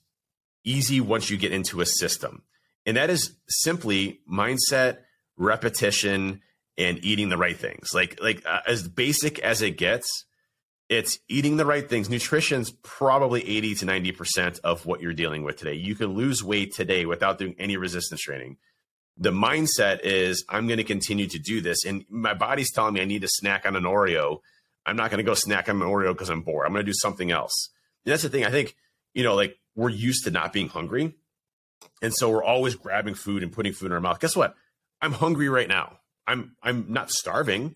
easy 0.63 1.01
once 1.01 1.29
you 1.29 1.37
get 1.37 1.53
into 1.53 1.81
a 1.81 1.85
system. 1.85 2.43
And 2.85 2.97
that 2.97 3.09
is 3.09 3.35
simply 3.47 4.19
mindset, 4.31 4.99
repetition, 5.37 6.41
and 6.77 7.03
eating 7.03 7.29
the 7.29 7.37
right 7.37 7.57
things. 7.57 7.89
Like, 7.93 8.19
like 8.21 8.45
uh, 8.45 8.59
as 8.67 8.87
basic 8.87 9.39
as 9.39 9.61
it 9.61 9.77
gets, 9.77 10.25
it's 10.89 11.19
eating 11.27 11.57
the 11.57 11.65
right 11.65 11.87
things. 11.87 12.09
Nutrition's 12.09 12.71
probably 12.83 13.47
80 13.47 13.75
to 13.75 13.85
90% 13.85 14.59
of 14.63 14.85
what 14.85 15.01
you're 15.01 15.13
dealing 15.13 15.43
with 15.43 15.57
today. 15.57 15.75
You 15.75 15.95
can 15.95 16.13
lose 16.13 16.43
weight 16.43 16.73
today 16.73 17.05
without 17.05 17.37
doing 17.37 17.55
any 17.59 17.77
resistance 17.77 18.21
training 18.21 18.57
the 19.19 19.31
mindset 19.31 19.99
is 20.01 20.45
I'm 20.47 20.65
going 20.65 20.77
to 20.77 20.83
continue 20.83 21.27
to 21.27 21.39
do 21.39 21.61
this. 21.61 21.85
And 21.85 22.05
my 22.09 22.33
body's 22.33 22.71
telling 22.71 22.93
me 22.93 23.01
I 23.01 23.05
need 23.05 23.21
to 23.21 23.27
snack 23.27 23.65
on 23.65 23.75
an 23.75 23.83
Oreo. 23.83 24.39
I'm 24.85 24.95
not 24.95 25.11
going 25.11 25.17
to 25.19 25.23
go 25.23 25.33
snack 25.33 25.67
on 25.67 25.81
an 25.81 25.87
Oreo 25.87 26.13
because 26.13 26.29
I'm 26.29 26.41
bored. 26.41 26.65
I'm 26.65 26.71
going 26.71 26.85
to 26.85 26.89
do 26.89 26.97
something 26.97 27.29
else. 27.29 27.69
And 28.05 28.13
that's 28.13 28.23
the 28.23 28.29
thing. 28.29 28.45
I 28.45 28.49
think, 28.49 28.75
you 29.13 29.23
know, 29.23 29.35
like 29.35 29.57
we're 29.75 29.89
used 29.89 30.23
to 30.23 30.31
not 30.31 30.53
being 30.53 30.69
hungry. 30.69 31.13
And 32.01 32.13
so 32.13 32.29
we're 32.29 32.43
always 32.43 32.75
grabbing 32.75 33.13
food 33.13 33.43
and 33.43 33.51
putting 33.51 33.73
food 33.73 33.87
in 33.87 33.91
our 33.91 34.01
mouth. 34.01 34.19
Guess 34.19 34.35
what? 34.35 34.55
I'm 35.01 35.11
hungry 35.11 35.49
right 35.49 35.67
now. 35.67 35.99
I'm 36.25 36.55
I'm 36.63 36.85
not 36.89 37.09
starving, 37.09 37.75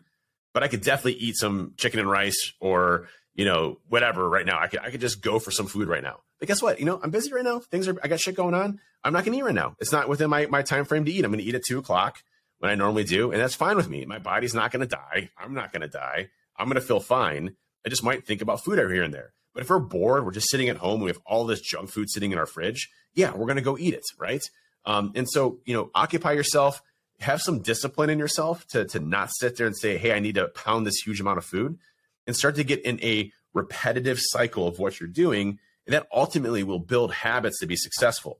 but 0.53 0.63
I 0.63 0.67
could 0.67 0.81
definitely 0.81 1.15
eat 1.15 1.35
some 1.35 1.73
chicken 1.77 1.99
and 1.99 2.09
rice 2.09 2.53
or, 2.59 3.07
you 3.35 3.45
know, 3.45 3.79
whatever 3.89 4.29
right 4.29 4.45
now. 4.45 4.59
I 4.59 4.67
could 4.67 4.79
I 4.79 4.91
could 4.91 5.01
just 5.01 5.21
go 5.21 5.39
for 5.39 5.51
some 5.51 5.67
food 5.67 5.87
right 5.87 6.03
now. 6.03 6.19
But 6.43 6.49
guess 6.49 6.61
what? 6.61 6.77
You 6.77 6.85
know, 6.85 6.99
I'm 7.01 7.09
busy 7.09 7.31
right 7.31 7.41
now. 7.41 7.59
Things 7.59 7.87
are 7.87 7.97
I 8.03 8.09
got 8.09 8.19
shit 8.19 8.35
going 8.35 8.53
on. 8.53 8.81
I'm 9.01 9.13
not 9.13 9.23
gonna 9.23 9.37
eat 9.37 9.43
right 9.43 9.55
now. 9.55 9.77
It's 9.79 9.93
not 9.93 10.09
within 10.09 10.29
my, 10.29 10.45
my 10.47 10.61
time 10.61 10.83
frame 10.83 11.05
to 11.05 11.11
eat. 11.11 11.23
I'm 11.23 11.31
gonna 11.31 11.41
eat 11.41 11.55
at 11.55 11.63
two 11.65 11.79
o'clock 11.79 12.21
when 12.59 12.69
I 12.69 12.75
normally 12.75 13.05
do, 13.05 13.31
and 13.31 13.39
that's 13.39 13.55
fine 13.55 13.77
with 13.77 13.89
me. 13.89 14.05
My 14.05 14.19
body's 14.19 14.53
not 14.53 14.69
gonna 14.69 14.85
die. 14.85 15.29
I'm 15.37 15.53
not 15.53 15.71
gonna 15.71 15.87
die. 15.87 16.31
I'm 16.57 16.67
gonna 16.67 16.81
feel 16.81 16.99
fine. 16.99 17.55
I 17.85 17.89
just 17.89 18.03
might 18.03 18.27
think 18.27 18.41
about 18.41 18.61
food 18.61 18.77
every 18.77 18.95
here 18.95 19.03
and 19.03 19.13
there. 19.13 19.31
But 19.53 19.63
if 19.63 19.69
we're 19.69 19.79
bored, 19.79 20.25
we're 20.25 20.33
just 20.33 20.49
sitting 20.49 20.67
at 20.67 20.75
home, 20.75 20.99
we 20.99 21.09
have 21.11 21.21
all 21.25 21.45
this 21.45 21.61
junk 21.61 21.89
food 21.89 22.09
sitting 22.09 22.33
in 22.33 22.37
our 22.37 22.45
fridge, 22.45 22.89
yeah, 23.13 23.31
we're 23.31 23.45
going 23.45 23.55
to 23.55 23.61
go 23.61 23.77
eat 23.77 23.93
it, 23.93 24.03
right? 24.17 24.43
Um, 24.85 25.11
and 25.15 25.29
so, 25.29 25.59
you 25.65 25.73
know, 25.73 25.91
occupy 25.95 26.33
yourself, 26.33 26.81
have 27.19 27.41
some 27.41 27.59
discipline 27.59 28.09
in 28.09 28.19
yourself 28.19 28.67
to, 28.69 28.85
to 28.85 28.99
not 28.99 29.29
sit 29.31 29.55
there 29.57 29.67
and 29.67 29.77
say, 29.77 29.97
hey, 29.97 30.13
I 30.13 30.19
need 30.19 30.35
to 30.35 30.47
pound 30.47 30.85
this 30.85 30.97
huge 31.05 31.21
amount 31.21 31.37
of 31.37 31.45
food 31.45 31.77
and 32.25 32.35
start 32.35 32.55
to 32.55 32.63
get 32.63 32.81
in 32.83 33.01
a 33.03 33.31
repetitive 33.53 34.17
cycle 34.19 34.67
of 34.67 34.79
what 34.79 34.99
you're 34.99 35.07
doing. 35.07 35.59
And 35.85 35.93
that 35.93 36.07
ultimately 36.13 36.63
will 36.63 36.79
build 36.79 37.13
habits 37.13 37.59
to 37.59 37.67
be 37.67 37.75
successful. 37.75 38.39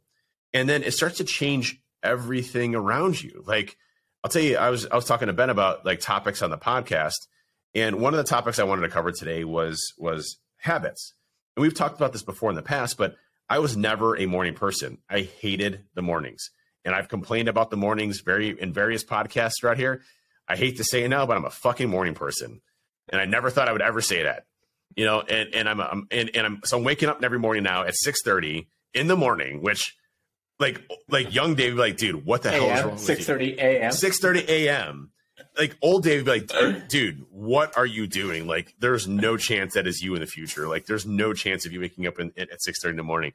And 0.53 0.69
then 0.69 0.83
it 0.83 0.93
starts 0.93 1.17
to 1.17 1.23
change 1.23 1.81
everything 2.01 2.75
around 2.75 3.21
you. 3.21 3.43
Like, 3.45 3.77
I'll 4.23 4.29
tell 4.29 4.41
you, 4.41 4.57
I 4.57 4.69
was 4.69 4.85
I 4.85 4.95
was 4.95 5.05
talking 5.05 5.27
to 5.27 5.33
Ben 5.33 5.49
about 5.49 5.85
like 5.85 5.99
topics 5.99 6.41
on 6.41 6.49
the 6.49 6.57
podcast, 6.57 7.27
and 7.75 7.99
one 7.99 8.13
of 8.13 8.17
the 8.17 8.23
topics 8.23 8.59
I 8.59 8.63
wanted 8.63 8.83
to 8.83 8.89
cover 8.89 9.11
today 9.11 9.43
was 9.43 9.93
was 9.97 10.37
habits. 10.57 11.13
And 11.55 11.61
we've 11.61 11.73
talked 11.73 11.97
about 11.97 12.13
this 12.13 12.23
before 12.23 12.49
in 12.49 12.55
the 12.55 12.61
past, 12.61 12.97
but 12.97 13.15
I 13.49 13.59
was 13.59 13.75
never 13.75 14.17
a 14.17 14.25
morning 14.25 14.53
person. 14.53 14.99
I 15.09 15.21
hated 15.21 15.83
the 15.93 16.01
mornings. 16.01 16.49
And 16.85 16.95
I've 16.95 17.09
complained 17.09 17.47
about 17.47 17.69
the 17.69 17.77
mornings 17.77 18.21
very 18.21 18.49
in 18.59 18.73
various 18.73 19.03
podcasts 19.03 19.53
throughout 19.59 19.77
here. 19.77 20.01
I 20.47 20.55
hate 20.55 20.77
to 20.77 20.83
say 20.83 21.03
it 21.03 21.09
now, 21.09 21.25
but 21.25 21.37
I'm 21.37 21.45
a 21.45 21.49
fucking 21.49 21.89
morning 21.89 22.13
person. 22.13 22.61
And 23.09 23.21
I 23.21 23.25
never 23.25 23.49
thought 23.49 23.69
I 23.69 23.71
would 23.71 23.81
ever 23.81 24.01
say 24.01 24.23
that. 24.23 24.45
You 24.95 25.05
know, 25.05 25.21
and, 25.21 25.53
and 25.53 25.69
I'm, 25.69 25.79
I'm 25.81 26.07
and, 26.11 26.31
and 26.35 26.45
I'm 26.45 26.61
so 26.65 26.77
I'm 26.77 26.83
waking 26.83 27.09
up 27.09 27.23
every 27.23 27.39
morning 27.39 27.63
now 27.63 27.83
at 27.83 27.95
6 27.95 28.21
30 28.23 28.67
in 28.93 29.07
the 29.07 29.15
morning, 29.17 29.61
which 29.61 29.95
like 30.59 30.81
like 31.09 31.33
young 31.33 31.55
Dave 31.55 31.75
like, 31.75 31.97
dude, 31.97 32.25
what 32.25 32.43
the 32.43 32.51
hell 32.51 32.69
is 32.69 32.83
wrong? 32.83 32.97
Six 32.97 33.25
thirty 33.25 33.57
a.m. 33.59 33.91
Six 33.91 34.19
thirty 34.19 34.45
a.m 34.47 35.11
like 35.57 35.75
old 35.81 36.03
Dave 36.03 36.25
be 36.25 36.31
like, 36.31 36.87
dude, 36.87 37.25
what 37.29 37.77
are 37.77 37.85
you 37.85 38.07
doing? 38.07 38.47
Like, 38.47 38.73
there's 38.79 39.07
no 39.07 39.37
chance 39.37 39.73
that 39.73 39.87
is 39.87 40.01
you 40.01 40.15
in 40.15 40.21
the 40.21 40.27
future. 40.27 40.67
Like, 40.67 40.85
there's 40.85 41.05
no 41.05 41.33
chance 41.33 41.65
of 41.65 41.71
you 41.71 41.79
waking 41.79 42.07
up 42.07 42.19
in, 42.19 42.31
at 42.37 42.61
six 42.61 42.81
thirty 42.81 42.91
in 42.91 42.97
the 42.97 43.03
morning. 43.03 43.33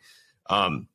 Um, 0.49 0.88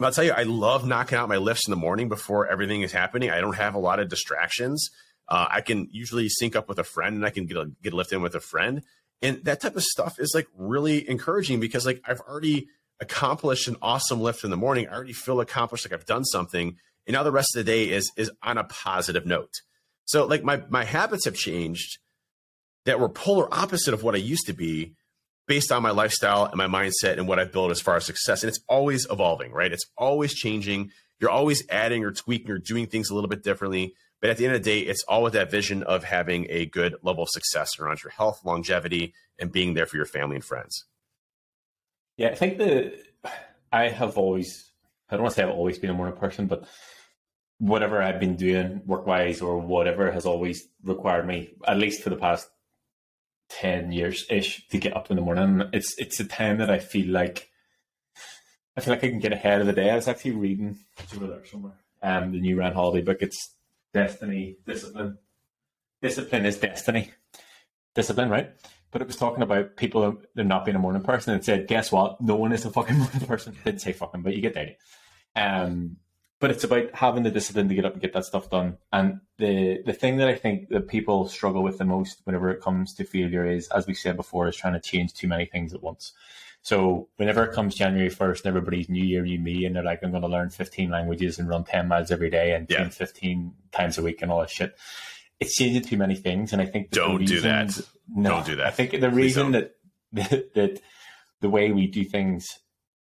I'll 0.00 0.12
tell 0.12 0.24
you, 0.24 0.32
I 0.32 0.42
love 0.44 0.86
knocking 0.86 1.18
out 1.18 1.28
my 1.28 1.36
lifts 1.36 1.68
in 1.68 1.70
the 1.70 1.76
morning 1.76 2.08
before 2.08 2.46
everything 2.46 2.82
is 2.82 2.92
happening. 2.92 3.30
I 3.30 3.40
don't 3.40 3.56
have 3.56 3.74
a 3.74 3.78
lot 3.78 4.00
of 4.00 4.08
distractions. 4.08 4.90
Uh, 5.28 5.46
I 5.50 5.60
can 5.60 5.88
usually 5.90 6.28
sync 6.28 6.56
up 6.56 6.68
with 6.68 6.78
a 6.78 6.84
friend, 6.84 7.16
and 7.16 7.24
I 7.24 7.30
can 7.30 7.46
get 7.46 7.56
a, 7.56 7.70
get 7.82 7.92
a 7.92 7.96
lift 7.96 8.12
in 8.12 8.22
with 8.22 8.34
a 8.34 8.40
friend, 8.40 8.82
and 9.22 9.44
that 9.44 9.60
type 9.60 9.76
of 9.76 9.82
stuff 9.82 10.18
is 10.18 10.32
like 10.34 10.46
really 10.56 11.08
encouraging 11.08 11.60
because 11.60 11.86
like 11.86 12.02
I've 12.06 12.20
already 12.20 12.68
accomplished 13.00 13.68
an 13.68 13.76
awesome 13.82 14.20
lift 14.20 14.44
in 14.44 14.50
the 14.50 14.56
morning. 14.56 14.88
I 14.88 14.94
already 14.94 15.12
feel 15.12 15.40
accomplished, 15.40 15.84
like 15.84 15.98
I've 15.98 16.06
done 16.06 16.24
something, 16.24 16.76
and 17.06 17.14
now 17.14 17.22
the 17.22 17.32
rest 17.32 17.54
of 17.54 17.64
the 17.64 17.70
day 17.70 17.90
is 17.90 18.10
is 18.16 18.30
on 18.42 18.58
a 18.58 18.64
positive 18.64 19.26
note. 19.26 19.52
So 20.04 20.26
like 20.26 20.44
my 20.44 20.62
my 20.68 20.84
habits 20.84 21.24
have 21.24 21.34
changed 21.34 21.98
that 22.84 23.00
were 23.00 23.08
polar 23.08 23.52
opposite 23.52 23.94
of 23.94 24.02
what 24.02 24.14
I 24.14 24.18
used 24.18 24.46
to 24.46 24.52
be 24.52 24.94
based 25.46 25.70
on 25.70 25.82
my 25.82 25.90
lifestyle 25.90 26.44
and 26.44 26.56
my 26.56 26.66
mindset 26.66 27.18
and 27.18 27.28
what 27.28 27.38
I've 27.38 27.52
built 27.52 27.70
as 27.70 27.80
far 27.80 27.96
as 27.96 28.04
success. 28.04 28.42
And 28.42 28.48
it's 28.48 28.60
always 28.68 29.06
evolving, 29.10 29.52
right? 29.52 29.72
It's 29.72 29.86
always 29.96 30.34
changing. 30.34 30.90
You're 31.20 31.30
always 31.30 31.62
adding 31.70 32.04
or 32.04 32.12
tweaking 32.12 32.50
or 32.50 32.58
doing 32.58 32.86
things 32.86 33.10
a 33.10 33.14
little 33.14 33.28
bit 33.28 33.42
differently. 33.42 33.94
But 34.20 34.30
at 34.30 34.38
the 34.38 34.46
end 34.46 34.54
of 34.54 34.62
the 34.62 34.70
day, 34.70 34.80
it's 34.80 35.04
all 35.04 35.22
with 35.22 35.34
that 35.34 35.50
vision 35.50 35.82
of 35.82 36.04
having 36.04 36.46
a 36.48 36.66
good 36.66 36.96
level 37.02 37.24
of 37.24 37.28
success 37.30 37.78
around 37.78 38.02
your 38.02 38.12
health, 38.12 38.40
longevity, 38.44 39.14
and 39.38 39.52
being 39.52 39.74
there 39.74 39.86
for 39.86 39.96
your 39.96 40.06
family 40.06 40.36
and 40.36 40.44
friends. 40.44 40.84
Yeah, 42.16 42.28
I 42.28 42.34
think 42.34 42.58
that 42.58 42.94
I 43.70 43.88
have 43.88 44.16
always, 44.16 44.72
I 45.10 45.14
don't 45.14 45.22
want 45.22 45.34
to 45.34 45.40
say 45.40 45.44
I've 45.44 45.50
always 45.50 45.78
been 45.78 45.90
a 45.90 45.94
morning 45.94 46.16
person, 46.16 46.46
but 46.46 46.66
whatever 47.58 48.02
I've 48.02 48.20
been 48.20 48.36
doing 48.36 48.82
work 48.86 49.06
wise 49.06 49.40
or 49.40 49.58
whatever 49.58 50.10
has 50.10 50.26
always 50.26 50.66
required 50.82 51.26
me, 51.26 51.50
at 51.66 51.78
least 51.78 52.02
for 52.02 52.10
the 52.10 52.16
past 52.16 52.48
ten 53.48 53.92
years 53.92 54.26
ish, 54.30 54.66
to 54.68 54.78
get 54.78 54.96
up 54.96 55.10
in 55.10 55.16
the 55.16 55.22
morning. 55.22 55.62
It's 55.72 55.94
it's 55.98 56.20
a 56.20 56.24
time 56.24 56.58
that 56.58 56.70
I 56.70 56.78
feel 56.78 57.08
like 57.08 57.50
I 58.76 58.80
feel 58.80 58.94
like 58.94 59.04
I 59.04 59.08
can 59.08 59.20
get 59.20 59.32
ahead 59.32 59.60
of 59.60 59.66
the 59.66 59.72
day. 59.72 59.90
I 59.90 59.96
was 59.96 60.08
actually 60.08 60.32
reading 60.32 60.78
it's 60.98 61.14
over 61.14 61.26
there 61.26 61.46
somewhere. 61.46 61.74
Um 62.02 62.32
the 62.32 62.40
new 62.40 62.58
Ryan 62.58 62.74
Holiday 62.74 63.02
book. 63.02 63.18
It's 63.20 63.54
Destiny, 63.96 64.56
Discipline. 64.66 65.18
Discipline 66.02 66.46
is 66.46 66.58
destiny. 66.58 67.12
Discipline, 67.94 68.28
right? 68.28 68.50
But 68.90 69.00
it 69.00 69.06
was 69.06 69.16
talking 69.16 69.42
about 69.42 69.76
people 69.76 70.18
not 70.34 70.64
being 70.64 70.76
a 70.76 70.80
morning 70.80 71.02
person 71.02 71.32
and 71.32 71.44
said, 71.44 71.66
guess 71.66 71.90
what? 71.90 72.20
No 72.20 72.36
one 72.36 72.52
is 72.52 72.64
a 72.64 72.70
fucking 72.70 72.98
morning 72.98 73.20
person. 73.20 73.56
Didn't 73.64 73.80
say 73.80 73.92
fucking, 73.92 74.22
but 74.22 74.34
you 74.34 74.42
get 74.42 74.54
the 74.54 74.60
idea. 74.60 74.76
Um 75.34 75.96
but 76.38 76.50
it's 76.50 76.64
about 76.64 76.94
having 76.94 77.22
the 77.22 77.30
discipline 77.30 77.68
to 77.68 77.74
get 77.74 77.86
up 77.86 77.94
and 77.94 78.02
get 78.02 78.12
that 78.12 78.26
stuff 78.26 78.50
done. 78.50 78.76
And 78.92 79.20
the 79.38 79.82
the 79.86 79.94
thing 79.94 80.18
that 80.18 80.28
I 80.28 80.34
think 80.34 80.68
that 80.68 80.88
people 80.88 81.28
struggle 81.28 81.62
with 81.62 81.78
the 81.78 81.84
most 81.84 82.20
whenever 82.24 82.50
it 82.50 82.60
comes 82.60 82.92
to 82.94 83.04
failure 83.04 83.46
is, 83.46 83.68
as 83.68 83.86
we 83.86 83.94
said 83.94 84.16
before, 84.16 84.46
is 84.48 84.56
trying 84.56 84.74
to 84.74 84.80
change 84.80 85.14
too 85.14 85.28
many 85.28 85.46
things 85.46 85.72
at 85.72 85.82
once. 85.82 86.12
So 86.66 87.08
whenever 87.14 87.44
it 87.44 87.54
comes 87.54 87.76
January 87.76 88.08
first 88.08 88.44
and 88.44 88.48
everybody's 88.48 88.88
new 88.88 89.04
year, 89.04 89.22
new 89.22 89.38
me, 89.38 89.66
and 89.66 89.76
they're 89.76 89.84
like, 89.84 90.00
I'm 90.02 90.10
going 90.10 90.22
to 90.22 90.28
learn 90.28 90.50
15 90.50 90.90
languages 90.90 91.38
and 91.38 91.48
run 91.48 91.62
10 91.62 91.86
miles 91.86 92.10
every 92.10 92.28
day 92.28 92.54
and 92.54 92.66
yeah. 92.68 92.88
15 92.88 93.52
times 93.70 93.98
a 93.98 94.02
week 94.02 94.20
and 94.20 94.32
all 94.32 94.40
that 94.40 94.50
shit. 94.50 94.76
It's 95.38 95.54
changing 95.54 95.84
too 95.84 95.96
many 95.96 96.16
things, 96.16 96.52
and 96.52 96.60
I 96.60 96.66
think 96.66 96.90
don't 96.90 97.18
reason, 97.18 97.36
do 97.36 97.42
that. 97.42 97.80
No, 98.08 98.30
don't 98.30 98.46
do 98.46 98.56
that. 98.56 98.66
I 98.66 98.70
think 98.72 99.00
the 99.00 99.12
reason 99.12 99.52
that, 99.52 99.76
that 100.14 100.30
that 100.54 100.80
the 101.40 101.48
way 101.48 101.70
we 101.70 101.86
do 101.86 102.02
things 102.02 102.44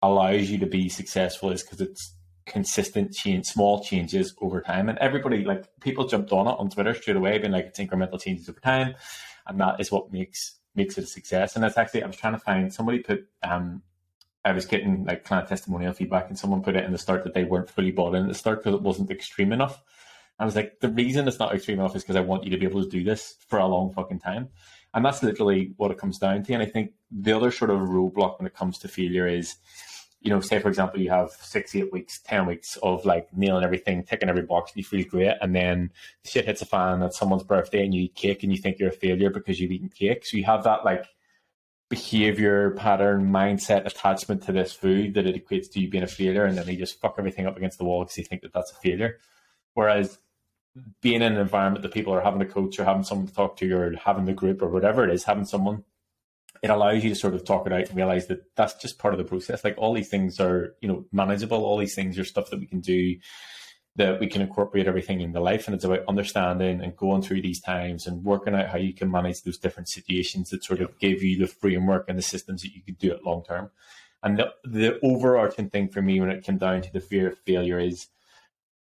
allows 0.02 0.50
you 0.50 0.60
to 0.60 0.65
be 0.65 0.88
successful 0.88 1.52
is 1.52 1.62
because 1.62 1.82
it's 1.82 2.15
consistent 2.45 3.12
change, 3.12 3.45
small 3.45 3.84
changes 3.84 4.34
over 4.39 4.62
time. 4.62 4.88
And 4.88 4.98
everybody, 5.00 5.43
like 5.43 5.65
people 5.82 6.08
jumped 6.08 6.32
on 6.32 6.48
it 6.48 6.56
on 6.58 6.69
Twitter 6.69 6.93
straight 6.93 7.17
away, 7.17 7.38
being 7.39 7.52
like 7.52 7.65
it's 7.65 7.80
incremental 7.80 8.22
changes 8.22 8.48
over 8.48 8.62
time, 8.62 8.95
and 9.45 9.60
that 9.60 9.82
is 9.82 9.91
what 9.91 10.13
makes 10.13 10.59
makes 10.75 10.97
it 10.97 11.03
a 11.03 11.08
success. 11.08 11.55
And 11.55 11.63
that's 11.63 11.77
actually 11.77 12.03
I 12.03 12.08
was 12.08 12.15
trying 12.15 12.34
to 12.34 12.39
find 12.39 12.73
somebody 12.73 12.99
put 12.99 13.27
um 13.43 13.82
I 14.45 14.53
was 14.53 14.65
getting 14.65 15.03
like 15.05 15.25
client 15.25 15.49
testimonial 15.49 15.93
feedback, 15.93 16.29
and 16.29 16.39
someone 16.39 16.63
put 16.63 16.75
it 16.75 16.86
in 16.86 16.91
the 16.91 16.97
start 16.97 17.23
that 17.23 17.34
they 17.34 17.43
weren't 17.43 17.69
fully 17.69 17.91
bought 17.91 18.15
in 18.15 18.23
at 18.23 18.29
the 18.29 18.36
start 18.36 18.60
because 18.60 18.75
it 18.75 18.82
wasn't 18.82 19.12
extreme 19.12 19.51
enough. 19.51 19.84
I 20.39 20.45
was 20.45 20.55
like, 20.55 20.79
the 20.79 20.89
reason 20.89 21.27
it's 21.27 21.39
not 21.39 21.53
extreme 21.53 21.79
enough 21.79 21.95
is 21.95 22.03
because 22.03 22.15
I 22.15 22.21
want 22.21 22.45
you 22.45 22.51
to 22.51 22.58
be 22.58 22.65
able 22.65 22.82
to 22.82 22.89
do 22.89 23.03
this 23.03 23.36
for 23.47 23.60
a 23.60 23.67
long 23.67 23.91
fucking 23.91 24.19
time. 24.19 24.47
And 24.93 25.03
that's 25.03 25.21
literally 25.21 25.73
what 25.75 25.91
it 25.91 25.97
comes 25.97 26.17
down 26.17 26.43
to. 26.43 26.53
And 26.53 26.63
I 26.63 26.65
think 26.65 26.93
the 27.12 27.34
other 27.34 27.51
sort 27.51 27.71
of 27.71 27.79
roadblock 27.82 28.39
when 28.39 28.47
it 28.47 28.55
comes 28.55 28.79
to 28.79 28.88
failure 28.88 29.27
is 29.27 29.58
you 30.21 30.29
know, 30.29 30.41
say 30.41 30.60
for 30.60 30.67
example, 30.67 30.99
you 30.99 31.10
have 31.10 31.32
six, 31.32 31.75
eight 31.75 31.91
weeks, 31.93 32.19
ten 32.19 32.45
weeks 32.45 32.77
of 32.84 33.05
like 33.05 33.29
nailing 33.36 33.63
everything, 33.63 34.03
ticking 34.03 34.29
every 34.29 34.41
box, 34.41 34.71
you 34.75 34.84
feel 34.84 35.05
great, 35.05 35.36
and 35.41 35.55
then 35.55 35.91
shit 36.25 36.45
hits 36.45 36.62
a 36.62 36.65
fan 36.65 37.01
at 37.01 37.13
someone's 37.13 37.43
birthday, 37.43 37.84
and 37.84 37.93
you 37.93 38.03
eat 38.03 38.15
cake, 38.15 38.43
and 38.43 38.51
you 38.51 38.58
think 38.58 38.79
you're 38.79 38.89
a 38.89 38.93
failure 38.93 39.29
because 39.29 39.60
you've 39.60 39.71
eaten 39.71 39.89
cake. 39.89 40.25
So 40.25 40.38
you 40.38 40.43
have 40.43 40.63
that 40.65 40.84
like 40.84 41.05
behavior 41.89 42.71
pattern, 42.71 43.32
mindset, 43.32 43.86
attachment 43.86 44.43
to 44.43 44.51
this 44.51 44.73
food 44.73 45.15
that 45.15 45.25
it 45.25 45.36
equates 45.36 45.71
to 45.71 45.79
you 45.79 45.89
being 45.89 46.03
a 46.03 46.08
failure, 46.08 46.45
and 46.45 46.58
then 46.58 46.67
you 46.67 46.77
just 46.77 46.99
fuck 46.99 47.15
everything 47.17 47.47
up 47.47 47.58
against 47.58 47.77
the 47.77 47.86
wall 47.86 48.03
because 48.03 48.17
you 48.17 48.25
think 48.25 48.41
that 48.41 48.53
that's 48.53 48.71
a 48.71 48.75
failure. 48.75 49.19
Whereas 49.73 50.19
being 51.01 51.21
in 51.21 51.34
an 51.34 51.39
environment 51.39 51.84
that 51.84 51.93
people 51.93 52.13
are 52.13 52.21
having 52.21 52.41
a 52.41 52.45
coach 52.45 52.77
or 52.79 52.84
having 52.84 53.03
someone 53.03 53.27
to 53.27 53.34
talk 53.34 53.58
to 53.58 53.71
or 53.73 53.95
having 53.95 54.25
the 54.25 54.34
group 54.34 54.62
or 54.62 54.69
whatever 54.69 55.03
it 55.03 55.13
is, 55.13 55.23
having 55.23 55.45
someone 55.45 55.84
it 56.62 56.69
allows 56.69 57.03
you 57.03 57.09
to 57.09 57.15
sort 57.15 57.35
of 57.35 57.45
talk 57.45 57.65
it 57.67 57.73
out 57.73 57.88
and 57.88 57.95
realize 57.95 58.27
that 58.27 58.55
that's 58.55 58.73
just 58.75 58.99
part 58.99 59.13
of 59.13 59.17
the 59.17 59.23
process. 59.23 59.63
Like 59.63 59.75
all 59.77 59.93
these 59.93 60.09
things 60.09 60.39
are, 60.39 60.75
you 60.81 60.88
know, 60.88 61.05
manageable. 61.12 61.63
All 61.63 61.77
these 61.77 61.95
things 61.95 62.19
are 62.19 62.26
stuff 62.26 62.49
that 62.49 62.59
we 62.59 62.65
can 62.65 62.82
do, 62.82 63.15
that 63.95 64.19
we 64.19 64.28
can 64.28 64.41
incorporate 64.41 64.88
everything 64.88 65.21
in 65.21 65.32
the 65.32 65.39
life. 65.39 65.67
And 65.67 65.76
it's 65.76 65.86
about 65.86 66.03
understanding 66.07 66.82
and 66.82 66.97
going 66.97 67.21
through 67.21 67.41
these 67.41 67.61
times 67.61 68.07
and 68.07 68.24
working 68.26 68.55
out 68.55 68.69
how 68.69 68.78
you 68.78 68.93
can 68.93 69.09
manage 69.09 69.43
those 69.43 69.57
different 69.57 69.89
situations 69.89 70.49
that 70.49 70.63
sort 70.63 70.82
of 70.82 70.97
give 70.99 71.24
you 71.24 71.38
the 71.38 71.47
framework 71.47 72.05
and 72.09 72.17
the 72.17 72.24
systems 72.24 72.61
that 72.63 72.76
you 72.76 72.82
can 72.82 72.95
do 72.95 73.11
it 73.11 73.24
long 73.24 73.43
term. 73.43 73.69
And 74.21 74.38
the, 74.38 74.53
the 74.65 74.99
overarching 75.01 75.69
thing 75.69 75.88
for 75.88 76.01
me 76.01 76.19
when 76.19 76.30
it 76.30 76.43
came 76.43 76.57
down 76.57 76.82
to 76.82 76.91
the 76.91 76.99
fear 76.99 77.30
of 77.30 77.38
failure 77.39 77.80
is 77.80 78.07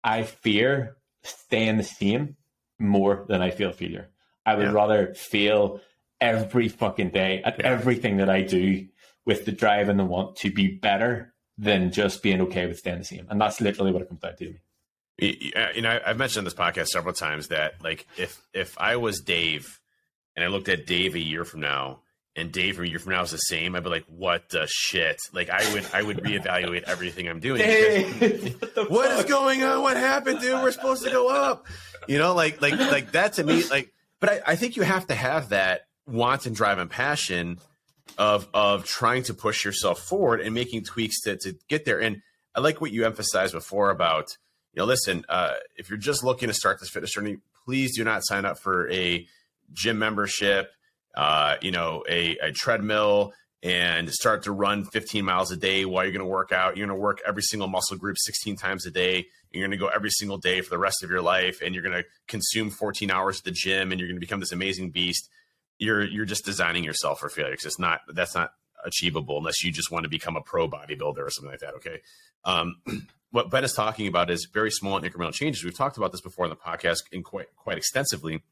I 0.02 0.22
fear 0.22 0.96
staying 1.24 1.76
the 1.76 1.84
same 1.84 2.36
more 2.78 3.26
than 3.28 3.42
I 3.42 3.50
feel 3.50 3.72
failure. 3.72 4.08
I 4.46 4.54
would 4.54 4.66
yeah. 4.66 4.72
rather 4.72 5.14
fail 5.14 5.80
every 6.20 6.68
fucking 6.68 7.10
day 7.10 7.42
at 7.44 7.58
yeah. 7.58 7.66
everything 7.66 8.18
that 8.18 8.30
I 8.30 8.42
do 8.42 8.86
with 9.24 9.44
the 9.44 9.52
drive 9.52 9.88
and 9.88 9.98
the 9.98 10.04
want 10.04 10.36
to 10.36 10.50
be 10.50 10.68
better 10.68 11.34
than 11.58 11.90
just 11.90 12.22
being 12.22 12.40
okay 12.42 12.66
with 12.66 12.78
staying 12.78 12.98
the 12.98 13.04
same. 13.04 13.26
And 13.28 13.40
that's 13.40 13.60
literally 13.60 13.92
what 13.92 14.02
it 14.02 14.08
comes 14.08 14.20
down 14.20 14.36
to. 14.36 14.54
Uh, 15.20 15.68
you 15.74 15.82
know, 15.82 15.98
I've 16.04 16.18
mentioned 16.18 16.46
this 16.46 16.54
podcast 16.54 16.88
several 16.88 17.14
times 17.14 17.48
that 17.48 17.82
like 17.82 18.06
if 18.18 18.40
if 18.52 18.78
I 18.78 18.96
was 18.96 19.20
Dave 19.20 19.80
and 20.34 20.44
I 20.44 20.48
looked 20.48 20.68
at 20.68 20.86
Dave 20.86 21.14
a 21.14 21.18
year 21.18 21.44
from 21.44 21.60
now 21.60 22.00
and 22.36 22.52
Dave 22.52 22.76
from 22.76 22.84
a 22.84 22.88
year 22.88 22.98
from 22.98 23.12
now 23.12 23.22
is 23.22 23.30
the 23.30 23.38
same, 23.38 23.74
I'd 23.74 23.82
be 23.82 23.88
like, 23.88 24.04
"What 24.08 24.50
the 24.50 24.66
shit?" 24.70 25.18
Like 25.32 25.48
I 25.48 25.72
would, 25.72 25.86
I 25.94 26.02
would 26.02 26.18
reevaluate 26.18 26.82
everything 26.82 27.28
I'm 27.28 27.40
doing. 27.40 27.62
Dave, 27.62 28.60
what, 28.74 28.90
what 28.90 29.10
is 29.12 29.24
going 29.24 29.62
on? 29.62 29.80
What 29.80 29.96
happened, 29.96 30.40
dude? 30.40 30.62
We're 30.62 30.70
supposed 30.72 31.02
to 31.04 31.10
go 31.10 31.28
up. 31.28 31.66
You 32.06 32.18
know, 32.18 32.34
like, 32.34 32.60
like, 32.60 32.78
like 32.78 33.12
that 33.12 33.34
to 33.34 33.44
me, 33.44 33.64
like. 33.64 33.92
But 34.20 34.30
I, 34.30 34.40
I 34.48 34.56
think 34.56 34.76
you 34.76 34.82
have 34.82 35.06
to 35.08 35.14
have 35.14 35.50
that 35.50 35.85
want 36.06 36.46
and 36.46 36.54
drive 36.54 36.78
and 36.78 36.90
passion 36.90 37.58
of 38.18 38.48
of 38.54 38.84
trying 38.84 39.22
to 39.24 39.34
push 39.34 39.64
yourself 39.64 40.00
forward 40.00 40.40
and 40.40 40.54
making 40.54 40.84
tweaks 40.84 41.20
to 41.22 41.36
to 41.36 41.54
get 41.68 41.84
there. 41.84 42.00
And 42.00 42.22
I 42.54 42.60
like 42.60 42.80
what 42.80 42.92
you 42.92 43.04
emphasized 43.04 43.52
before 43.52 43.90
about, 43.90 44.36
you 44.72 44.80
know, 44.80 44.86
listen, 44.86 45.24
uh, 45.28 45.54
if 45.76 45.90
you're 45.90 45.98
just 45.98 46.24
looking 46.24 46.48
to 46.48 46.54
start 46.54 46.80
this 46.80 46.88
fitness 46.88 47.12
journey, 47.12 47.38
please 47.64 47.96
do 47.96 48.04
not 48.04 48.24
sign 48.24 48.44
up 48.44 48.58
for 48.58 48.90
a 48.90 49.26
gym 49.72 49.98
membership, 49.98 50.70
uh, 51.16 51.56
you 51.60 51.70
know, 51.70 52.04
a, 52.08 52.38
a 52.38 52.52
treadmill 52.52 53.32
and 53.62 54.10
start 54.10 54.44
to 54.44 54.52
run 54.52 54.84
15 54.84 55.24
miles 55.24 55.50
a 55.50 55.56
day 55.56 55.84
while 55.84 56.04
you're 56.04 56.12
going 56.12 56.24
to 56.24 56.30
work 56.30 56.52
out. 56.52 56.76
You're 56.76 56.86
going 56.86 56.96
to 56.96 57.02
work 57.02 57.20
every 57.26 57.42
single 57.42 57.68
muscle 57.68 57.96
group 57.96 58.16
16 58.18 58.56
times 58.56 58.86
a 58.86 58.90
day. 58.90 59.26
You're 59.50 59.62
going 59.62 59.70
to 59.72 59.76
go 59.76 59.88
every 59.88 60.10
single 60.10 60.38
day 60.38 60.60
for 60.60 60.70
the 60.70 60.78
rest 60.78 61.02
of 61.02 61.10
your 61.10 61.22
life, 61.22 61.60
and 61.62 61.74
you're 61.74 61.82
going 61.82 61.96
to 61.96 62.04
consume 62.28 62.70
14 62.70 63.10
hours 63.10 63.38
at 63.38 63.44
the 63.44 63.50
gym, 63.50 63.90
and 63.90 64.00
you're 64.00 64.08
going 64.08 64.20
to 64.20 64.24
become 64.24 64.40
this 64.40 64.52
amazing 64.52 64.90
beast. 64.90 65.28
You're 65.78 66.04
you're 66.04 66.24
just 66.24 66.44
designing 66.44 66.84
yourself 66.84 67.20
for 67.20 67.28
failure 67.28 67.52
because 67.52 67.66
it's 67.66 67.78
not 67.78 68.00
that's 68.12 68.34
not 68.34 68.52
achievable 68.84 69.38
unless 69.38 69.62
you 69.64 69.72
just 69.72 69.90
want 69.90 70.04
to 70.04 70.08
become 70.08 70.36
a 70.36 70.40
pro 70.40 70.68
bodybuilder 70.68 71.18
or 71.18 71.30
something 71.30 71.50
like 71.50 71.60
that. 71.60 71.74
Okay. 71.74 72.00
Um, 72.44 72.76
what 73.30 73.50
Ben 73.50 73.64
is 73.64 73.72
talking 73.72 74.06
about 74.06 74.30
is 74.30 74.46
very 74.52 74.70
small 74.70 74.96
and 74.96 75.04
incremental 75.04 75.32
changes. 75.32 75.64
We've 75.64 75.76
talked 75.76 75.96
about 75.96 76.12
this 76.12 76.20
before 76.20 76.46
in 76.46 76.50
the 76.50 76.56
podcast 76.56 77.00
in 77.12 77.22
quite 77.22 77.48
quite 77.56 77.76
extensively, 77.76 78.42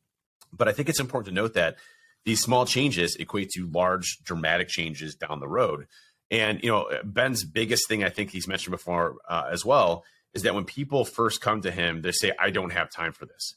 but 0.53 0.69
I 0.69 0.73
think 0.73 0.89
it's 0.89 1.01
important 1.01 1.35
to 1.35 1.41
note 1.41 1.55
that 1.55 1.77
these 2.25 2.41
small 2.41 2.67
changes 2.67 3.17
equate 3.17 3.51
to 3.51 3.67
large, 3.67 4.19
dramatic 4.25 4.69
changes 4.69 5.15
down 5.15 5.41
the 5.41 5.49
road. 5.49 5.87
And 6.31 6.63
you 6.63 6.71
know, 6.71 6.89
Ben's 7.05 7.45
biggest 7.45 7.89
thing 7.89 8.03
I 8.03 8.09
think 8.09 8.31
he's 8.31 8.49
mentioned 8.49 8.73
before 8.73 9.17
uh, 9.29 9.45
as 9.51 9.65
well 9.65 10.05
is 10.33 10.43
that 10.43 10.55
when 10.55 10.65
people 10.65 11.05
first 11.05 11.41
come 11.41 11.61
to 11.63 11.71
him, 11.71 12.03
they 12.03 12.13
say, 12.13 12.33
"I 12.39 12.51
don't 12.51 12.73
have 12.73 12.91
time 12.91 13.13
for 13.13 13.27
this." 13.27 13.55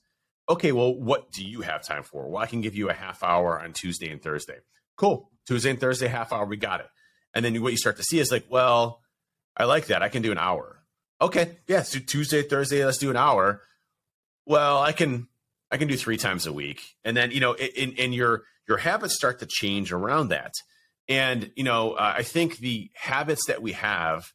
Okay, 0.49 0.71
well, 0.71 0.93
what 0.93 1.31
do 1.31 1.43
you 1.43 1.61
have 1.61 1.83
time 1.83 2.03
for? 2.03 2.29
Well, 2.29 2.41
I 2.41 2.45
can 2.45 2.61
give 2.61 2.75
you 2.75 2.89
a 2.89 2.93
half 2.93 3.21
hour 3.21 3.61
on 3.61 3.73
Tuesday 3.73 4.09
and 4.09 4.21
Thursday. 4.21 4.57
Cool, 4.95 5.29
Tuesday 5.45 5.69
and 5.69 5.79
Thursday, 5.79 6.07
half 6.07 6.31
hour, 6.31 6.45
we 6.45 6.57
got 6.57 6.79
it. 6.79 6.87
And 7.33 7.43
then 7.43 7.61
what 7.61 7.71
you 7.71 7.77
start 7.77 7.97
to 7.97 8.03
see 8.03 8.19
is 8.19 8.31
like, 8.31 8.45
well, 8.49 9.01
I 9.55 9.65
like 9.65 9.87
that. 9.87 10.01
I 10.01 10.09
can 10.09 10.21
do 10.21 10.31
an 10.31 10.37
hour. 10.37 10.81
Okay, 11.19 11.57
yeah, 11.67 11.81
so 11.81 11.99
Tuesday, 11.99 12.43
Thursday, 12.43 12.85
let's 12.85 12.97
do 12.97 13.09
an 13.09 13.17
hour. 13.17 13.61
Well, 14.45 14.79
I 14.79 14.91
can 14.91 15.27
I 15.71 15.77
can 15.77 15.87
do 15.87 15.97
three 15.97 16.17
times 16.17 16.45
a 16.45 16.53
week, 16.53 16.81
and 17.03 17.17
then 17.17 17.31
you 17.31 17.39
know, 17.39 17.53
in, 17.53 17.93
in 17.93 18.13
your 18.13 18.43
your 18.67 18.77
habits 18.77 19.15
start 19.15 19.39
to 19.39 19.45
change 19.45 19.91
around 19.91 20.29
that. 20.29 20.53
And 21.09 21.51
you 21.55 21.63
know, 21.63 21.93
uh, 21.93 22.13
I 22.17 22.23
think 22.23 22.57
the 22.57 22.91
habits 22.93 23.47
that 23.47 23.61
we 23.61 23.73
have 23.73 24.31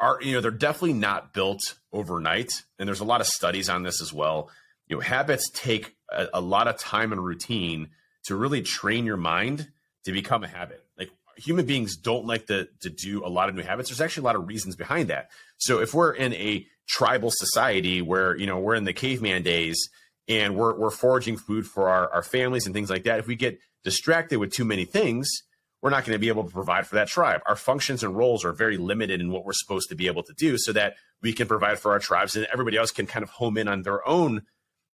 are 0.00 0.18
you 0.22 0.34
know 0.34 0.40
they're 0.40 0.50
definitely 0.50 0.94
not 0.94 1.32
built 1.32 1.60
overnight, 1.92 2.50
and 2.78 2.88
there's 2.88 3.00
a 3.00 3.04
lot 3.04 3.20
of 3.20 3.26
studies 3.26 3.68
on 3.68 3.82
this 3.82 4.00
as 4.00 4.12
well. 4.12 4.50
You 4.86 4.96
know, 4.96 5.00
habits 5.00 5.50
take 5.50 5.96
a, 6.10 6.28
a 6.34 6.40
lot 6.40 6.68
of 6.68 6.78
time 6.78 7.12
and 7.12 7.24
routine 7.24 7.90
to 8.24 8.36
really 8.36 8.62
train 8.62 9.06
your 9.06 9.16
mind 9.16 9.68
to 10.04 10.12
become 10.12 10.44
a 10.44 10.48
habit. 10.48 10.84
Like 10.98 11.10
human 11.36 11.66
beings 11.66 11.96
don't 11.96 12.26
like 12.26 12.46
to, 12.46 12.68
to 12.80 12.90
do 12.90 13.24
a 13.24 13.28
lot 13.28 13.48
of 13.48 13.54
new 13.54 13.62
habits. 13.62 13.88
There's 13.88 14.00
actually 14.00 14.22
a 14.22 14.24
lot 14.24 14.36
of 14.36 14.48
reasons 14.48 14.76
behind 14.76 15.08
that. 15.08 15.30
So 15.56 15.80
if 15.80 15.94
we're 15.94 16.12
in 16.12 16.34
a 16.34 16.66
tribal 16.88 17.30
society 17.32 18.02
where, 18.02 18.36
you 18.36 18.46
know, 18.46 18.58
we're 18.58 18.74
in 18.74 18.84
the 18.84 18.92
caveman 18.92 19.42
days 19.42 19.88
and 20.28 20.56
we're, 20.56 20.76
we're 20.78 20.90
foraging 20.90 21.36
food 21.36 21.66
for 21.66 21.88
our, 21.88 22.12
our 22.12 22.22
families 22.22 22.66
and 22.66 22.74
things 22.74 22.90
like 22.90 23.04
that, 23.04 23.18
if 23.18 23.26
we 23.26 23.36
get 23.36 23.58
distracted 23.84 24.38
with 24.38 24.52
too 24.52 24.64
many 24.64 24.84
things, 24.84 25.42
we're 25.80 25.90
not 25.90 26.04
going 26.04 26.14
to 26.14 26.18
be 26.18 26.28
able 26.28 26.44
to 26.44 26.50
provide 26.50 26.86
for 26.86 26.96
that 26.96 27.08
tribe. 27.08 27.40
Our 27.46 27.56
functions 27.56 28.02
and 28.02 28.16
roles 28.16 28.44
are 28.44 28.52
very 28.52 28.76
limited 28.76 29.20
in 29.20 29.30
what 29.30 29.44
we're 29.44 29.52
supposed 29.52 29.88
to 29.90 29.94
be 29.94 30.08
able 30.08 30.24
to 30.24 30.32
do 30.32 30.58
so 30.58 30.72
that 30.72 30.96
we 31.22 31.32
can 31.32 31.46
provide 31.46 31.78
for 31.78 31.92
our 31.92 31.98
tribes 31.98 32.36
and 32.36 32.46
everybody 32.52 32.76
else 32.76 32.90
can 32.90 33.06
kind 33.06 33.22
of 33.22 33.30
home 33.30 33.56
in 33.56 33.68
on 33.68 33.82
their 33.82 34.06
own 34.06 34.42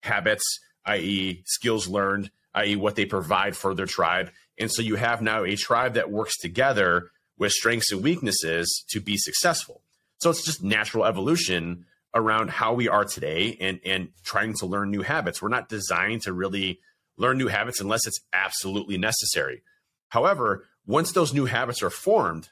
habits, 0.02 0.44
i.e., 0.86 1.44
skills 1.46 1.88
learned, 1.88 2.32
i.e., 2.56 2.76
what 2.76 2.96
they 2.96 3.06
provide 3.06 3.56
for 3.56 3.76
their 3.76 3.86
tribe. 3.86 4.32
And 4.58 4.72
so 4.72 4.82
you 4.82 4.96
have 4.96 5.22
now 5.22 5.44
a 5.44 5.56
tribe 5.56 5.94
that 5.94 6.12
works 6.12 6.38
together 6.38 7.12
with 7.38 7.52
strengths 7.52 7.92
and 7.92 8.04
weaknesses 8.04 8.84
to 8.90 9.00
be 9.00 9.18
successful. 9.18 9.82
So 10.18 10.30
it's 10.30 10.46
just 10.46 10.64
natural 10.64 11.06
evolution 11.06 11.86
around 12.14 12.50
how 12.50 12.74
we 12.74 12.88
are 12.88 13.06
today 13.06 13.58
and, 13.60 13.80
and 13.86 14.10
trying 14.24 14.54
to 14.56 14.66
learn 14.66 14.92
new 14.92 15.02
habits. 15.02 15.42
We're 15.42 15.50
not 15.50 15.70
designed 15.70 16.24
to 16.24 16.34
really 16.34 16.80
learn 17.18 17.38
new 17.38 17.48
habits 17.48 17.80
unless 17.80 18.06
it's 18.06 18.20
absolutely 18.34 18.98
necessary. 18.98 19.64
However, 20.10 20.68
once 20.86 21.12
those 21.12 21.34
new 21.34 21.46
habits 21.46 21.82
are 21.84 21.90
formed 21.90 22.50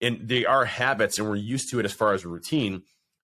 and 0.00 0.28
they 0.28 0.44
are 0.44 0.64
habits 0.64 1.18
and 1.18 1.28
we're 1.28 1.36
used 1.36 1.70
to 1.70 1.78
it 1.78 1.84
as 1.84 1.92
far 1.92 2.14
as 2.14 2.24
a 2.24 2.28
routine, 2.28 2.82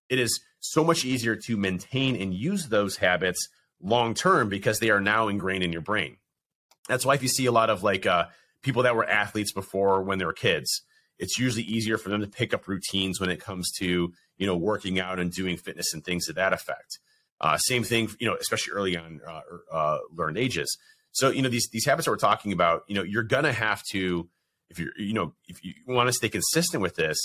it 0.09 0.19
is 0.19 0.41
so 0.59 0.83
much 0.83 1.05
easier 1.05 1.35
to 1.35 1.57
maintain 1.57 2.15
and 2.15 2.33
use 2.33 2.67
those 2.67 2.97
habits 2.97 3.47
long 3.81 4.13
term 4.13 4.49
because 4.49 4.79
they 4.79 4.89
are 4.89 5.01
now 5.01 5.27
ingrained 5.27 5.63
in 5.63 5.71
your 5.71 5.81
brain. 5.81 6.17
That's 6.87 7.05
why 7.05 7.15
if 7.15 7.21
you 7.21 7.29
see 7.29 7.45
a 7.45 7.51
lot 7.51 7.69
of 7.69 7.83
like 7.83 8.05
uh, 8.05 8.25
people 8.61 8.83
that 8.83 8.95
were 8.95 9.07
athletes 9.07 9.51
before 9.51 10.01
when 10.01 10.17
they 10.19 10.25
were 10.25 10.33
kids, 10.33 10.81
it's 11.17 11.39
usually 11.39 11.63
easier 11.63 11.97
for 11.97 12.09
them 12.09 12.21
to 12.21 12.27
pick 12.27 12.53
up 12.53 12.67
routines 12.67 13.19
when 13.19 13.29
it 13.29 13.39
comes 13.39 13.71
to 13.79 14.13
you 14.37 14.47
know 14.47 14.55
working 14.55 14.99
out 14.99 15.19
and 15.19 15.31
doing 15.31 15.57
fitness 15.57 15.93
and 15.93 16.03
things 16.03 16.25
to 16.25 16.33
that 16.33 16.53
effect. 16.53 16.99
Uh, 17.41 17.57
same 17.57 17.83
thing, 17.83 18.09
you 18.19 18.27
know, 18.27 18.35
especially 18.39 18.73
early 18.73 18.97
on 18.97 19.19
uh, 19.27 19.41
uh, 19.71 19.97
learned 20.15 20.37
ages. 20.37 20.77
So 21.15 21.29
you 21.29 21.41
know 21.41 21.49
these 21.49 21.67
these 21.71 21.85
habits 21.85 22.05
that 22.05 22.11
we're 22.11 22.17
talking 22.17 22.53
about, 22.53 22.83
you 22.87 22.95
know, 22.95 23.03
you're 23.03 23.23
gonna 23.23 23.53
have 23.53 23.83
to 23.91 24.29
if 24.69 24.79
you're 24.79 24.91
you 24.97 25.13
know 25.13 25.33
if 25.47 25.63
you 25.63 25.73
want 25.87 26.07
to 26.07 26.13
stay 26.13 26.29
consistent 26.29 26.81
with 26.81 26.95
this, 26.95 27.17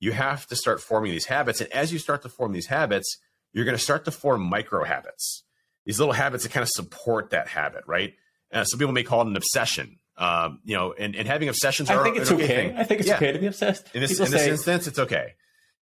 you 0.00 0.12
have 0.12 0.46
to 0.46 0.56
start 0.56 0.80
forming 0.80 1.10
these 1.10 1.26
habits, 1.26 1.60
and 1.60 1.72
as 1.72 1.92
you 1.92 1.98
start 1.98 2.22
to 2.22 2.28
form 2.28 2.52
these 2.52 2.66
habits, 2.66 3.18
you're 3.52 3.64
going 3.64 3.76
to 3.76 3.82
start 3.82 4.04
to 4.04 4.10
form 4.10 4.42
micro 4.42 4.84
habits 4.84 5.44
these 5.88 5.98
little 5.98 6.12
habits 6.12 6.44
that 6.44 6.52
kind 6.52 6.62
of 6.62 6.68
support 6.68 7.30
that 7.30 7.48
habit, 7.48 7.82
right? 7.86 8.12
Uh, 8.52 8.62
some 8.62 8.78
people 8.78 8.92
may 8.92 9.02
call 9.02 9.22
it 9.22 9.26
an 9.26 9.36
obsession. 9.36 9.98
Um, 10.18 10.60
you 10.62 10.76
know, 10.76 10.92
and, 10.92 11.16
and 11.16 11.26
having 11.26 11.48
obsessions. 11.48 11.88
Are, 11.88 12.00
I 12.00 12.04
think 12.04 12.16
it's 12.18 12.30
okay. 12.30 12.44
okay 12.44 12.74
I 12.76 12.84
think 12.84 13.00
it's 13.00 13.08
yeah. 13.08 13.16
okay 13.16 13.32
to 13.32 13.38
be 13.38 13.46
obsessed. 13.46 13.88
In 13.94 14.02
this, 14.02 14.18
in 14.18 14.30
this 14.30 14.42
say, 14.42 14.50
instance, 14.50 14.86
it's 14.86 14.98
okay. 14.98 15.34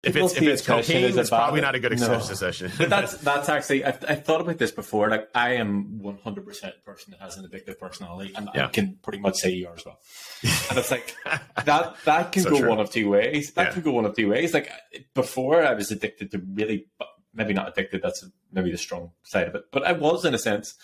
If 0.04 0.14
it's 0.14 0.36
if 0.36 0.42
it's 0.42 0.64
cocaine, 0.64 1.18
it's 1.18 1.28
probably 1.28 1.60
not 1.60 1.74
a 1.74 1.80
good 1.80 1.98
no. 1.98 2.14
obsession. 2.14 2.70
but 2.78 2.88
that's 2.88 3.16
that's 3.18 3.48
actually 3.48 3.84
I've, 3.84 4.04
I've, 4.08 4.24
thought 4.24 4.40
about 4.40 4.56
this 4.56 4.70
before. 4.70 5.10
Like 5.10 5.28
I 5.34 5.54
am 5.54 5.98
one 6.00 6.18
hundred 6.22 6.46
percent 6.46 6.74
a 6.80 6.84
person 6.84 7.10
that 7.10 7.20
has 7.20 7.36
an 7.36 7.44
addictive 7.44 7.80
personality, 7.80 8.32
and 8.36 8.48
yeah. 8.54 8.66
I 8.66 8.68
can 8.68 8.98
pretty 9.02 9.18
much 9.18 9.38
say 9.38 9.50
you 9.50 9.66
are 9.66 9.74
as 9.74 9.84
well. 9.84 9.98
and 10.70 10.78
it's 10.78 10.92
like 10.92 11.16
that 11.64 11.96
that 12.04 12.30
can 12.30 12.44
so 12.44 12.50
go 12.50 12.58
true. 12.60 12.68
one 12.68 12.78
of 12.78 12.92
two 12.92 13.10
ways. 13.10 13.52
That 13.54 13.68
yeah. 13.68 13.72
can 13.72 13.82
go 13.82 13.90
one 13.90 14.04
of 14.04 14.14
two 14.14 14.30
ways. 14.30 14.54
Like 14.54 14.70
before, 15.14 15.64
I 15.64 15.74
was 15.74 15.90
addicted 15.90 16.30
to 16.30 16.42
really 16.54 16.86
maybe 17.34 17.52
not 17.52 17.68
addicted. 17.68 18.00
That's 18.00 18.24
maybe 18.52 18.70
the 18.70 18.78
strong 18.78 19.10
side 19.24 19.48
of 19.48 19.56
it. 19.56 19.64
But 19.72 19.84
I 19.84 19.92
was 19.92 20.24
in 20.24 20.32
a 20.32 20.38
sense, 20.38 20.76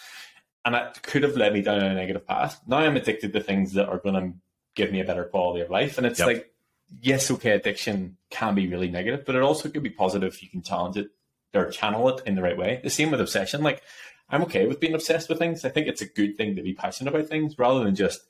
and 0.64 0.74
that 0.74 1.02
could 1.02 1.22
have 1.22 1.36
led 1.36 1.52
me 1.52 1.62
down 1.62 1.78
a 1.78 1.94
negative 1.94 2.26
path. 2.26 2.60
Now 2.66 2.78
I'm 2.78 2.96
addicted 2.96 3.32
to 3.32 3.40
things 3.40 3.74
that 3.74 3.88
are 3.88 3.98
going 3.98 4.14
to 4.16 4.32
give 4.74 4.90
me 4.90 5.00
a 5.00 5.04
better 5.04 5.24
quality 5.24 5.60
of 5.60 5.70
life, 5.70 5.98
and 5.98 6.06
it's 6.06 6.18
yep. 6.18 6.26
like, 6.26 6.53
yes, 7.00 7.30
okay, 7.30 7.50
addiction 7.50 8.16
can 8.30 8.54
be 8.54 8.66
really 8.66 8.90
negative, 8.90 9.24
but 9.24 9.34
it 9.34 9.42
also 9.42 9.68
could 9.68 9.82
be 9.82 9.90
positive 9.90 10.32
if 10.32 10.42
you 10.42 10.48
can 10.48 10.62
challenge 10.62 10.96
it 10.96 11.08
or 11.54 11.70
channel 11.70 12.08
it 12.08 12.22
in 12.26 12.34
the 12.34 12.42
right 12.42 12.56
way. 12.56 12.80
The 12.82 12.90
same 12.90 13.10
with 13.10 13.20
obsession. 13.20 13.62
Like 13.62 13.82
I'm 14.28 14.42
okay 14.42 14.66
with 14.66 14.80
being 14.80 14.94
obsessed 14.94 15.28
with 15.28 15.38
things. 15.38 15.64
I 15.64 15.68
think 15.68 15.86
it's 15.86 16.02
a 16.02 16.06
good 16.06 16.36
thing 16.36 16.56
to 16.56 16.62
be 16.62 16.74
passionate 16.74 17.14
about 17.14 17.28
things 17.28 17.58
rather 17.58 17.84
than 17.84 17.94
just 17.94 18.20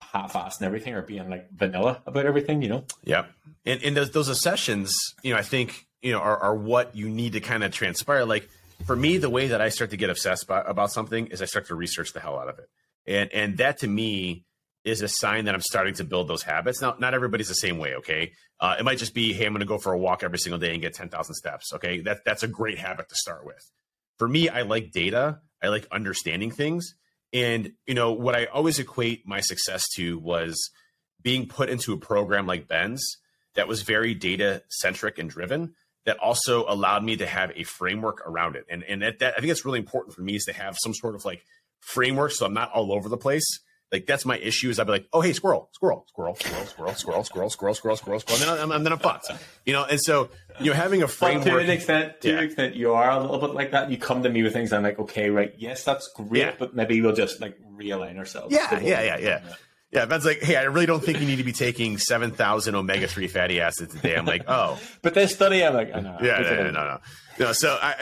half-assed 0.00 0.58
and 0.58 0.66
everything 0.66 0.94
or 0.94 1.02
being 1.02 1.30
like 1.30 1.50
vanilla 1.52 2.02
about 2.06 2.26
everything, 2.26 2.60
you 2.62 2.68
know? 2.68 2.84
Yeah. 3.04 3.26
And, 3.64 3.82
and 3.82 3.96
those, 3.96 4.10
those 4.10 4.28
obsessions, 4.28 4.94
you 5.22 5.32
know, 5.32 5.38
I 5.38 5.42
think 5.42 5.86
you 6.02 6.12
know 6.12 6.18
are, 6.18 6.36
are 6.38 6.54
what 6.54 6.94
you 6.94 7.08
need 7.08 7.32
to 7.32 7.40
kind 7.40 7.64
of 7.64 7.70
transpire 7.72 8.24
like 8.24 8.48
for 8.84 8.94
me 8.94 9.16
the 9.16 9.30
way 9.30 9.46
that 9.48 9.60
i 9.60 9.68
start 9.68 9.90
to 9.90 9.96
get 9.96 10.10
obsessed 10.10 10.44
about, 10.44 10.68
about 10.68 10.90
something 10.90 11.28
is 11.28 11.40
i 11.40 11.44
start 11.44 11.66
to 11.66 11.74
research 11.74 12.12
the 12.12 12.20
hell 12.20 12.38
out 12.38 12.48
of 12.48 12.58
it 12.58 12.68
and 13.06 13.32
and 13.32 13.56
that 13.58 13.78
to 13.78 13.88
me 13.88 14.44
is 14.84 15.00
a 15.02 15.08
sign 15.08 15.44
that 15.44 15.54
i'm 15.54 15.60
starting 15.60 15.94
to 15.94 16.04
build 16.04 16.28
those 16.28 16.42
habits. 16.42 16.80
Now 16.80 16.96
not 16.98 17.14
everybody's 17.14 17.48
the 17.48 17.54
same 17.54 17.78
way 17.78 17.94
okay? 17.96 18.32
Uh, 18.60 18.76
it 18.78 18.84
might 18.84 18.98
just 18.98 19.14
be 19.14 19.32
hey 19.32 19.46
i'm 19.46 19.52
going 19.52 19.60
to 19.60 19.66
go 19.66 19.78
for 19.78 19.92
a 19.92 19.98
walk 19.98 20.22
every 20.22 20.38
single 20.38 20.58
day 20.58 20.72
and 20.72 20.82
get 20.82 20.94
10000 20.94 21.34
steps 21.34 21.72
okay? 21.74 22.00
That, 22.00 22.24
that's 22.24 22.42
a 22.42 22.48
great 22.48 22.78
habit 22.78 23.08
to 23.08 23.14
start 23.14 23.44
with. 23.44 23.70
For 24.18 24.28
me 24.28 24.48
i 24.48 24.62
like 24.62 24.92
data. 24.92 25.40
I 25.62 25.68
like 25.68 25.86
understanding 25.92 26.50
things. 26.50 26.94
And 27.32 27.72
you 27.86 27.94
know 27.94 28.12
what 28.12 28.34
i 28.34 28.46
always 28.46 28.78
equate 28.78 29.26
my 29.26 29.40
success 29.40 29.82
to 29.96 30.18
was 30.18 30.70
being 31.22 31.46
put 31.46 31.68
into 31.68 31.92
a 31.92 31.98
program 31.98 32.46
like 32.46 32.68
ben's 32.68 33.18
that 33.54 33.68
was 33.68 33.82
very 33.82 34.14
data 34.14 34.62
centric 34.68 35.18
and 35.18 35.30
driven 35.30 35.74
that 36.04 36.18
also 36.18 36.64
allowed 36.66 37.04
me 37.04 37.16
to 37.16 37.26
have 37.26 37.52
a 37.54 37.62
framework 37.62 38.26
around 38.26 38.56
it. 38.56 38.64
And 38.68 38.82
and 38.84 39.02
that, 39.02 39.20
that 39.20 39.34
I 39.36 39.40
think 39.40 39.52
it's 39.52 39.64
really 39.64 39.78
important 39.78 40.14
for 40.14 40.22
me 40.22 40.36
is 40.36 40.44
to 40.44 40.52
have 40.52 40.76
some 40.82 40.94
sort 40.94 41.14
of 41.14 41.24
like 41.24 41.44
framework 41.80 42.32
so 42.32 42.46
I'm 42.46 42.54
not 42.54 42.72
all 42.72 42.92
over 42.92 43.08
the 43.08 43.16
place. 43.16 43.44
Like 43.92 44.06
that's 44.06 44.24
my 44.24 44.38
issue. 44.38 44.70
Is 44.70 44.80
I'd 44.80 44.84
be 44.86 44.92
like, 44.92 45.06
oh 45.12 45.20
hey, 45.20 45.32
squirrel, 45.34 45.68
squirrel, 45.72 46.06
squirrel, 46.08 46.34
squirrel, 46.34 46.64
squirrel, 46.66 46.94
squirrel, 46.94 47.24
squirrel, 47.24 47.50
squirrel, 47.50 47.74
squirrel, 47.74 47.96
squirrel, 47.96 48.20
squirrel. 48.20 48.40
And 48.52 48.60
then 48.60 48.72
I'm, 48.72 48.82
then 48.84 48.92
I'm 48.92 48.98
fucked. 48.98 49.30
You 49.66 49.74
know, 49.74 49.84
and 49.84 50.00
so 50.00 50.30
you 50.60 50.70
know, 50.70 50.76
having 50.76 51.02
a 51.02 51.08
framework 51.08 51.44
to 51.44 51.58
an 51.58 51.70
extent, 51.70 52.20
to 52.22 52.28
Yeah. 52.30 52.38
an 52.38 52.44
extent, 52.44 52.74
you 52.76 52.92
are 52.94 53.10
a 53.10 53.20
little 53.20 53.38
bit 53.38 53.50
like 53.54 53.70
that. 53.72 53.90
You 53.90 53.98
come 53.98 54.22
to 54.22 54.30
me 54.30 54.42
with 54.42 54.52
things, 54.52 54.72
I'm 54.72 54.82
like, 54.82 54.98
okay, 54.98 55.30
right, 55.30 55.52
yes, 55.58 55.84
that's 55.84 56.10
great, 56.14 56.40
Yeah. 56.40 56.52
but 56.58 56.74
maybe 56.74 57.00
we'll 57.00 57.14
just 57.14 57.40
like 57.40 57.58
realign 57.76 58.18
ourselves. 58.18 58.54
Yeah, 58.54 58.80
yeah, 58.80 59.02
yeah, 59.02 59.18
yeah. 59.18 59.40
Yeah, 59.90 60.06
Ben's 60.06 60.24
like, 60.24 60.40
hey, 60.42 60.56
I 60.56 60.62
really 60.62 60.86
don't 60.86 61.04
think 61.04 61.20
you 61.20 61.26
need 61.26 61.36
to 61.36 61.44
be 61.44 61.52
taking 61.52 61.98
seven 61.98 62.30
thousand 62.30 62.74
omega 62.76 63.06
three 63.06 63.28
fatty 63.28 63.60
acids 63.60 63.94
a 63.94 63.98
day. 63.98 64.16
I'm 64.16 64.24
like, 64.24 64.44
oh, 64.48 64.78
But 65.02 65.12
this 65.12 65.34
study, 65.34 65.62
I'm 65.62 65.74
like, 65.74 65.94
I 65.94 66.00
know. 66.00 66.16
yeah, 66.22 66.38
no, 66.40 66.54
no, 66.54 66.62
no, 66.62 66.70
no, 66.70 66.98
no. 67.38 67.52
So 67.52 67.76
I, 67.80 67.94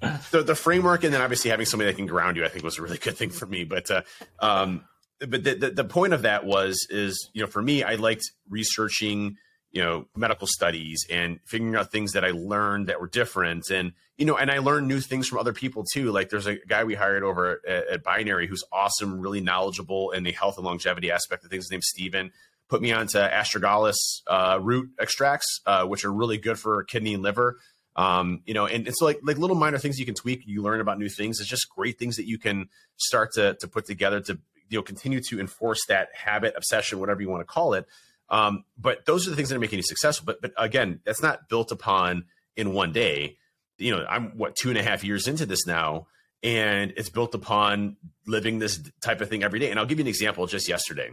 I, 0.00 0.20
the 0.30 0.44
the 0.44 0.54
framework, 0.54 1.02
and 1.02 1.12
then 1.12 1.20
obviously 1.20 1.50
having 1.50 1.66
somebody 1.66 1.90
that 1.90 1.96
can 1.96 2.06
ground 2.06 2.36
you, 2.36 2.44
I 2.44 2.48
think 2.48 2.64
was 2.64 2.78
a 2.78 2.82
really 2.82 2.98
good 2.98 3.16
thing 3.16 3.30
for 3.30 3.46
me. 3.46 3.64
But 3.64 3.90
uh, 3.90 4.02
um, 4.38 4.84
but 5.20 5.44
the, 5.44 5.54
the 5.54 5.70
the 5.70 5.84
point 5.84 6.12
of 6.12 6.22
that 6.22 6.44
was 6.44 6.86
is 6.90 7.30
you 7.32 7.42
know 7.42 7.48
for 7.48 7.62
me, 7.62 7.82
I 7.82 7.96
liked 7.96 8.30
researching 8.48 9.36
you 9.70 9.82
know 9.82 10.06
medical 10.16 10.46
studies 10.46 11.04
and 11.10 11.40
figuring 11.44 11.74
out 11.74 11.90
things 11.90 12.12
that 12.12 12.24
I 12.24 12.30
learned 12.30 12.86
that 12.86 13.00
were 13.00 13.08
different. 13.08 13.70
And 13.70 13.92
you 14.16 14.24
know 14.24 14.36
and 14.36 14.50
I 14.50 14.58
learned 14.58 14.88
new 14.88 15.00
things 15.00 15.28
from 15.28 15.38
other 15.38 15.52
people 15.52 15.84
too. 15.92 16.10
Like 16.12 16.30
there's 16.30 16.46
a 16.46 16.56
guy 16.66 16.84
we 16.84 16.94
hired 16.94 17.22
over 17.22 17.60
at, 17.66 17.88
at 17.88 18.02
Binary 18.02 18.46
who's 18.46 18.64
awesome 18.72 19.20
really 19.20 19.40
knowledgeable 19.40 20.12
in 20.12 20.22
the 20.22 20.32
health 20.32 20.56
and 20.56 20.64
longevity 20.64 21.10
aspect 21.10 21.44
of 21.44 21.50
things. 21.50 21.64
His 21.64 21.70
name's 21.70 21.88
Steven. 21.88 22.32
Put 22.68 22.82
me 22.82 22.92
onto 22.92 23.18
astragalus 23.18 23.96
uh, 24.26 24.58
root 24.60 24.90
extracts 25.00 25.60
uh, 25.66 25.84
which 25.86 26.04
are 26.04 26.12
really 26.12 26.38
good 26.38 26.58
for 26.58 26.84
kidney 26.84 27.14
and 27.14 27.22
liver. 27.22 27.58
Um, 27.96 28.42
you 28.46 28.54
know 28.54 28.66
and, 28.66 28.86
and 28.86 28.94
so 28.96 29.04
like 29.04 29.18
like 29.24 29.38
little 29.38 29.56
minor 29.56 29.78
things 29.78 29.98
you 29.98 30.06
can 30.06 30.14
tweak 30.14 30.42
you 30.46 30.62
learn 30.62 30.80
about 30.80 30.98
new 30.98 31.08
things. 31.08 31.40
It's 31.40 31.48
just 31.48 31.68
great 31.68 31.98
things 31.98 32.16
that 32.16 32.26
you 32.26 32.38
can 32.38 32.68
start 32.96 33.32
to 33.32 33.54
to 33.54 33.66
put 33.66 33.86
together 33.86 34.20
to 34.20 34.38
you 34.68 34.78
know 34.78 34.82
continue 34.82 35.20
to 35.20 35.40
enforce 35.40 35.84
that 35.86 36.08
habit 36.14 36.54
obsession 36.56 36.98
whatever 36.98 37.20
you 37.20 37.28
want 37.28 37.40
to 37.40 37.46
call 37.46 37.74
it 37.74 37.86
um, 38.30 38.64
but 38.76 39.06
those 39.06 39.26
are 39.26 39.30
the 39.30 39.36
things 39.36 39.48
that 39.48 39.56
are 39.56 39.60
making 39.60 39.78
you 39.78 39.82
successful. 39.82 40.26
But 40.26 40.40
but 40.40 40.52
again, 40.56 41.00
that's 41.04 41.22
not 41.22 41.48
built 41.48 41.72
upon 41.72 42.24
in 42.56 42.72
one 42.72 42.92
day. 42.92 43.38
You 43.78 43.96
know, 43.96 44.06
I'm 44.08 44.36
what 44.36 44.56
two 44.56 44.68
and 44.68 44.78
a 44.78 44.82
half 44.82 45.04
years 45.04 45.28
into 45.28 45.46
this 45.46 45.66
now, 45.66 46.08
and 46.42 46.92
it's 46.96 47.10
built 47.10 47.34
upon 47.34 47.96
living 48.26 48.58
this 48.58 48.80
type 49.00 49.20
of 49.20 49.28
thing 49.28 49.42
every 49.42 49.60
day. 49.60 49.70
And 49.70 49.78
I'll 49.78 49.86
give 49.86 49.98
you 49.98 50.04
an 50.04 50.08
example. 50.08 50.46
Just 50.46 50.68
yesterday, 50.68 51.10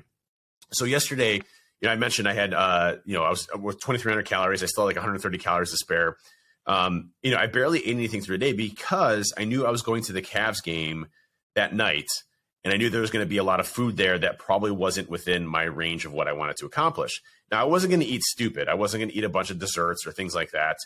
so 0.72 0.86
yesterday, 0.86 1.36
you 1.36 1.88
know, 1.88 1.92
I 1.92 1.96
mentioned 1.96 2.28
I 2.28 2.34
had 2.34 2.54
uh, 2.54 2.98
you 3.06 3.14
know, 3.14 3.24
I 3.24 3.30
was 3.30 3.48
with 3.56 3.80
2,300 3.80 4.26
calories. 4.26 4.64
I 4.64 4.66
still 4.66 4.84
had 4.84 4.88
like 4.88 4.96
130 4.98 5.38
calories 5.38 5.72
to 5.72 5.78
spare. 5.78 6.18
Um, 6.68 7.12
you 7.22 7.30
know, 7.30 7.38
I 7.38 7.46
barely 7.46 7.80
ate 7.80 7.94
anything 7.94 8.22
through 8.22 8.40
the 8.40 8.46
day 8.46 8.54
because 8.54 9.32
I 9.38 9.44
knew 9.44 9.66
I 9.66 9.70
was 9.70 9.84
going 9.84 10.02
to 10.04 10.14
the 10.14 10.22
Cavs 10.24 10.64
game 10.64 11.06
that 11.54 11.74
night 11.76 12.08
and 12.66 12.74
I 12.74 12.78
knew 12.78 12.90
there 12.90 13.00
was 13.00 13.12
going 13.12 13.24
to 13.24 13.30
be 13.30 13.38
a 13.38 13.44
lot 13.44 13.60
of 13.60 13.68
food 13.68 13.96
there 13.96 14.18
that 14.18 14.40
probably 14.40 14.72
wasn't 14.72 15.08
within 15.08 15.46
my 15.46 15.64
range 15.64 16.04
of 16.04 16.12
what 16.12 16.28
I 16.28 16.34
wanted 16.34 16.58
to 16.58 16.66
accomplish. 16.66 17.22
Now, 17.52 17.62
I 17.62 17.66
wasn't 17.66 17.92
going 17.92 18.02
to 18.02 18.08
eat 18.08 18.24
stupid. 18.24 18.68
I 18.68 18.74
wasn't 18.74 19.02
going 19.02 19.12
to 19.12 19.16
eat 19.16 19.24
a 19.24 19.30
bunch 19.30 19.52
of 19.52 19.60
desserts 19.60 20.08
or 20.08 20.12
things 20.12 20.34
like 20.34 20.50
that. 20.50 20.78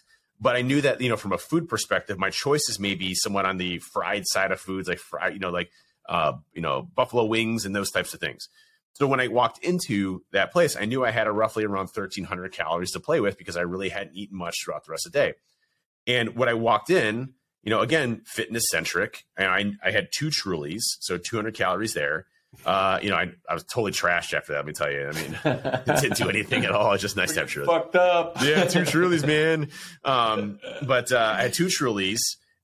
But 0.41 0.57
I 0.57 0.61
knew 0.61 0.81
that, 0.81 0.99
you 0.99 1.07
know, 1.07 1.15
from 1.15 1.31
a 1.31 1.37
food 1.37 1.69
perspective, 1.69 2.19
my 2.19 2.31
choices 2.31 2.81
may 2.81 2.95
be 2.95 3.15
somewhat 3.15 3.45
on 3.45 3.57
the 3.57 3.79
fried 3.79 4.27
side 4.27 4.51
of 4.51 4.59
foods, 4.59 4.89
like 4.89 4.99
fried, 4.99 5.33
you 5.33 5.39
know, 5.39 5.51
like, 5.51 5.71
uh, 6.09 6.33
you 6.53 6.61
know, 6.61 6.81
buffalo 6.81 7.23
wings 7.23 7.65
and 7.65 7.73
those 7.73 7.91
types 7.91 8.13
of 8.13 8.19
things. 8.19 8.49
So 8.93 9.07
when 9.07 9.21
I 9.21 9.27
walked 9.27 9.63
into 9.63 10.23
that 10.33 10.51
place, 10.51 10.75
I 10.75 10.83
knew 10.83 11.05
I 11.05 11.11
had 11.11 11.27
a 11.27 11.31
roughly 11.31 11.63
around 11.63 11.89
1,300 11.93 12.51
calories 12.51 12.91
to 12.91 12.99
play 12.99 13.21
with 13.21 13.37
because 13.37 13.55
I 13.55 13.61
really 13.61 13.87
hadn't 13.87 14.17
eaten 14.17 14.37
much 14.37 14.57
throughout 14.61 14.85
the 14.85 14.91
rest 14.91 15.05
of 15.05 15.13
the 15.13 15.19
day. 15.19 15.33
And 16.07 16.35
when 16.35 16.49
I 16.49 16.55
walked 16.55 16.89
in, 16.89 17.35
you 17.63 17.69
know, 17.69 17.81
again, 17.81 18.21
fitness 18.25 18.63
centric. 18.71 19.25
And 19.37 19.47
I, 19.47 19.87
I 19.87 19.91
had 19.91 20.09
two 20.11 20.27
Trulies, 20.27 20.81
so 20.99 21.17
200 21.17 21.53
calories 21.53 21.93
there. 21.93 22.25
Uh, 22.65 22.99
you 23.01 23.09
know, 23.09 23.15
I, 23.15 23.31
I 23.47 23.53
was 23.53 23.63
totally 23.63 23.91
trashed 23.91 24.33
after 24.33 24.53
that. 24.53 24.59
Let 24.59 24.65
me 24.65 24.73
tell 24.73 24.91
you. 24.91 25.07
I 25.07 25.11
mean, 25.11 25.37
it 25.45 26.01
didn't 26.01 26.17
do 26.17 26.29
anything 26.29 26.65
at 26.65 26.71
all. 26.71 26.93
It's 26.93 27.01
just 27.01 27.15
nice 27.15 27.33
to 27.33 27.41
have 27.41 27.49
Trulies. 27.49 27.65
Fucked 27.67 27.95
up. 27.95 28.37
Yeah, 28.43 28.65
two 28.65 28.81
Trulies, 28.81 29.25
man. 29.25 29.69
Um, 30.03 30.59
but 30.85 31.11
uh, 31.11 31.35
I 31.37 31.43
had 31.43 31.53
two 31.53 31.67
Trulies, 31.67 32.17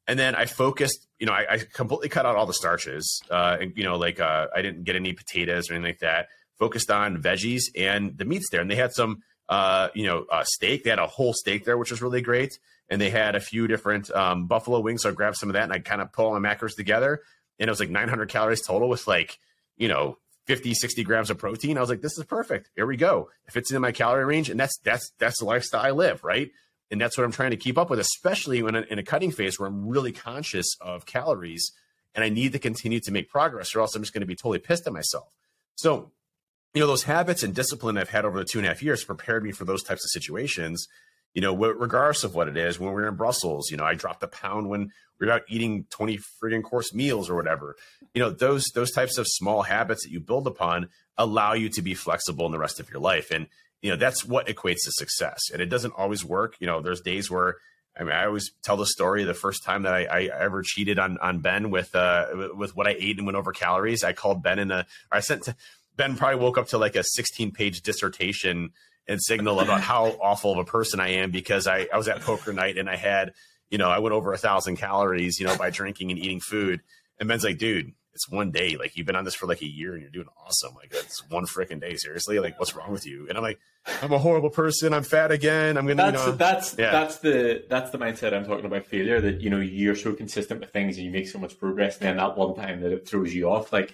and 0.07 0.17
then 0.17 0.33
I 0.33 0.45
focused. 0.45 1.07
You 1.19 1.27
know, 1.27 1.33
I, 1.33 1.45
I 1.49 1.57
completely 1.59 2.09
cut 2.09 2.25
out 2.25 2.35
all 2.35 2.47
the 2.47 2.53
starches. 2.53 3.21
Uh, 3.29 3.57
and, 3.61 3.73
you 3.75 3.83
know, 3.83 3.97
like 3.97 4.19
uh, 4.19 4.47
I 4.55 4.61
didn't 4.63 4.85
get 4.85 4.95
any 4.95 5.13
potatoes 5.13 5.69
or 5.69 5.73
anything 5.73 5.91
like 5.91 5.99
that. 5.99 6.29
Focused 6.57 6.89
on 6.89 7.21
veggies 7.21 7.63
and 7.77 8.17
the 8.17 8.25
meats 8.25 8.47
there, 8.51 8.61
and 8.61 8.71
they 8.71 8.75
had 8.75 8.93
some, 8.93 9.21
uh, 9.49 9.89
you 9.93 10.05
know, 10.07 10.25
uh, 10.31 10.43
steak. 10.45 10.83
They 10.83 10.89
had 10.89 10.99
a 10.99 11.07
whole 11.07 11.33
steak 11.33 11.63
there, 11.63 11.77
which 11.77 11.91
was 11.91 12.01
really 12.01 12.21
great 12.21 12.57
and 12.89 13.01
they 13.01 13.09
had 13.09 13.35
a 13.35 13.39
few 13.39 13.67
different 13.67 14.11
um, 14.11 14.47
buffalo 14.47 14.79
wings. 14.79 15.01
So 15.01 15.09
I 15.09 15.13
grabbed 15.13 15.37
some 15.37 15.49
of 15.49 15.53
that 15.53 15.63
and 15.63 15.73
I 15.73 15.79
kind 15.79 16.01
of 16.01 16.11
put 16.11 16.25
all 16.25 16.39
my 16.39 16.55
macros 16.55 16.75
together. 16.75 17.21
And 17.59 17.67
it 17.67 17.71
was 17.71 17.79
like 17.79 17.89
900 17.89 18.29
calories 18.29 18.61
total 18.61 18.89
with 18.89 19.07
like, 19.07 19.39
you 19.77 19.87
know, 19.87 20.17
50, 20.45 20.73
60 20.75 21.03
grams 21.03 21.29
of 21.29 21.37
protein. 21.37 21.77
I 21.77 21.81
was 21.81 21.89
like, 21.89 22.01
this 22.01 22.17
is 22.17 22.23
perfect. 22.25 22.69
Here 22.75 22.85
we 22.85 22.97
go. 22.97 23.29
It 23.47 23.51
fits 23.51 23.71
in 23.71 23.81
my 23.81 23.91
calorie 23.91 24.25
range. 24.25 24.49
And 24.49 24.59
that's, 24.59 24.77
that's, 24.83 25.11
that's 25.17 25.39
the 25.39 25.45
lifestyle 25.45 25.81
I 25.81 25.91
live. 25.91 26.23
Right. 26.23 26.51
And 26.91 27.01
that's 27.01 27.17
what 27.17 27.23
I'm 27.23 27.31
trying 27.31 27.51
to 27.51 27.57
keep 27.57 27.77
up 27.77 27.89
with, 27.89 27.99
especially 27.99 28.61
when 28.61 28.75
in 28.75 28.99
a 28.99 29.03
cutting 29.03 29.31
phase 29.31 29.59
where 29.59 29.67
I'm 29.67 29.87
really 29.87 30.11
conscious 30.11 30.77
of 30.79 31.07
calories 31.07 31.71
and 32.13 32.23
I 32.23 32.29
need 32.29 32.53
to 32.53 32.59
continue 32.59 32.99
to 33.01 33.11
make 33.11 33.29
progress 33.29 33.75
or 33.75 33.81
else 33.81 33.95
I'm 33.95 34.03
just 34.03 34.13
going 34.13 34.21
to 34.21 34.27
be 34.27 34.35
totally 34.35 34.59
pissed 34.59 34.85
at 34.85 34.93
myself. 34.93 35.27
So, 35.75 36.11
you 36.75 36.81
know, 36.81 36.87
those 36.87 37.03
habits 37.03 37.41
and 37.41 37.55
discipline 37.55 37.97
I've 37.97 38.09
had 38.09 38.23
over 38.23 38.37
the 38.37 38.45
two 38.45 38.59
and 38.59 38.67
a 38.67 38.69
half 38.69 38.83
years 38.83 39.03
prepared 39.03 39.43
me 39.43 39.51
for 39.51 39.65
those 39.65 39.81
types 39.81 40.05
of 40.05 40.11
situations 40.11 40.87
you 41.35 41.41
know, 41.41 41.53
regardless 41.53 42.23
of 42.23 42.33
what 42.33 42.47
it 42.47 42.55
is, 42.55 42.79
when 42.79 42.89
we 42.89 42.95
were 42.95 43.09
in 43.09 43.15
Brussels, 43.15 43.69
you 43.69 43.75
know, 43.75 43.83
I 43.83 43.93
dropped 43.93 44.23
a 44.23 44.27
pound 44.27 44.69
when 44.69 44.93
we 45.19 45.27
were 45.27 45.33
out 45.33 45.41
eating 45.49 45.85
20 45.89 46.17
friggin' 46.41 46.63
course 46.63 46.93
meals 46.93 47.29
or 47.29 47.35
whatever. 47.35 47.75
You 48.13 48.21
know, 48.21 48.29
those 48.29 48.63
those 48.73 48.91
types 48.91 49.17
of 49.17 49.27
small 49.27 49.63
habits 49.63 50.05
that 50.05 50.11
you 50.11 50.21
build 50.21 50.47
upon 50.47 50.87
allow 51.17 51.51
you 51.51 51.67
to 51.69 51.81
be 51.81 51.93
flexible 51.93 52.45
in 52.45 52.53
the 52.53 52.57
rest 52.57 52.79
of 52.79 52.89
your 52.89 53.01
life. 53.01 53.31
And, 53.31 53.47
you 53.81 53.89
know, 53.89 53.97
that's 53.97 54.23
what 54.23 54.47
equates 54.47 54.83
to 54.85 54.91
success. 54.93 55.41
And 55.51 55.61
it 55.61 55.65
doesn't 55.65 55.91
always 55.91 56.23
work. 56.23 56.55
You 56.59 56.67
know, 56.67 56.81
there's 56.81 57.01
days 57.01 57.29
where 57.29 57.57
I 57.97 58.03
mean, 58.03 58.13
I 58.13 58.25
always 58.25 58.51
tell 58.63 58.77
the 58.77 58.85
story. 58.85 59.25
The 59.25 59.33
first 59.33 59.63
time 59.63 59.83
that 59.83 59.93
I, 59.93 60.05
I 60.05 60.29
ever 60.39 60.63
cheated 60.63 60.99
on 60.99 61.17
on 61.17 61.39
Ben 61.39 61.69
with 61.69 61.93
uh 61.93 62.27
with 62.55 62.77
what 62.77 62.87
I 62.87 62.95
ate 62.97 63.17
and 63.17 63.25
went 63.25 63.37
over 63.37 63.51
calories, 63.51 64.05
I 64.05 64.13
called 64.13 64.41
Ben 64.41 64.59
in 64.59 64.71
a. 64.71 64.85
I 65.11 65.19
sent 65.19 65.43
to, 65.43 65.55
Ben 65.97 66.15
probably 66.15 66.39
woke 66.39 66.57
up 66.57 66.67
to 66.69 66.77
like 66.77 66.95
a 66.95 67.03
16 67.03 67.51
page 67.51 67.81
dissertation 67.81 68.71
and 69.07 69.21
signal 69.21 69.59
about 69.59 69.81
how 69.81 70.07
awful 70.21 70.51
of 70.51 70.57
a 70.57 70.65
person 70.65 70.99
I 70.99 71.09
am 71.09 71.31
because 71.31 71.67
I, 71.67 71.87
I 71.93 71.97
was 71.97 72.07
at 72.07 72.21
poker 72.21 72.53
night 72.53 72.77
and 72.77 72.89
I 72.89 72.95
had, 72.95 73.33
you 73.69 73.77
know, 73.77 73.89
I 73.89 73.99
went 73.99 74.13
over 74.13 74.33
a 74.33 74.37
thousand 74.37 74.77
calories, 74.77 75.39
you 75.39 75.45
know, 75.45 75.57
by 75.57 75.69
drinking 75.69 76.11
and 76.11 76.19
eating 76.19 76.39
food. 76.39 76.81
And 77.19 77.29
Ben's 77.29 77.43
like, 77.43 77.57
dude, 77.57 77.93
it's 78.15 78.29
one 78.29 78.49
day. 78.49 78.77
Like 78.77 78.95
you've 78.95 79.05
been 79.05 79.15
on 79.15 79.25
this 79.25 79.35
for 79.35 79.45
like 79.45 79.61
a 79.61 79.67
year 79.67 79.93
and 79.93 80.01
you're 80.01 80.09
doing 80.09 80.27
awesome. 80.43 80.73
Like 80.73 80.91
it's 80.91 81.21
one 81.29 81.45
freaking 81.45 81.81
day. 81.81 81.95
Seriously, 81.97 82.39
like 82.39 82.57
what's 82.57 82.75
wrong 82.75 82.91
with 82.91 83.05
you? 83.05 83.27
And 83.27 83.37
I'm 83.37 83.43
like, 83.43 83.59
I'm 84.01 84.13
a 84.13 84.17
horrible 84.17 84.49
person. 84.49 84.93
I'm 84.93 85.03
fat 85.03 85.31
again. 85.31 85.77
I'm 85.77 85.85
gonna, 85.85 86.11
That's 86.11 86.25
you 86.25 86.31
know, 86.31 86.37
that's 86.37 86.75
yeah. 86.79 86.91
that's 86.91 87.19
the 87.19 87.65
that's 87.69 87.91
the 87.91 87.97
mindset 87.97 88.33
I'm 88.33 88.45
talking 88.45 88.65
about 88.65 88.85
failure. 88.85 89.19
That 89.19 89.41
you 89.41 89.49
know 89.49 89.59
you're 89.59 89.95
so 89.95 90.13
consistent 90.13 90.61
with 90.61 90.71
things 90.71 90.95
and 90.95 91.05
you 91.05 91.11
make 91.11 91.27
so 91.27 91.39
much 91.39 91.59
progress, 91.59 91.97
and 91.97 92.07
then 92.07 92.17
that 92.17 92.37
one 92.37 92.55
time 92.55 92.81
that 92.81 92.93
it 92.93 93.07
throws 93.07 93.33
you 93.33 93.49
off, 93.49 93.71
like 93.73 93.93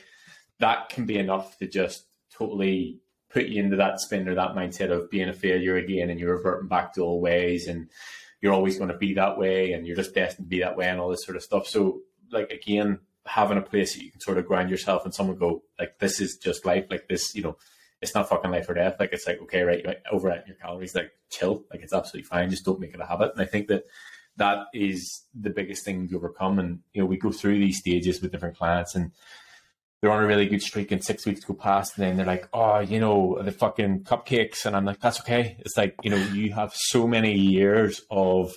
that 0.60 0.90
can 0.90 1.06
be 1.06 1.18
enough 1.18 1.58
to 1.58 1.68
just 1.68 2.06
totally 2.32 3.00
put 3.32 3.48
you 3.48 3.64
into 3.64 3.78
that 3.78 4.00
spin 4.00 4.28
or 4.28 4.36
that 4.36 4.56
mindset 4.56 4.92
of 4.92 5.10
being 5.10 5.30
a 5.30 5.34
failure 5.34 5.78
again, 5.78 6.10
and 6.10 6.20
you're 6.20 6.36
reverting 6.36 6.68
back 6.68 6.94
to 6.94 7.02
old 7.02 7.22
ways, 7.22 7.68
and 7.68 7.90
you're 8.42 8.54
always 8.54 8.78
going 8.78 8.92
to 8.92 8.98
be 8.98 9.14
that 9.14 9.38
way, 9.38 9.74
and 9.74 9.86
you're 9.88 9.96
just 9.96 10.14
destined 10.14 10.48
to 10.48 10.50
be 10.50 10.60
that 10.60 10.78
way, 10.78 10.88
and 10.88 11.00
all 11.00 11.10
this 11.10 11.24
sort 11.24 11.38
of 11.38 11.44
stuff. 11.44 11.68
So, 11.68 12.02
like 12.32 12.52
again, 12.52 13.00
having 13.26 13.58
a 13.58 13.62
place 13.62 13.96
that 13.96 14.04
you 14.04 14.12
can 14.12 14.22
sort 14.22 14.38
of 14.38 14.48
ground 14.48 14.70
yourself 14.70 15.06
and 15.06 15.14
someone 15.14 15.38
go 15.38 15.64
like, 15.80 16.00
"This 16.00 16.20
is 16.20 16.38
just 16.38 16.66
life," 16.66 16.86
like 16.90 17.08
this, 17.08 17.36
you 17.36 17.44
know. 17.44 17.58
It's 18.02 18.16
not 18.16 18.28
fucking 18.28 18.50
life 18.50 18.68
or 18.68 18.74
death. 18.74 18.96
Like 19.00 19.14
it's 19.14 19.28
like 19.28 19.40
okay, 19.44 19.62
right, 19.62 19.86
you 19.86 19.94
over 20.12 20.32
at 20.32 20.48
your 20.48 20.56
calories, 20.56 20.96
like 20.96 21.12
chill, 21.30 21.66
like 21.72 21.82
it's 21.82 21.94
absolutely 21.94 22.28
fine. 22.28 22.50
Just 22.50 22.66
don't 22.66 22.80
make 22.80 22.96
it 22.96 23.00
a 23.00 23.06
habit. 23.06 23.34
And 23.34 23.42
I 23.44 23.46
think 23.46 23.68
that 23.68 23.84
that 24.38 24.66
is 24.74 25.24
the 25.40 25.52
biggest 25.52 25.86
thing 25.86 26.08
to 26.08 26.16
overcome. 26.16 26.58
And 26.58 26.80
you 26.94 27.02
know, 27.02 27.06
we 27.06 27.18
go 27.18 27.32
through 27.32 27.60
these 27.60 27.78
stages 27.78 28.20
with 28.20 28.32
different 28.32 28.58
clients, 28.58 28.96
and 28.96 29.12
they're 30.02 30.12
on 30.12 30.24
a 30.24 30.28
really 30.28 30.48
good 30.48 30.62
streak, 30.62 30.92
and 30.92 31.04
six 31.04 31.26
weeks 31.26 31.46
go 31.46 31.54
past, 31.54 31.98
and 31.98 32.04
then 32.06 32.18
they're 32.18 32.26
like, 32.26 32.50
"Oh, 32.54 32.80
you 32.80 33.00
know, 33.00 33.40
the 33.42 33.52
fucking 33.52 34.04
cupcakes," 34.04 34.66
and 34.66 34.76
I'm 34.76 34.86
like, 34.86 35.00
"That's 35.00 35.20
okay." 35.22 35.58
It's 35.60 35.78
like 35.78 35.96
you 36.04 36.10
know, 36.10 36.18
you 36.18 36.54
have 36.54 36.74
so 36.74 37.08
many 37.08 37.38
years 37.38 38.02
of 38.10 38.52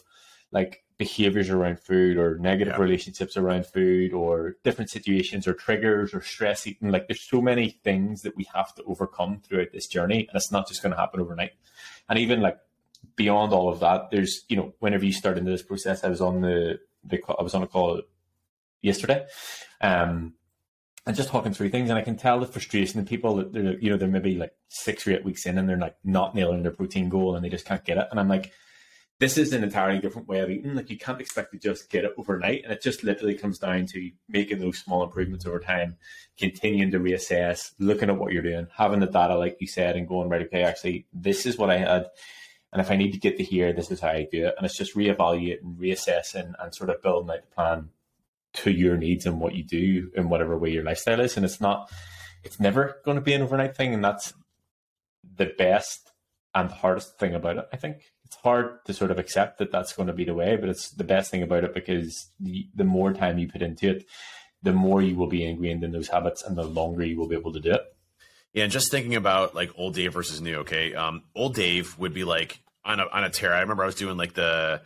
like 0.52 0.82
behaviors 0.96 1.50
around 1.50 1.80
food 1.80 2.16
or 2.16 2.38
negative 2.38 2.74
Yeah. 2.74 2.80
relationships 2.80 3.36
around 3.36 3.66
food 3.66 4.12
or 4.12 4.56
different 4.62 4.90
situations 4.90 5.46
or 5.48 5.52
triggers 5.52 6.14
or 6.14 6.22
stress 6.22 6.68
eating 6.68 6.90
like 6.92 7.08
there's 7.08 7.28
so 7.28 7.42
many 7.42 7.70
things 7.82 8.22
that 8.22 8.36
we 8.36 8.46
have 8.54 8.72
to 8.76 8.82
overcome 8.84 9.40
throughout 9.40 9.72
this 9.72 9.88
journey 9.88 10.20
and 10.20 10.36
it's 10.36 10.52
not 10.52 10.68
just 10.68 10.82
going 10.84 10.92
to 10.94 10.96
happen 10.96 11.20
overnight 11.20 11.50
and 12.08 12.16
even 12.20 12.40
like 12.40 12.58
beyond 13.16 13.52
all 13.52 13.68
of 13.68 13.80
that 13.80 14.08
there's 14.12 14.44
you 14.48 14.56
know 14.56 14.72
whenever 14.78 15.04
you 15.04 15.12
start 15.12 15.36
into 15.36 15.50
this 15.50 15.64
process 15.64 16.04
i 16.04 16.08
was 16.08 16.20
on 16.20 16.40
the, 16.42 16.78
the 17.02 17.18
call- 17.18 17.36
i 17.40 17.42
was 17.42 17.54
on 17.54 17.64
a 17.64 17.66
call 17.66 18.00
yesterday 18.82 19.26
um 19.80 20.32
and 21.06 21.16
just 21.16 21.28
talking 21.28 21.52
through 21.52 21.68
things 21.68 21.90
and 21.90 21.98
i 21.98 22.02
can 22.02 22.16
tell 22.16 22.40
the 22.40 22.46
frustration 22.46 23.00
of 23.00 23.06
people 23.06 23.36
that 23.36 23.52
they're 23.52 23.78
you 23.78 23.90
know 23.90 23.96
they're 23.96 24.08
maybe 24.08 24.36
like 24.36 24.54
six 24.68 25.06
or 25.06 25.12
eight 25.12 25.24
weeks 25.24 25.46
in 25.46 25.58
and 25.58 25.68
they're 25.68 25.76
like 25.76 25.96
not 26.04 26.34
nailing 26.34 26.62
their 26.62 26.72
protein 26.72 27.08
goal 27.08 27.36
and 27.36 27.44
they 27.44 27.48
just 27.48 27.66
can't 27.66 27.84
get 27.84 27.98
it 27.98 28.08
and 28.10 28.18
i'm 28.18 28.28
like 28.28 28.52
this 29.20 29.38
is 29.38 29.52
an 29.52 29.62
entirely 29.62 30.00
different 30.00 30.28
way 30.28 30.40
of 30.40 30.50
eating. 30.50 30.74
Like 30.74 30.90
you 30.90 30.98
can't 30.98 31.20
expect 31.20 31.52
to 31.52 31.58
just 31.58 31.88
get 31.88 32.04
it 32.04 32.14
overnight, 32.18 32.64
and 32.64 32.72
it 32.72 32.82
just 32.82 33.04
literally 33.04 33.34
comes 33.34 33.58
down 33.58 33.86
to 33.86 34.10
making 34.28 34.58
those 34.58 34.78
small 34.78 35.04
improvements 35.04 35.46
over 35.46 35.60
time, 35.60 35.96
continuing 36.36 36.90
to 36.90 36.98
reassess, 36.98 37.72
looking 37.78 38.10
at 38.10 38.18
what 38.18 38.32
you're 38.32 38.42
doing, 38.42 38.66
having 38.76 39.00
the 39.00 39.06
data, 39.06 39.36
like 39.36 39.56
you 39.60 39.66
said, 39.66 39.96
and 39.96 40.08
going 40.08 40.28
right. 40.28 40.42
Okay, 40.42 40.62
actually, 40.62 41.06
this 41.12 41.46
is 41.46 41.56
what 41.56 41.70
I 41.70 41.78
had, 41.78 42.08
and 42.72 42.80
if 42.82 42.90
I 42.90 42.96
need 42.96 43.12
to 43.12 43.18
get 43.18 43.36
to 43.36 43.44
here, 43.44 43.72
this 43.72 43.90
is 43.90 44.00
how 44.00 44.08
I 44.08 44.28
do 44.30 44.46
it. 44.46 44.54
And 44.56 44.66
it's 44.66 44.76
just 44.76 44.96
reevaluating, 44.96 45.76
reassessing, 45.78 46.52
and 46.58 46.74
sort 46.74 46.90
of 46.90 47.00
building 47.00 47.30
out 47.30 47.42
the 47.42 47.54
plan 47.54 47.90
to 48.54 48.70
your 48.70 48.96
needs 48.96 49.26
and 49.26 49.40
what 49.40 49.54
you 49.54 49.64
do 49.64 50.10
in 50.14 50.28
whatever 50.28 50.56
way 50.56 50.70
your 50.70 50.84
lifestyle 50.84 51.20
is. 51.20 51.36
And 51.36 51.44
it's 51.44 51.60
not, 51.60 51.90
it's 52.42 52.60
never 52.60 53.00
going 53.04 53.16
to 53.16 53.20
be 53.20 53.32
an 53.34 53.42
overnight 53.42 53.76
thing, 53.76 53.94
and 53.94 54.04
that's 54.04 54.32
the 55.36 55.52
best 55.58 56.12
and 56.54 56.70
the 56.70 56.74
hardest 56.74 57.18
thing 57.18 57.34
about 57.34 57.58
it. 57.58 57.66
I 57.72 57.76
think 57.76 58.12
it's 58.24 58.36
hard 58.36 58.84
to 58.86 58.92
sort 58.92 59.10
of 59.10 59.18
accept 59.18 59.58
that 59.58 59.72
that's 59.72 59.92
going 59.92 60.06
to 60.06 60.12
be 60.12 60.24
the 60.24 60.34
way, 60.34 60.56
but 60.56 60.68
it's 60.68 60.90
the 60.90 61.04
best 61.04 61.30
thing 61.30 61.42
about 61.42 61.64
it 61.64 61.74
because 61.74 62.30
the, 62.38 62.68
the 62.74 62.84
more 62.84 63.12
time 63.12 63.38
you 63.38 63.48
put 63.48 63.62
into 63.62 63.90
it, 63.90 64.06
the 64.62 64.72
more 64.72 65.02
you 65.02 65.16
will 65.16 65.26
be 65.26 65.44
ingrained 65.44 65.84
in 65.84 65.92
those 65.92 66.08
habits 66.08 66.42
and 66.42 66.56
the 66.56 66.62
longer 66.62 67.04
you 67.04 67.18
will 67.18 67.28
be 67.28 67.36
able 67.36 67.52
to 67.52 67.60
do 67.60 67.72
it. 67.72 67.82
Yeah, 68.52 68.62
and 68.62 68.72
just 68.72 68.90
thinking 68.90 69.16
about 69.16 69.54
like 69.54 69.72
old 69.76 69.94
Dave 69.94 70.14
versus 70.14 70.40
new, 70.40 70.58
okay. 70.58 70.94
Um, 70.94 71.24
old 71.34 71.54
Dave 71.54 71.98
would 71.98 72.14
be 72.14 72.22
like 72.22 72.60
on 72.84 73.00
a 73.00 73.06
on 73.12 73.24
a 73.24 73.30
tear. 73.30 73.52
I 73.52 73.60
remember 73.60 73.82
I 73.82 73.86
was 73.86 73.96
doing 73.96 74.16
like 74.16 74.34
the 74.34 74.80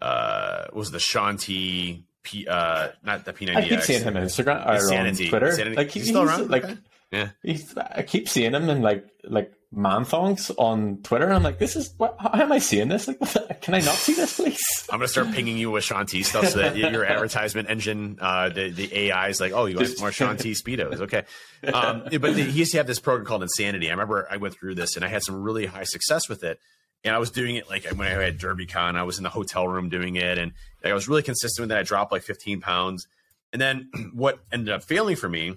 uh 0.00 0.64
was 0.72 0.90
the 0.90 0.98
Shaun 0.98 1.36
T 1.36 2.04
P 2.22 2.46
uh 2.46 2.88
not 3.04 3.24
the 3.24 3.32
P 3.32 3.46
ninety. 3.46 3.66
I 3.66 3.68
keep 3.68 3.80
seeing 3.82 4.02
him 4.02 4.16
on 4.16 4.22
Instagram 4.22 4.66
or 4.66 4.74
Insanity. 4.74 5.24
on 5.24 5.30
Twitter. 5.30 5.48
Insanity. 5.48 5.76
Like 5.76 5.90
He's 5.90 6.02
he's, 6.04 6.08
still 6.12 6.22
around? 6.22 6.50
like 6.50 6.64
Okay. 6.64 6.76
Yeah. 7.10 7.28
he's, 7.42 7.76
I 7.76 8.02
keep 8.02 8.26
seeing 8.26 8.52
him 8.54 8.70
in 8.70 8.80
like 8.80 9.04
like 9.24 9.52
man 9.70 10.04
thongs 10.06 10.50
on 10.56 10.98
Twitter. 11.02 11.30
I'm 11.30 11.42
like, 11.42 11.58
this 11.58 11.76
is 11.76 11.92
what, 11.98 12.16
how 12.18 12.30
am 12.40 12.52
I 12.52 12.58
seeing 12.58 12.88
this? 12.88 13.06
Like, 13.06 13.20
what 13.20 13.30
the- 13.30 13.54
can 13.60 13.74
I 13.74 13.80
not 13.80 13.94
see 13.96 14.14
this, 14.14 14.36
please? 14.36 14.58
I'm 14.90 14.98
gonna 14.98 15.08
start 15.08 15.30
pinging 15.32 15.58
you 15.58 15.70
with 15.70 15.84
Shaun 15.84 16.06
T 16.06 16.22
stuff 16.22 16.48
so 16.48 16.58
that 16.60 16.74
your 16.76 17.04
advertisement 17.04 17.68
engine, 17.68 18.16
uh, 18.20 18.48
the 18.48 18.70
the 18.70 18.96
AI 18.98 19.28
is 19.28 19.40
like, 19.42 19.52
oh, 19.52 19.66
you 19.66 19.76
want 19.76 19.88
Just- 19.88 20.00
more 20.00 20.10
Shaun 20.10 20.38
T 20.38 20.52
speedos? 20.52 21.00
Okay, 21.02 21.24
um, 21.70 22.04
but 22.10 22.22
the, 22.34 22.44
he 22.44 22.58
used 22.60 22.72
to 22.72 22.78
have 22.78 22.86
this 22.86 22.98
program 22.98 23.26
called 23.26 23.42
Insanity. 23.42 23.88
I 23.88 23.90
remember 23.92 24.26
I 24.30 24.38
went 24.38 24.54
through 24.54 24.76
this 24.76 24.96
and 24.96 25.04
I 25.04 25.08
had 25.08 25.22
some 25.22 25.42
really 25.42 25.66
high 25.66 25.84
success 25.84 26.28
with 26.30 26.42
it. 26.44 26.58
And 27.04 27.14
I 27.14 27.18
was 27.18 27.30
doing 27.30 27.56
it 27.56 27.68
like 27.68 27.84
when 27.86 28.06
I 28.06 28.22
had 28.22 28.38
DerbyCon, 28.38 28.96
I 28.96 29.02
was 29.02 29.18
in 29.18 29.24
the 29.24 29.30
hotel 29.30 29.66
room 29.66 29.88
doing 29.88 30.16
it, 30.16 30.38
and 30.38 30.52
I 30.84 30.92
was 30.92 31.08
really 31.08 31.22
consistent 31.22 31.64
with 31.64 31.68
that. 31.70 31.78
I 31.78 31.82
dropped 31.82 32.12
like 32.12 32.22
15 32.22 32.60
pounds, 32.60 33.06
and 33.52 33.60
then 33.60 33.90
what 34.14 34.40
ended 34.52 34.72
up 34.72 34.84
failing 34.84 35.16
for 35.16 35.28
me, 35.28 35.56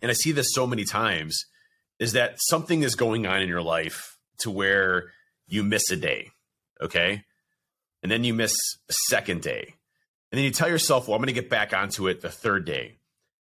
and 0.00 0.10
I 0.10 0.14
see 0.14 0.32
this 0.32 0.48
so 0.52 0.66
many 0.66 0.84
times, 0.84 1.44
is 1.98 2.12
that 2.12 2.36
something 2.38 2.82
is 2.82 2.94
going 2.94 3.26
on 3.26 3.42
in 3.42 3.48
your 3.48 3.62
life 3.62 4.18
to 4.38 4.50
where 4.50 5.12
you 5.46 5.62
miss 5.62 5.90
a 5.90 5.96
day, 5.96 6.30
okay, 6.80 7.24
and 8.02 8.10
then 8.10 8.24
you 8.24 8.32
miss 8.32 8.54
a 8.88 8.94
second 9.08 9.42
day, 9.42 9.74
and 10.30 10.38
then 10.38 10.44
you 10.44 10.50
tell 10.50 10.68
yourself, 10.70 11.06
"Well, 11.06 11.16
I'm 11.16 11.20
going 11.20 11.34
to 11.34 11.40
get 11.40 11.50
back 11.50 11.74
onto 11.74 12.08
it 12.08 12.22
the 12.22 12.30
third 12.30 12.64
day," 12.64 12.96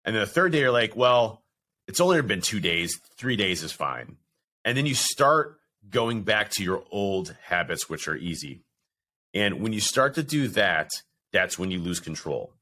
and 0.05 0.17
then 0.17 0.21
the 0.21 0.27
third 0.27 0.51
day 0.51 0.61
you're 0.61 0.73
like, 0.73 0.97
"Well, 0.97 1.45
it's 1.87 2.01
only 2.01 2.21
been 2.23 2.41
two 2.41 2.59
days, 2.59 2.99
three 3.17 3.37
days 3.37 3.63
is 3.63 3.71
fine," 3.71 4.17
and 4.65 4.77
then 4.77 4.87
you 4.87 4.97
start 4.97 5.60
going 5.89 6.23
back 6.23 6.51
to 6.53 6.65
your 6.65 6.85
old 6.91 7.37
habits, 7.43 7.89
which 7.89 8.09
are 8.09 8.17
easy. 8.17 8.63
And 9.35 9.61
when 9.61 9.73
you 9.73 9.81
start 9.81 10.15
to 10.15 10.23
do 10.23 10.49
that, 10.49 10.91
that's 11.33 11.59
when 11.59 11.71
you 11.71 11.79
lose 11.79 12.01
control. 12.01 12.53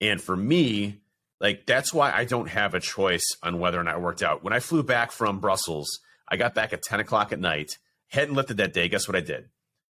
And 0.00 0.20
for 0.20 0.36
me, 0.36 0.98
like 1.40 1.66
that's 1.66 1.94
why 1.94 2.12
I 2.12 2.24
don't 2.24 2.48
have 2.48 2.74
a 2.74 2.80
choice 2.80 3.24
on 3.42 3.58
whether 3.58 3.80
or 3.80 3.84
not 3.84 3.94
I 3.94 3.98
worked 3.98 4.22
out. 4.22 4.42
When 4.42 4.52
I 4.52 4.60
flew 4.60 4.82
back 4.82 5.12
from 5.12 5.40
Brussels, 5.40 5.88
I 6.28 6.36
got 6.36 6.54
back 6.54 6.72
at 6.72 6.82
10 6.82 7.00
o'clock 7.00 7.32
at 7.32 7.40
night, 7.40 7.78
hadn't 8.08 8.34
lifted 8.34 8.58
that 8.58 8.72
day. 8.72 8.88
Guess 8.88 9.08
what 9.08 9.16
I 9.16 9.20
did? 9.20 9.48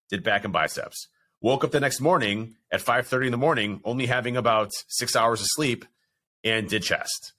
Did 0.09 0.23
back 0.23 0.45
and 0.45 0.53
biceps. 0.53 1.09
Woke 1.41 1.65
up 1.65 1.71
the 1.71 1.81
next 1.81 2.01
morning 2.01 2.57
at 2.71 2.83
5:30 2.83 3.27
in 3.27 3.31
the 3.33 3.39
morning, 3.39 3.81
only 3.85 4.07
having 4.07 4.37
about 4.37 4.71
six 4.89 5.17
hours 5.17 5.41
of 5.41 5.47
sleep, 5.49 5.87
and 6.45 6.69
did 6.69 6.83
chest 6.83 7.33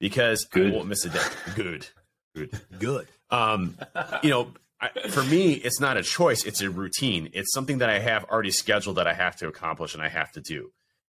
because 0.00 0.44
Good. 0.46 0.72
I 0.72 0.74
won't 0.74 0.88
miss 0.88 1.04
a 1.04 1.10
day. 1.10 1.20
Good, 1.54 1.86
good, 2.34 2.60
good. 2.80 3.06
Um, 3.30 3.76
you 4.22 4.30
know, 4.30 4.52
I, 4.84 5.08
for 5.08 5.22
me, 5.22 5.52
it's 5.52 5.80
not 5.80 5.96
a 5.96 6.02
choice; 6.02 6.44
it's 6.44 6.60
a 6.60 6.70
routine. 6.70 7.30
It's 7.32 7.52
something 7.52 7.78
that 7.78 7.90
I 7.90 7.98
have 7.98 8.24
already 8.24 8.50
scheduled 8.50 8.96
that 8.96 9.06
I 9.06 9.14
have 9.14 9.36
to 9.36 9.48
accomplish 9.48 9.94
and 9.94 10.02
I 10.02 10.08
have 10.08 10.32
to 10.32 10.40
do. 10.40 10.72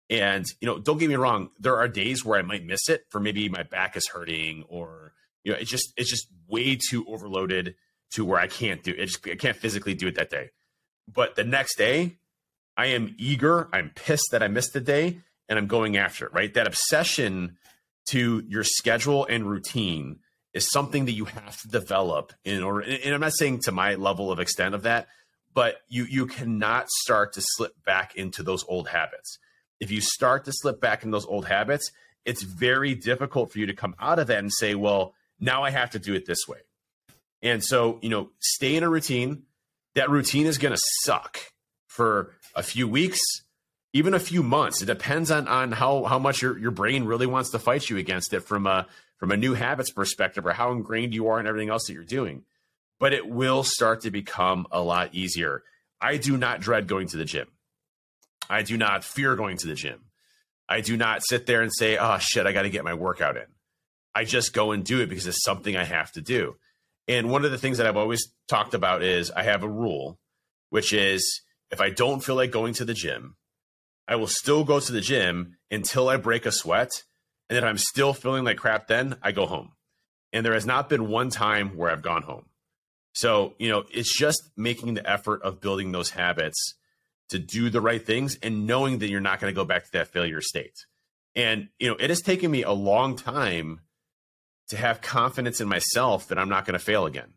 And 0.09 0.45
you 0.59 0.67
know, 0.67 0.77
don't 0.77 0.97
get 0.97 1.09
me 1.09 1.15
wrong. 1.15 1.51
There 1.59 1.77
are 1.77 1.87
days 1.87 2.25
where 2.25 2.37
I 2.37 2.41
might 2.41 2.65
miss 2.65 2.89
it 2.89 3.05
for 3.09 3.19
maybe 3.19 3.47
my 3.47 3.63
back 3.63 3.95
is 3.95 4.07
hurting, 4.07 4.65
or 4.67 5.13
you 5.43 5.51
know, 5.51 5.57
it's 5.57 5.69
just 5.69 5.93
it's 5.95 6.09
just 6.09 6.27
way 6.47 6.75
too 6.75 7.05
overloaded 7.07 7.75
to 8.11 8.25
where 8.25 8.39
I 8.39 8.47
can't 8.47 8.83
do 8.83 8.91
it. 8.91 9.05
Just, 9.05 9.25
I 9.27 9.35
can't 9.35 9.55
physically 9.55 9.93
do 9.93 10.07
it 10.07 10.15
that 10.15 10.29
day. 10.29 10.49
But 11.07 11.35
the 11.35 11.45
next 11.45 11.77
day, 11.77 12.17
I 12.75 12.87
am 12.87 13.15
eager. 13.17 13.69
I'm 13.71 13.91
pissed 13.95 14.31
that 14.31 14.43
I 14.43 14.49
missed 14.49 14.73
the 14.73 14.81
day, 14.81 15.21
and 15.47 15.57
I'm 15.57 15.67
going 15.67 15.95
after 15.95 16.25
it. 16.25 16.33
Right, 16.33 16.53
that 16.55 16.67
obsession 16.67 17.57
to 18.07 18.43
your 18.47 18.65
schedule 18.65 19.25
and 19.25 19.49
routine 19.49 20.19
is 20.53 20.69
something 20.69 21.05
that 21.05 21.13
you 21.13 21.25
have 21.25 21.59
to 21.61 21.67
develop 21.67 22.33
in 22.43 22.63
order. 22.63 22.81
And 22.81 23.13
I'm 23.13 23.21
not 23.21 23.33
saying 23.35 23.61
to 23.63 23.71
my 23.71 23.95
level 23.95 24.31
of 24.31 24.39
extent 24.39 24.75
of 24.75 24.83
that, 24.83 25.07
but 25.53 25.77
you 25.89 26.05
you 26.05 26.25
cannot 26.25 26.89
start 26.89 27.33
to 27.33 27.41
slip 27.41 27.73
back 27.85 28.15
into 28.15 28.43
those 28.43 28.65
old 28.67 28.89
habits. 28.89 29.37
If 29.79 29.91
you 29.91 30.01
start 30.01 30.45
to 30.45 30.51
slip 30.53 30.79
back 30.79 31.03
in 31.03 31.11
those 31.11 31.25
old 31.25 31.47
habits, 31.47 31.91
it's 32.25 32.43
very 32.43 32.95
difficult 32.95 33.51
for 33.51 33.59
you 33.59 33.65
to 33.65 33.73
come 33.73 33.95
out 33.99 34.19
of 34.19 34.27
that 34.27 34.39
and 34.39 34.51
say, 34.51 34.75
well, 34.75 35.13
now 35.39 35.63
I 35.63 35.71
have 35.71 35.91
to 35.91 35.99
do 35.99 36.13
it 36.13 36.25
this 36.25 36.47
way. 36.47 36.59
And 37.41 37.63
so, 37.63 37.97
you 38.01 38.09
know, 38.09 38.29
stay 38.39 38.75
in 38.75 38.83
a 38.83 38.89
routine. 38.89 39.43
That 39.95 40.09
routine 40.09 40.45
is 40.45 40.57
going 40.57 40.73
to 40.73 40.81
suck 41.01 41.39
for 41.87 42.33
a 42.55 42.63
few 42.63 42.87
weeks, 42.87 43.19
even 43.93 44.13
a 44.13 44.19
few 44.19 44.43
months. 44.43 44.81
It 44.81 44.85
depends 44.85 45.31
on 45.31 45.47
on 45.47 45.71
how 45.71 46.03
how 46.03 46.19
much 46.19 46.41
your 46.41 46.57
your 46.57 46.71
brain 46.71 47.05
really 47.05 47.27
wants 47.27 47.49
to 47.51 47.59
fight 47.59 47.89
you 47.89 47.97
against 47.97 48.33
it 48.33 48.41
from 48.41 48.67
a 48.67 48.87
from 49.21 49.31
a 49.31 49.37
new 49.37 49.53
habits 49.53 49.91
perspective 49.91 50.47
or 50.47 50.51
how 50.51 50.71
ingrained 50.71 51.13
you 51.13 51.27
are 51.27 51.39
in 51.39 51.45
everything 51.45 51.69
else 51.69 51.85
that 51.85 51.93
you're 51.93 52.03
doing. 52.03 52.43
But 52.99 53.13
it 53.13 53.29
will 53.29 53.63
start 53.63 54.01
to 54.01 54.11
become 54.11 54.65
a 54.71 54.81
lot 54.81 55.13
easier. 55.13 55.61
I 56.01 56.17
do 56.17 56.37
not 56.37 56.59
dread 56.59 56.87
going 56.87 57.07
to 57.09 57.17
the 57.17 57.25
gym. 57.25 57.47
I 58.49 58.63
do 58.63 58.77
not 58.77 59.03
fear 59.03 59.35
going 59.35 59.57
to 59.57 59.67
the 59.67 59.75
gym. 59.75 60.05
I 60.67 60.81
do 60.81 60.97
not 60.97 61.21
sit 61.23 61.45
there 61.45 61.61
and 61.61 61.71
say, 61.71 61.97
"Oh 61.97 62.17
shit, 62.17 62.47
I 62.47 62.51
got 62.51 62.63
to 62.63 62.69
get 62.71 62.83
my 62.83 62.95
workout 62.95 63.37
in." 63.37 63.45
I 64.15 64.25
just 64.25 64.53
go 64.53 64.71
and 64.71 64.83
do 64.83 65.01
it 65.01 65.07
because 65.07 65.27
it's 65.27 65.43
something 65.43 65.77
I 65.77 65.83
have 65.83 66.11
to 66.13 66.21
do. 66.21 66.55
And 67.07 67.29
one 67.29 67.45
of 67.45 67.51
the 67.51 67.57
things 67.57 67.77
that 67.77 67.85
I've 67.85 67.97
always 67.97 68.27
talked 68.47 68.73
about 68.73 69.03
is 69.03 69.29
I 69.31 69.43
have 69.43 69.63
a 69.63 69.69
rule, 69.69 70.19
which 70.69 70.93
is 70.93 71.41
if 71.69 71.79
I 71.79 71.91
don't 71.91 72.23
feel 72.23 72.35
like 72.35 72.51
going 72.51 72.73
to 72.75 72.85
the 72.85 72.93
gym, 72.93 73.35
I 74.07 74.15
will 74.15 74.27
still 74.27 74.63
go 74.63 74.79
to 74.79 74.91
the 74.91 74.99
gym 74.99 75.57
until 75.69 76.09
I 76.09 76.17
break 76.17 76.45
a 76.45 76.51
sweat. 76.51 77.03
And 77.51 77.57
if 77.57 77.65
I'm 77.65 77.77
still 77.77 78.13
feeling 78.13 78.45
like 78.45 78.55
crap, 78.55 78.87
then 78.87 79.17
I 79.21 79.33
go 79.33 79.45
home. 79.45 79.73
And 80.31 80.45
there 80.45 80.53
has 80.53 80.65
not 80.65 80.87
been 80.87 81.09
one 81.09 81.29
time 81.29 81.75
where 81.75 81.91
I've 81.91 82.01
gone 82.01 82.21
home. 82.21 82.45
So, 83.11 83.55
you 83.59 83.69
know, 83.69 83.83
it's 83.91 84.17
just 84.17 84.41
making 84.55 84.93
the 84.93 85.07
effort 85.07 85.41
of 85.41 85.59
building 85.59 85.91
those 85.91 86.11
habits 86.11 86.75
to 87.27 87.39
do 87.39 87.69
the 87.69 87.81
right 87.81 88.05
things 88.05 88.37
and 88.41 88.65
knowing 88.65 88.99
that 88.99 89.09
you're 89.09 89.19
not 89.19 89.41
going 89.41 89.51
to 89.51 89.55
go 89.55 89.65
back 89.65 89.83
to 89.83 89.91
that 89.91 90.07
failure 90.07 90.39
state. 90.39 90.85
And, 91.35 91.67
you 91.77 91.89
know, 91.89 91.97
it 91.99 92.09
has 92.09 92.21
taken 92.21 92.49
me 92.49 92.63
a 92.63 92.71
long 92.71 93.17
time 93.17 93.81
to 94.69 94.77
have 94.77 95.01
confidence 95.01 95.59
in 95.59 95.67
myself 95.67 96.29
that 96.29 96.39
I'm 96.39 96.47
not 96.47 96.63
going 96.63 96.79
to 96.79 96.85
fail 96.85 97.05
again. 97.05 97.33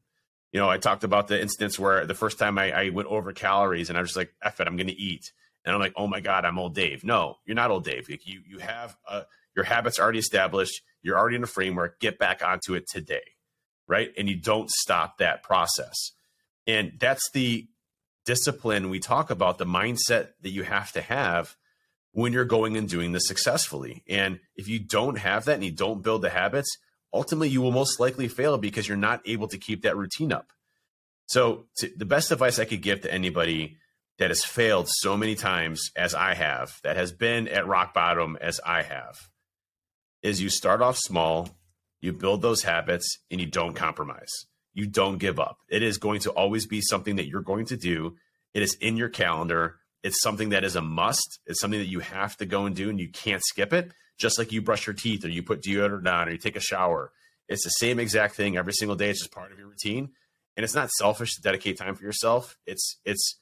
You 0.52 0.60
know, 0.60 0.70
I 0.70 0.78
talked 0.78 1.02
about 1.02 1.26
the 1.26 1.42
instance 1.42 1.76
where 1.76 2.06
the 2.06 2.14
first 2.14 2.38
time 2.38 2.56
I, 2.56 2.70
I 2.70 2.88
went 2.90 3.08
over 3.08 3.32
calories 3.32 3.88
and 3.88 3.98
I 3.98 4.00
was 4.00 4.10
just 4.10 4.16
like, 4.16 4.32
F 4.40 4.60
it, 4.60 4.68
I'm 4.68 4.76
going 4.76 4.86
to 4.86 4.92
eat. 4.92 5.32
And 5.64 5.74
I'm 5.74 5.80
like, 5.80 5.94
oh 5.96 6.06
my 6.06 6.20
God, 6.20 6.44
I'm 6.44 6.60
old 6.60 6.76
Dave. 6.76 7.02
No, 7.02 7.38
you're 7.44 7.56
not 7.56 7.72
old 7.72 7.82
Dave. 7.82 8.08
Like 8.08 8.28
you, 8.28 8.42
you 8.46 8.58
have 8.58 8.96
uh, 9.08 9.22
your 9.54 9.64
habits 9.64 9.98
already 9.98 10.18
established. 10.18 10.82
You're 11.02 11.18
already 11.18 11.36
in 11.36 11.42
a 11.42 11.48
framework. 11.48 12.00
Get 12.00 12.18
back 12.18 12.42
onto 12.44 12.74
it 12.74 12.88
today. 12.88 13.22
Right. 13.86 14.10
And 14.16 14.28
you 14.28 14.36
don't 14.36 14.70
stop 14.70 15.18
that 15.18 15.42
process. 15.42 16.12
And 16.66 16.92
that's 16.98 17.30
the 17.32 17.68
discipline 18.24 18.88
we 18.88 18.98
talk 18.98 19.30
about, 19.30 19.58
the 19.58 19.66
mindset 19.66 20.28
that 20.40 20.50
you 20.50 20.62
have 20.62 20.92
to 20.92 21.02
have 21.02 21.56
when 22.12 22.32
you're 22.32 22.44
going 22.44 22.76
and 22.76 22.88
doing 22.88 23.12
this 23.12 23.26
successfully. 23.26 24.02
And 24.08 24.40
if 24.56 24.68
you 24.68 24.78
don't 24.78 25.18
have 25.18 25.44
that 25.44 25.54
and 25.54 25.64
you 25.64 25.72
don't 25.72 26.02
build 26.02 26.22
the 26.22 26.30
habits, 26.30 26.74
ultimately 27.12 27.48
you 27.48 27.60
will 27.60 27.72
most 27.72 28.00
likely 28.00 28.28
fail 28.28 28.56
because 28.56 28.88
you're 28.88 28.96
not 28.96 29.20
able 29.26 29.48
to 29.48 29.58
keep 29.58 29.82
that 29.82 29.96
routine 29.96 30.32
up. 30.32 30.52
So, 31.26 31.66
to, 31.78 31.90
the 31.96 32.04
best 32.04 32.30
advice 32.30 32.58
I 32.58 32.66
could 32.66 32.82
give 32.82 33.00
to 33.02 33.12
anybody 33.12 33.78
that 34.18 34.30
has 34.30 34.44
failed 34.44 34.88
so 34.88 35.16
many 35.16 35.34
times 35.34 35.90
as 35.96 36.14
I 36.14 36.34
have, 36.34 36.78
that 36.82 36.96
has 36.96 37.12
been 37.12 37.48
at 37.48 37.66
rock 37.66 37.94
bottom 37.94 38.36
as 38.40 38.60
I 38.64 38.82
have, 38.82 39.28
is 40.24 40.40
you 40.40 40.48
start 40.48 40.82
off 40.82 40.96
small, 40.96 41.50
you 42.00 42.12
build 42.12 42.42
those 42.42 42.62
habits, 42.62 43.18
and 43.30 43.40
you 43.40 43.46
don't 43.46 43.74
compromise. 43.74 44.46
You 44.72 44.86
don't 44.86 45.18
give 45.18 45.38
up. 45.38 45.58
It 45.68 45.82
is 45.82 45.98
going 45.98 46.20
to 46.20 46.30
always 46.30 46.66
be 46.66 46.80
something 46.80 47.16
that 47.16 47.28
you're 47.28 47.42
going 47.42 47.66
to 47.66 47.76
do. 47.76 48.16
It 48.54 48.62
is 48.62 48.74
in 48.80 48.96
your 48.96 49.10
calendar. 49.10 49.76
It's 50.02 50.20
something 50.22 50.48
that 50.48 50.64
is 50.64 50.76
a 50.76 50.80
must. 50.80 51.38
It's 51.46 51.60
something 51.60 51.78
that 51.78 51.88
you 51.88 52.00
have 52.00 52.36
to 52.38 52.46
go 52.46 52.64
and 52.64 52.74
do, 52.74 52.88
and 52.88 52.98
you 52.98 53.10
can't 53.10 53.42
skip 53.44 53.72
it. 53.72 53.92
Just 54.18 54.38
like 54.38 54.50
you 54.50 54.62
brush 54.62 54.86
your 54.86 54.94
teeth, 54.94 55.24
or 55.24 55.28
you 55.28 55.42
put 55.42 55.62
deodorant 55.62 56.10
on, 56.10 56.28
or 56.28 56.32
you 56.32 56.38
take 56.38 56.56
a 56.56 56.60
shower. 56.60 57.12
It's 57.48 57.64
the 57.64 57.70
same 57.70 58.00
exact 58.00 58.34
thing 58.34 58.56
every 58.56 58.72
single 58.72 58.96
day. 58.96 59.10
It's 59.10 59.20
just 59.20 59.32
part 59.32 59.52
of 59.52 59.58
your 59.58 59.68
routine, 59.68 60.10
and 60.56 60.64
it's 60.64 60.74
not 60.74 60.90
selfish 60.90 61.34
to 61.34 61.42
dedicate 61.42 61.76
time 61.78 61.94
for 61.94 62.04
yourself. 62.04 62.56
It's 62.66 62.98
it's 63.04 63.38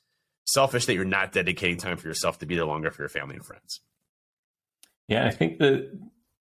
selfish 0.47 0.87
that 0.87 0.95
you're 0.95 1.05
not 1.05 1.30
dedicating 1.30 1.76
time 1.76 1.97
for 1.97 2.09
yourself 2.09 2.39
to 2.41 2.47
be 2.47 2.57
there 2.57 2.64
longer 2.64 2.91
for 2.91 3.03
your 3.03 3.09
family 3.09 3.37
and 3.37 3.45
friends. 3.45 3.80
Yeah, 5.09 5.26
I 5.26 5.30
think 5.30 5.59
that 5.59 5.91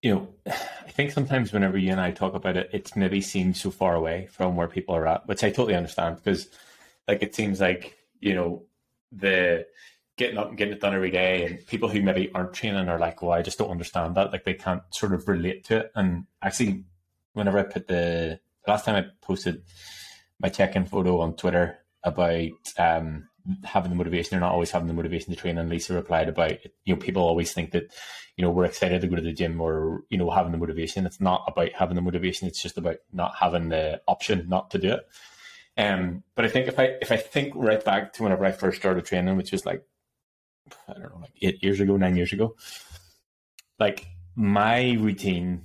you 0.02 0.14
know, 0.14 0.28
I 0.46 0.94
think 0.94 1.12
sometimes 1.12 1.52
whenever 1.52 1.78
you 1.78 1.90
and 1.90 2.00
I 2.00 2.10
talk 2.10 2.34
about 2.34 2.56
it, 2.56 2.68
it's 2.72 2.96
maybe 2.96 3.20
seems 3.20 3.60
so 3.60 3.70
far 3.70 3.94
away 3.94 4.28
from 4.30 4.56
where 4.56 4.68
people 4.68 4.94
are 4.94 5.06
at, 5.06 5.26
which 5.26 5.42
I 5.42 5.48
totally 5.48 5.74
understand 5.74 6.16
because, 6.16 6.48
like, 7.08 7.22
it 7.22 7.34
seems 7.34 7.60
like 7.60 7.96
you 8.20 8.34
know 8.34 8.64
the 9.10 9.66
getting 10.18 10.36
up 10.36 10.48
and 10.48 10.58
getting 10.58 10.74
it 10.74 10.80
done 10.80 10.94
every 10.94 11.10
day, 11.10 11.46
and 11.46 11.66
people 11.66 11.88
who 11.88 12.02
maybe 12.02 12.30
aren't 12.34 12.52
training 12.52 12.88
are 12.88 12.98
like, 12.98 13.22
"Well, 13.22 13.32
I 13.32 13.42
just 13.42 13.58
don't 13.58 13.70
understand 13.70 14.16
that." 14.16 14.32
Like, 14.32 14.44
they 14.44 14.54
can't 14.54 14.82
sort 14.90 15.14
of 15.14 15.26
relate 15.28 15.64
to 15.66 15.78
it. 15.78 15.92
And 15.94 16.26
actually, 16.42 16.84
whenever 17.32 17.58
I 17.58 17.62
put 17.62 17.88
the 17.88 18.40
last 18.66 18.84
time 18.84 18.96
I 18.96 19.06
posted 19.22 19.62
my 20.38 20.48
check-in 20.48 20.84
photo 20.84 21.20
on 21.20 21.36
Twitter 21.36 21.78
about 22.04 22.50
um, 22.78 23.28
having 23.64 23.90
the 23.90 23.96
motivation 23.96 24.36
or 24.36 24.40
not 24.40 24.52
always 24.52 24.70
having 24.70 24.88
the 24.88 24.94
motivation 24.94 25.32
to 25.32 25.40
train. 25.40 25.58
And 25.58 25.68
Lisa 25.68 25.94
replied 25.94 26.28
about, 26.28 26.52
you 26.84 26.94
know, 26.94 27.00
people 27.00 27.22
always 27.22 27.52
think 27.52 27.72
that, 27.72 27.92
you 28.36 28.42
know, 28.42 28.50
we're 28.50 28.64
excited 28.64 29.00
to 29.00 29.08
go 29.08 29.16
to 29.16 29.22
the 29.22 29.32
gym 29.32 29.60
or, 29.60 30.02
you 30.08 30.18
know, 30.18 30.30
having 30.30 30.52
the 30.52 30.58
motivation. 30.58 31.06
It's 31.06 31.20
not 31.20 31.44
about 31.46 31.72
having 31.72 31.96
the 31.96 32.02
motivation. 32.02 32.48
It's 32.48 32.62
just 32.62 32.78
about 32.78 32.96
not 33.12 33.34
having 33.38 33.68
the 33.68 34.00
option 34.06 34.48
not 34.48 34.70
to 34.70 34.78
do 34.78 34.92
it. 34.92 35.08
Um, 35.76 36.22
but 36.34 36.44
I 36.44 36.48
think 36.48 36.68
if 36.68 36.78
I, 36.78 36.96
if 37.00 37.10
I 37.10 37.16
think 37.16 37.54
right 37.56 37.82
back 37.84 38.12
to 38.14 38.22
whenever 38.22 38.44
I 38.44 38.52
first 38.52 38.78
started 38.78 39.04
training, 39.04 39.36
which 39.36 39.52
was 39.52 39.66
like, 39.66 39.84
I 40.88 40.92
don't 40.94 41.02
know, 41.02 41.18
like 41.20 41.34
eight 41.40 41.62
years 41.62 41.80
ago, 41.80 41.96
nine 41.96 42.16
years 42.16 42.32
ago, 42.32 42.56
like 43.78 44.06
my 44.36 44.92
routine, 44.92 45.64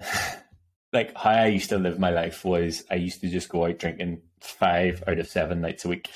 like 0.92 1.16
how 1.16 1.30
I 1.30 1.46
used 1.46 1.70
to 1.70 1.78
live 1.78 1.98
my 1.98 2.10
life 2.10 2.44
was 2.44 2.84
I 2.90 2.94
used 2.94 3.20
to 3.22 3.28
just 3.28 3.48
go 3.48 3.66
out 3.66 3.78
drinking 3.78 4.22
five 4.40 5.02
out 5.06 5.18
of 5.18 5.28
seven 5.28 5.60
nights 5.60 5.84
a 5.84 5.88
week 5.88 6.10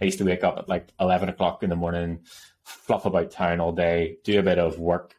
I 0.00 0.06
used 0.06 0.18
to 0.18 0.24
wake 0.24 0.44
up 0.44 0.58
at 0.58 0.68
like 0.68 0.88
11 0.98 1.28
o'clock 1.28 1.62
in 1.62 1.70
the 1.70 1.76
morning, 1.76 2.20
fluff 2.64 3.04
about 3.04 3.30
town 3.30 3.60
all 3.60 3.72
day, 3.72 4.16
do 4.24 4.38
a 4.38 4.42
bit 4.42 4.58
of 4.58 4.78
work, 4.78 5.14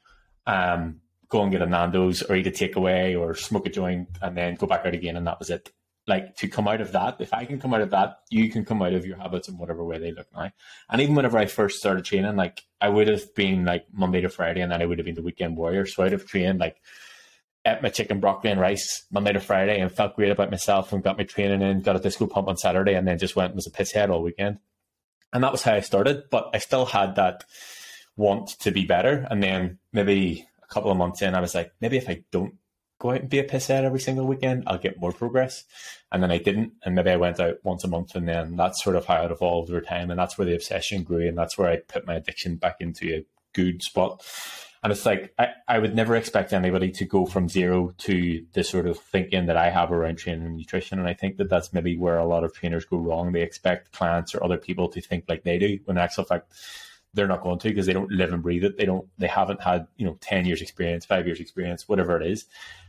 um, 0.47 1.01
go 1.29 1.43
and 1.43 1.51
get 1.51 1.61
a 1.61 1.65
Nando's 1.65 2.21
or 2.23 2.35
eat 2.35 2.47
a 2.47 2.51
takeaway 2.51 3.19
or 3.19 3.35
smoke 3.35 3.67
a 3.67 3.69
joint 3.69 4.09
and 4.21 4.35
then 4.35 4.55
go 4.55 4.67
back 4.67 4.85
out 4.85 4.93
again. 4.93 5.17
And 5.17 5.27
that 5.27 5.39
was 5.39 5.49
it. 5.49 5.71
Like 6.07 6.35
to 6.37 6.47
come 6.47 6.67
out 6.67 6.81
of 6.81 6.93
that, 6.93 7.21
if 7.21 7.31
I 7.31 7.45
can 7.45 7.59
come 7.59 7.75
out 7.75 7.81
of 7.81 7.91
that, 7.91 8.17
you 8.31 8.49
can 8.49 8.65
come 8.65 8.81
out 8.81 8.93
of 8.93 9.05
your 9.05 9.17
habits 9.17 9.47
in 9.47 9.57
whatever 9.57 9.85
way 9.85 9.99
they 9.99 10.11
look 10.11 10.27
now. 10.33 10.51
And 10.89 10.99
even 10.99 11.15
whenever 11.15 11.37
I 11.37 11.45
first 11.45 11.77
started 11.77 12.03
training, 12.03 12.35
like 12.35 12.63
I 12.81 12.89
would 12.89 13.07
have 13.07 13.33
been 13.35 13.65
like 13.65 13.85
Monday 13.93 14.21
to 14.21 14.29
Friday 14.29 14.61
and 14.61 14.71
then 14.71 14.81
I 14.81 14.85
would 14.85 14.97
have 14.97 15.05
been 15.05 15.15
the 15.15 15.21
weekend 15.21 15.57
warrior. 15.57 15.85
So 15.85 16.03
I'd 16.03 16.11
have 16.11 16.25
trained 16.25 16.59
like 16.59 16.77
ate 17.65 17.83
my 17.83 17.89
chicken, 17.89 18.19
broccoli, 18.19 18.49
and 18.49 18.59
rice 18.59 19.05
Monday 19.11 19.33
to 19.33 19.39
Friday 19.39 19.79
and 19.79 19.91
felt 19.91 20.15
great 20.15 20.31
about 20.31 20.49
myself 20.49 20.91
and 20.91 21.03
got 21.03 21.19
my 21.19 21.23
training 21.23 21.61
in, 21.61 21.81
got 21.81 21.95
a 21.95 21.99
disco 21.99 22.25
pump 22.25 22.47
on 22.47 22.57
Saturday, 22.57 22.95
and 22.95 23.07
then 23.07 23.19
just 23.19 23.35
went 23.35 23.51
and 23.51 23.55
was 23.55 23.67
a 23.67 23.71
piss 23.71 23.91
head 23.91 24.09
all 24.09 24.23
weekend 24.23 24.57
and 25.33 25.43
that 25.43 25.51
was 25.51 25.63
how 25.63 25.73
I 25.73 25.81
started. 25.81 26.23
But 26.29 26.49
I 26.53 26.59
still 26.59 26.85
had 26.85 27.15
that 27.15 27.43
want 28.17 28.59
to 28.59 28.71
be 28.71 28.85
better. 28.85 29.27
And 29.29 29.41
then 29.41 29.79
maybe 29.93 30.47
a 30.63 30.67
couple 30.67 30.91
of 30.91 30.97
months 30.97 31.21
in, 31.21 31.35
I 31.35 31.41
was 31.41 31.55
like, 31.55 31.71
maybe 31.81 31.97
if 31.97 32.09
I 32.09 32.23
don't 32.31 32.55
go 32.99 33.11
out 33.11 33.21
and 33.21 33.29
be 33.29 33.39
a 33.39 33.47
pisshead 33.47 33.83
every 33.83 33.99
single 33.99 34.27
weekend, 34.27 34.63
I'll 34.67 34.77
get 34.77 34.99
more 34.99 35.11
progress. 35.11 35.63
And 36.11 36.21
then 36.21 36.31
I 36.31 36.37
didn't. 36.37 36.73
And 36.83 36.95
maybe 36.95 37.09
I 37.09 37.15
went 37.15 37.39
out 37.39 37.55
once 37.63 37.83
a 37.83 37.87
month. 37.87 38.15
And 38.15 38.27
then 38.27 38.55
that's 38.55 38.83
sort 38.83 38.95
of 38.95 39.05
how 39.05 39.23
it 39.25 39.31
evolved 39.31 39.69
over 39.69 39.81
time. 39.81 40.11
And 40.11 40.19
that's 40.19 40.37
where 40.37 40.45
the 40.45 40.55
obsession 40.55 41.03
grew. 41.03 41.27
And 41.27 41.37
that's 41.37 41.57
where 41.57 41.69
I 41.69 41.77
put 41.77 42.05
my 42.05 42.15
addiction 42.15 42.57
back 42.57 42.77
into 42.79 43.13
a 43.13 43.25
good 43.53 43.81
spot. 43.81 44.23
And 44.83 44.91
it's 44.91 45.05
like, 45.05 45.33
I, 45.37 45.49
I 45.67 45.77
would 45.77 45.93
never 45.93 46.15
expect 46.15 46.53
anybody 46.53 46.91
to 46.93 47.05
go 47.05 47.27
from 47.27 47.47
zero 47.47 47.93
to 47.99 48.43
the 48.53 48.63
sort 48.63 48.87
of 48.87 48.97
thinking 48.97 49.45
that 49.45 49.57
I 49.57 49.69
have 49.69 49.91
around 49.91 50.17
training 50.17 50.45
and 50.45 50.57
nutrition. 50.57 50.97
And 50.97 51.07
I 51.07 51.13
think 51.13 51.37
that 51.37 51.49
that's 51.49 51.71
maybe 51.71 51.97
where 51.97 52.17
a 52.17 52.25
lot 52.25 52.43
of 52.43 52.53
trainers 52.53 52.85
go 52.85 52.97
wrong. 52.97 53.31
They 53.31 53.43
expect 53.43 53.91
clients 53.91 54.33
or 54.33 54.43
other 54.43 54.57
people 54.57 54.89
to 54.89 54.99
think 54.99 55.25
like 55.29 55.43
they 55.43 55.59
do, 55.59 55.77
when 55.85 55.97
in 55.97 56.03
actual 56.03 56.23
fact, 56.23 56.51
they're 57.13 57.27
not 57.27 57.43
going 57.43 57.59
to 57.59 57.69
because 57.69 57.85
they 57.85 57.93
don't 57.93 58.11
live 58.11 58.33
and 58.33 58.41
breathe 58.41 58.63
it. 58.63 58.77
They 58.77 58.85
don't, 58.85 59.07
they 59.19 59.27
haven't 59.27 59.61
had, 59.61 59.85
you 59.97 60.05
know, 60.05 60.17
10 60.21 60.45
years 60.45 60.61
experience, 60.61 61.05
five 61.05 61.27
years 61.27 61.39
experience, 61.39 61.87
whatever 61.87 62.19
it 62.19 62.25
is. 62.25 62.45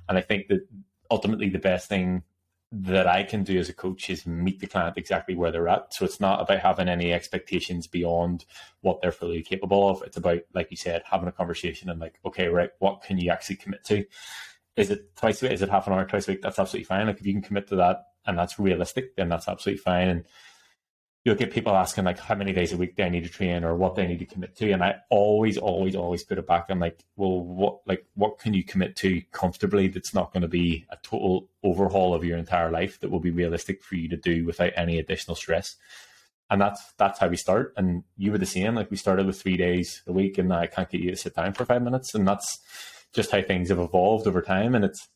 And 0.08 0.16
I 0.16 0.22
think 0.22 0.48
that 0.48 0.66
ultimately 1.10 1.50
the 1.50 1.58
best 1.58 1.88
thing 1.90 2.22
that 2.74 3.06
I 3.06 3.22
can 3.22 3.44
do 3.44 3.58
as 3.58 3.68
a 3.68 3.74
coach 3.74 4.08
is 4.08 4.26
meet 4.26 4.58
the 4.58 4.66
client 4.66 4.96
exactly 4.96 5.34
where 5.34 5.52
they're 5.52 5.68
at. 5.68 5.92
So 5.92 6.06
it's 6.06 6.20
not 6.20 6.40
about 6.40 6.60
having 6.60 6.88
any 6.88 7.12
expectations 7.12 7.86
beyond 7.86 8.46
what 8.80 9.02
they're 9.02 9.12
fully 9.12 9.42
capable 9.42 9.90
of. 9.90 10.02
It's 10.02 10.16
about, 10.16 10.40
like 10.54 10.70
you 10.70 10.78
said, 10.78 11.02
having 11.04 11.28
a 11.28 11.32
conversation 11.32 11.90
and 11.90 12.00
like, 12.00 12.18
okay, 12.24 12.48
right, 12.48 12.70
what 12.78 13.02
can 13.02 13.18
you 13.18 13.30
actually 13.30 13.56
commit 13.56 13.84
to? 13.84 14.04
Is 14.76 14.90
it 14.90 15.14
twice 15.16 15.42
a 15.42 15.46
week? 15.46 15.52
Is 15.52 15.60
it 15.60 15.68
half 15.68 15.86
an 15.86 15.92
hour 15.92 16.06
twice 16.06 16.26
a 16.26 16.32
week? 16.32 16.40
That's 16.40 16.58
absolutely 16.58 16.86
fine. 16.86 17.06
Like 17.06 17.20
if 17.20 17.26
you 17.26 17.34
can 17.34 17.42
commit 17.42 17.68
to 17.68 17.76
that 17.76 18.06
and 18.26 18.38
that's 18.38 18.58
realistic, 18.58 19.16
then 19.16 19.28
that's 19.28 19.48
absolutely 19.48 19.82
fine. 19.82 20.08
And 20.08 20.24
you'll 21.24 21.36
get 21.36 21.52
people 21.52 21.74
asking 21.74 22.04
like 22.04 22.18
how 22.18 22.34
many 22.34 22.52
days 22.52 22.72
a 22.72 22.76
week 22.76 22.96
do 22.96 23.04
I 23.04 23.08
need 23.08 23.22
to 23.22 23.30
train 23.30 23.62
or 23.62 23.76
what 23.76 23.94
they 23.94 24.06
need 24.06 24.18
to 24.18 24.26
commit 24.26 24.56
to. 24.56 24.72
And 24.72 24.82
I 24.82 24.96
always, 25.08 25.56
always, 25.56 25.94
always 25.94 26.24
put 26.24 26.38
it 26.38 26.46
back. 26.46 26.66
I'm 26.68 26.80
like, 26.80 26.98
well, 27.16 27.40
what 27.40 27.78
like 27.86 28.04
what 28.14 28.38
can 28.38 28.54
you 28.54 28.64
commit 28.64 28.96
to 28.96 29.22
comfortably 29.30 29.86
that's 29.88 30.14
not 30.14 30.32
going 30.32 30.42
to 30.42 30.48
be 30.48 30.84
a 30.90 30.96
total 31.02 31.48
overhaul 31.62 32.12
of 32.12 32.24
your 32.24 32.38
entire 32.38 32.70
life 32.70 32.98
that 33.00 33.10
will 33.10 33.20
be 33.20 33.30
realistic 33.30 33.84
for 33.84 33.94
you 33.94 34.08
to 34.08 34.16
do 34.16 34.44
without 34.44 34.72
any 34.76 34.98
additional 34.98 35.36
stress. 35.36 35.76
And 36.50 36.60
that's 36.60 36.82
that's 36.98 37.20
how 37.20 37.28
we 37.28 37.36
start. 37.36 37.72
And 37.76 38.02
you 38.16 38.32
were 38.32 38.38
the 38.38 38.44
same. 38.44 38.74
Like 38.74 38.90
we 38.90 38.96
started 38.96 39.26
with 39.26 39.40
three 39.40 39.56
days 39.56 40.02
a 40.08 40.12
week 40.12 40.38
and 40.38 40.52
I 40.52 40.66
can't 40.66 40.90
get 40.90 41.00
you 41.00 41.10
to 41.10 41.16
sit 41.16 41.36
down 41.36 41.52
for 41.52 41.64
five 41.64 41.82
minutes. 41.82 42.16
And 42.16 42.26
that's 42.26 42.58
just 43.14 43.30
how 43.30 43.42
things 43.42 43.68
have 43.68 43.78
evolved 43.78 44.26
over 44.26 44.42
time. 44.42 44.74
And 44.74 44.84
it's 44.84 45.08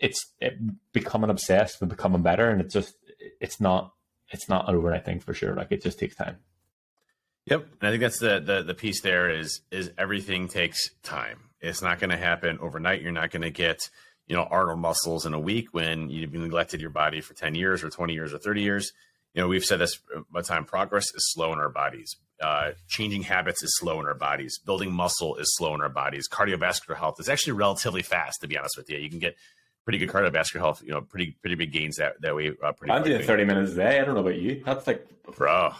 it's 0.00 0.32
it 0.40 0.54
becoming 0.94 1.28
obsessed 1.28 1.80
with 1.80 1.90
becoming 1.90 2.22
better. 2.22 2.48
And 2.48 2.62
it's 2.62 2.72
just 2.72 2.94
it's 3.40 3.60
not 3.60 3.92
it's 4.30 4.48
not 4.48 4.68
overnight 4.68 5.04
thing 5.04 5.20
for 5.20 5.34
sure. 5.34 5.54
Like 5.54 5.72
it 5.72 5.82
just 5.82 5.98
takes 5.98 6.14
time. 6.14 6.38
Yep, 7.46 7.66
and 7.80 7.88
I 7.88 7.90
think 7.90 8.00
that's 8.02 8.18
the 8.18 8.40
the 8.40 8.62
the 8.62 8.74
piece 8.74 9.00
there 9.00 9.30
is 9.30 9.60
is 9.70 9.90
everything 9.98 10.48
takes 10.48 10.90
time. 11.02 11.50
It's 11.60 11.82
not 11.82 11.98
going 11.98 12.10
to 12.10 12.16
happen 12.16 12.58
overnight. 12.60 13.02
You're 13.02 13.12
not 13.12 13.30
going 13.30 13.42
to 13.42 13.50
get 13.50 13.90
you 14.26 14.36
know 14.36 14.44
Arnold 14.44 14.78
muscles 14.78 15.26
in 15.26 15.34
a 15.34 15.40
week 15.40 15.68
when 15.72 16.10
you've 16.10 16.32
neglected 16.32 16.80
your 16.80 16.90
body 16.90 17.20
for 17.20 17.34
ten 17.34 17.54
years 17.54 17.82
or 17.82 17.90
twenty 17.90 18.12
years 18.12 18.32
or 18.32 18.38
thirty 18.38 18.62
years. 18.62 18.92
You 19.34 19.42
know 19.42 19.48
we've 19.48 19.64
said 19.64 19.78
this 19.78 19.98
by 20.30 20.42
time. 20.42 20.64
Progress 20.64 21.06
is 21.14 21.32
slow 21.32 21.52
in 21.52 21.58
our 21.58 21.68
bodies. 21.68 22.14
Uh, 22.40 22.72
changing 22.88 23.22
habits 23.22 23.62
is 23.62 23.76
slow 23.78 24.00
in 24.00 24.06
our 24.06 24.14
bodies. 24.14 24.58
Building 24.58 24.92
muscle 24.92 25.36
is 25.36 25.54
slow 25.56 25.74
in 25.74 25.80
our 25.80 25.90
bodies. 25.90 26.28
Cardiovascular 26.28 26.96
health 26.96 27.20
is 27.20 27.28
actually 27.28 27.52
relatively 27.52 28.02
fast. 28.02 28.40
To 28.40 28.48
be 28.48 28.56
honest 28.56 28.76
with 28.76 28.88
you, 28.90 28.98
you 28.98 29.10
can 29.10 29.18
get 29.18 29.36
pretty 29.90 30.06
good 30.06 30.14
cardiovascular 30.14 30.60
health. 30.60 30.82
You 30.84 30.92
know, 30.92 31.00
pretty 31.00 31.36
pretty 31.40 31.56
big 31.56 31.72
gains 31.72 31.96
that 31.96 32.20
that 32.20 32.34
way. 32.34 32.52
Uh, 32.62 32.72
pretty 32.72 32.92
I'm 32.92 33.02
doing 33.02 33.22
thirty 33.22 33.44
minutes 33.44 33.72
a 33.72 33.76
day. 33.76 34.00
I 34.00 34.04
don't 34.04 34.14
know 34.14 34.20
about 34.20 34.36
you. 34.36 34.62
That's 34.64 34.86
like 34.86 35.06
bro, 35.36 35.72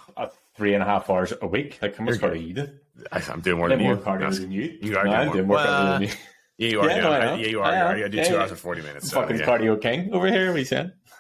three 0.57 0.75
and 0.75 0.83
a 0.83 0.87
half 0.87 1.09
hours 1.09 1.33
a 1.41 1.47
week. 1.47 1.79
Like 1.81 1.97
how 1.97 2.05
much 2.05 2.17
cardio 2.17 2.47
you 2.47 2.55
do? 2.55 2.69
I, 3.13 3.23
am 3.29 3.41
doing 3.41 3.59
more 3.59 3.69
than 3.69 3.81
more 3.81 3.95
you. 3.95 4.01
cardio 4.01 4.39
than 4.39 4.51
you. 4.51 4.79
You 4.83 4.99
are 4.99 5.05
no, 5.05 5.11
doing, 5.11 5.15
I'm 5.15 5.27
more. 5.27 5.35
doing 5.35 5.47
more 5.47 5.59
cardio 5.59 5.99
than 5.99 6.03
you. 6.03 6.15
Yeah, 6.59 6.69
you 6.69 6.81
are. 6.81 6.89
Yeah, 6.91 7.01
no, 7.01 7.13
I 7.13 7.35
yeah, 7.37 7.47
you 7.47 7.61
are. 7.61 7.73
I 7.73 8.01
I, 8.01 8.05
I 8.05 8.09
do 8.09 8.25
two 8.25 8.37
hours 8.37 8.51
and 8.51 8.61
forty 8.61 8.83
minutes. 8.83 9.11
So, 9.11 9.21
Fucking 9.21 9.39
yeah. 9.39 9.47
cardio 9.47 9.81
king 9.81 10.13
over 10.13 10.27
here. 10.27 10.53
We 10.53 10.65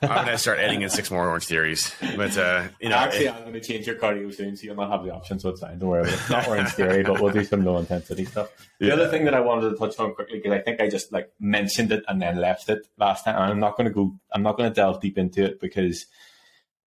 I'm 0.03 0.09
gonna 0.25 0.39
start 0.39 0.59
adding 0.59 0.83
in 0.83 0.91
six 0.91 1.11
more 1.11 1.29
Orange 1.29 1.47
Theories, 1.47 1.95
but 2.17 2.37
uh, 2.39 2.69
you 2.81 2.89
know, 2.89 2.97
Actually, 2.97 3.29
I'm 3.29 3.41
going 3.43 3.53
to 3.55 3.61
change 3.61 3.87
your 3.87 3.97
cardio 3.97 4.33
soon, 4.35 4.57
so 4.57 4.65
you'll 4.65 4.77
not 4.77 4.91
have 4.91 5.05
the 5.05 5.13
option. 5.13 5.39
So 5.39 5.51
it's 5.51 5.61
fine. 5.61 5.79
Don't 5.79 5.91
worry. 5.91 6.09
It's 6.09 6.31
not 6.31 6.49
Orange 6.49 6.71
Theory, 6.71 7.03
but 7.03 7.21
we'll 7.21 7.33
do 7.33 7.45
some 7.45 7.65
low 7.65 7.77
intensity 7.79 8.25
stuff. 8.25 8.49
The 8.79 8.87
Yeah. 8.87 8.95
other 8.95 9.09
thing 9.09 9.25
that 9.27 9.35
I 9.35 9.41
wanted 9.41 9.71
to 9.71 9.77
touch 9.77 9.99
on 9.99 10.15
quickly 10.15 10.39
because 10.39 10.53
I 10.53 10.61
think 10.61 10.81
I 10.81 10.89
just 10.89 11.13
like 11.13 11.31
mentioned 11.39 11.93
it 11.93 12.05
and 12.09 12.21
then 12.23 12.37
left 12.39 12.69
it 12.71 12.87
last 12.99 13.25
time. 13.25 13.35
And 13.37 13.45
I'm 13.45 13.61
not 13.61 13.77
going 13.77 13.89
to 13.89 13.93
go. 13.95 14.15
I'm 14.33 14.43
not 14.43 14.57
going 14.57 14.71
to 14.71 14.75
delve 14.75 15.01
deep 15.01 15.19
into 15.19 15.45
it 15.45 15.61
because 15.61 16.07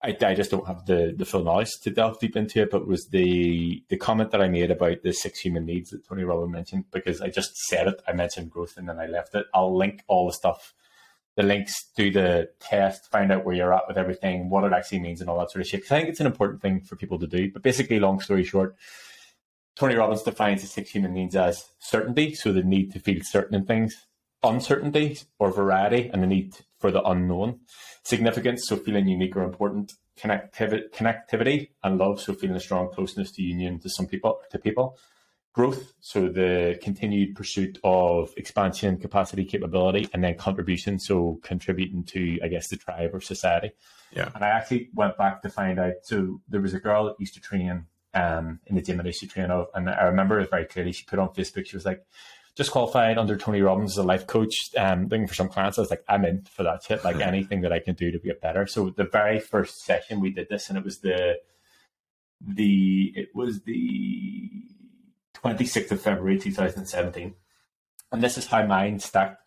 I, 0.04 0.18
I 0.22 0.34
just 0.36 0.52
don't 0.52 0.68
have 0.68 0.86
the, 0.86 1.14
the 1.16 1.24
full 1.26 1.44
knowledge 1.44 1.70
to 1.84 1.90
delve 1.92 2.20
deep 2.20 2.36
into 2.36 2.62
it. 2.64 2.72
But 2.72 2.82
it 2.82 2.88
was 2.88 3.08
the 3.12 3.84
the 3.90 3.98
comment 3.98 4.32
that 4.32 4.42
I 4.42 4.48
made 4.48 4.72
about 4.72 5.04
the 5.04 5.14
six 5.14 5.40
human 5.40 5.66
needs 5.66 5.92
that 5.92 6.06
Tony 6.08 6.24
Robbins 6.24 6.52
mentioned 6.52 6.86
because 6.92 7.22
I 7.22 7.30
just 7.30 7.56
said 7.68 7.88
it. 7.88 8.02
I 8.08 8.14
mentioned 8.14 8.50
growth 8.50 8.76
and 8.76 8.90
then 8.90 9.00
I 9.00 9.06
left 9.06 9.36
it. 9.36 9.46
I'll 9.54 9.78
link 9.78 10.02
all 10.08 10.26
the 10.28 10.34
stuff, 10.34 10.74
the 11.36 11.44
links 11.44 11.90
do 11.96 12.12
the 12.12 12.50
test, 12.60 13.10
find 13.10 13.32
out 13.32 13.44
where 13.44 13.56
you're 13.56 13.74
at 13.74 13.88
with 13.88 13.98
everything, 13.98 14.50
what 14.50 14.64
it 14.64 14.74
actually 14.74 15.00
means, 15.00 15.20
and 15.20 15.30
all 15.30 15.40
that 15.40 15.52
sort 15.52 15.62
of 15.62 15.68
shit. 15.68 15.82
'Cause 15.82 15.92
I 15.92 15.98
think 15.98 16.10
it's 16.10 16.20
an 16.20 16.28
important 16.28 16.62
thing 16.62 16.82
for 16.82 16.96
people 16.96 17.18
to 17.20 17.28
do. 17.28 17.52
But 17.52 17.64
basically, 17.64 18.00
long 18.00 18.20
story 18.20 18.44
short. 18.44 18.76
Tony 19.76 19.96
Robbins 19.96 20.22
defines 20.22 20.62
the 20.62 20.68
six 20.68 20.92
human 20.92 21.14
needs 21.14 21.36
as 21.36 21.66
certainty, 21.80 22.36
so 22.36 22.54
the 22.54 22.62
need 22.62 22.92
to 22.94 23.00
feel 23.00 23.22
certain 23.24 23.56
in 23.56 23.66
things, 23.66 24.06
uncertainty 24.44 25.18
or 25.40 25.52
variety, 25.52 26.10
and 26.14 26.22
the 26.22 26.28
need 26.28 26.56
for 26.78 26.92
the 26.92 27.02
unknown, 27.04 27.62
significance, 28.04 28.68
so 28.68 28.76
feeling 28.76 29.08
unique 29.08 29.36
or 29.36 29.42
important, 29.42 29.94
connectivity, 30.16 30.90
connectivity 30.92 31.70
and 31.84 31.98
love, 31.98 32.22
so 32.22 32.34
feeling 32.34 32.56
a 32.56 32.60
strong 32.60 32.92
closeness 32.92 33.32
to 33.32 33.42
union 33.42 33.80
to 33.80 33.90
some 33.90 34.06
people, 34.06 34.40
to 34.52 34.60
people, 34.60 34.96
growth, 35.54 35.94
so 36.00 36.28
the 36.28 36.80
continued 36.82 37.36
pursuit 37.36 37.80
of 37.84 38.34
expansion, 38.38 38.98
capacity, 38.98 39.46
capability, 39.46 40.10
and 40.12 40.24
then 40.24 40.36
contribution, 40.36 41.00
so 41.00 41.40
contributing 41.44 42.04
to, 42.06 42.40
I 42.44 42.48
guess, 42.48 42.68
the 42.68 42.78
tribe 42.78 43.12
or 43.14 43.22
society. 43.22 43.72
Yeah. 44.12 44.30
And 44.34 44.44
I 44.44 44.50
actually 44.50 44.90
went 44.94 45.18
back 45.18 45.44
to 45.44 45.50
find 45.50 45.80
out. 45.80 45.94
So 46.04 46.42
there 46.50 46.62
was 46.62 46.74
a 46.74 46.80
girl 46.80 47.06
that 47.06 47.20
used 47.20 47.36
to 47.36 47.40
train 47.40 47.86
um, 48.16 48.60
in 48.66 48.76
the 48.76 48.82
gym 48.82 48.98
that 48.98 49.04
I 49.04 49.08
used 49.08 49.22
to 49.22 49.28
train 49.28 49.52
of, 49.52 49.68
and 49.76 49.90
I 49.90 50.04
remember 50.06 50.40
it 50.40 50.50
very 50.50 50.66
clearly. 50.66 50.92
She 50.92 51.06
put 51.06 51.20
on 51.20 51.30
Facebook, 51.30 51.68
she 51.68 51.76
was 51.76 51.86
like, 51.86 52.04
just 52.56 52.72
qualified 52.72 53.18
under 53.18 53.36
Tony 53.36 53.62
Robbins 53.62 53.94
as 53.94 53.98
a 53.98 54.04
life 54.04 54.28
coach, 54.28 54.70
um, 54.78 55.08
looking 55.08 55.28
for 55.28 55.34
some 55.34 55.50
clients. 55.50 55.78
I 55.78 55.82
was 55.82 55.90
like, 55.90 56.04
I'm 56.08 56.26
in 56.26 56.44
for 56.44 56.64
that 56.64 56.84
shit. 56.84 57.04
Like 57.04 57.16
anything 57.20 57.62
that 57.62 57.74
I 57.74 57.80
can 57.80 57.96
do 57.96 58.12
to 58.12 58.20
get 58.20 58.42
better. 58.42 58.68
So 58.68 58.92
the 58.92 59.06
very 59.06 59.40
first 59.40 59.84
session 59.84 60.20
we 60.20 60.32
did 60.32 60.50
this, 60.50 60.70
and 60.70 60.78
it 60.78 60.84
was 60.84 61.00
the 61.00 61.38
the 62.42 63.12
it 63.16 63.30
was 63.34 63.62
the 63.64 64.50
26th 65.44 65.92
of 65.92 66.02
February 66.02 66.40
2017. 66.40 67.36
And 68.12 68.24
this 68.24 68.38
is 68.38 68.48
how 68.48 68.66
mine 68.66 69.00
stacked. 69.00 69.42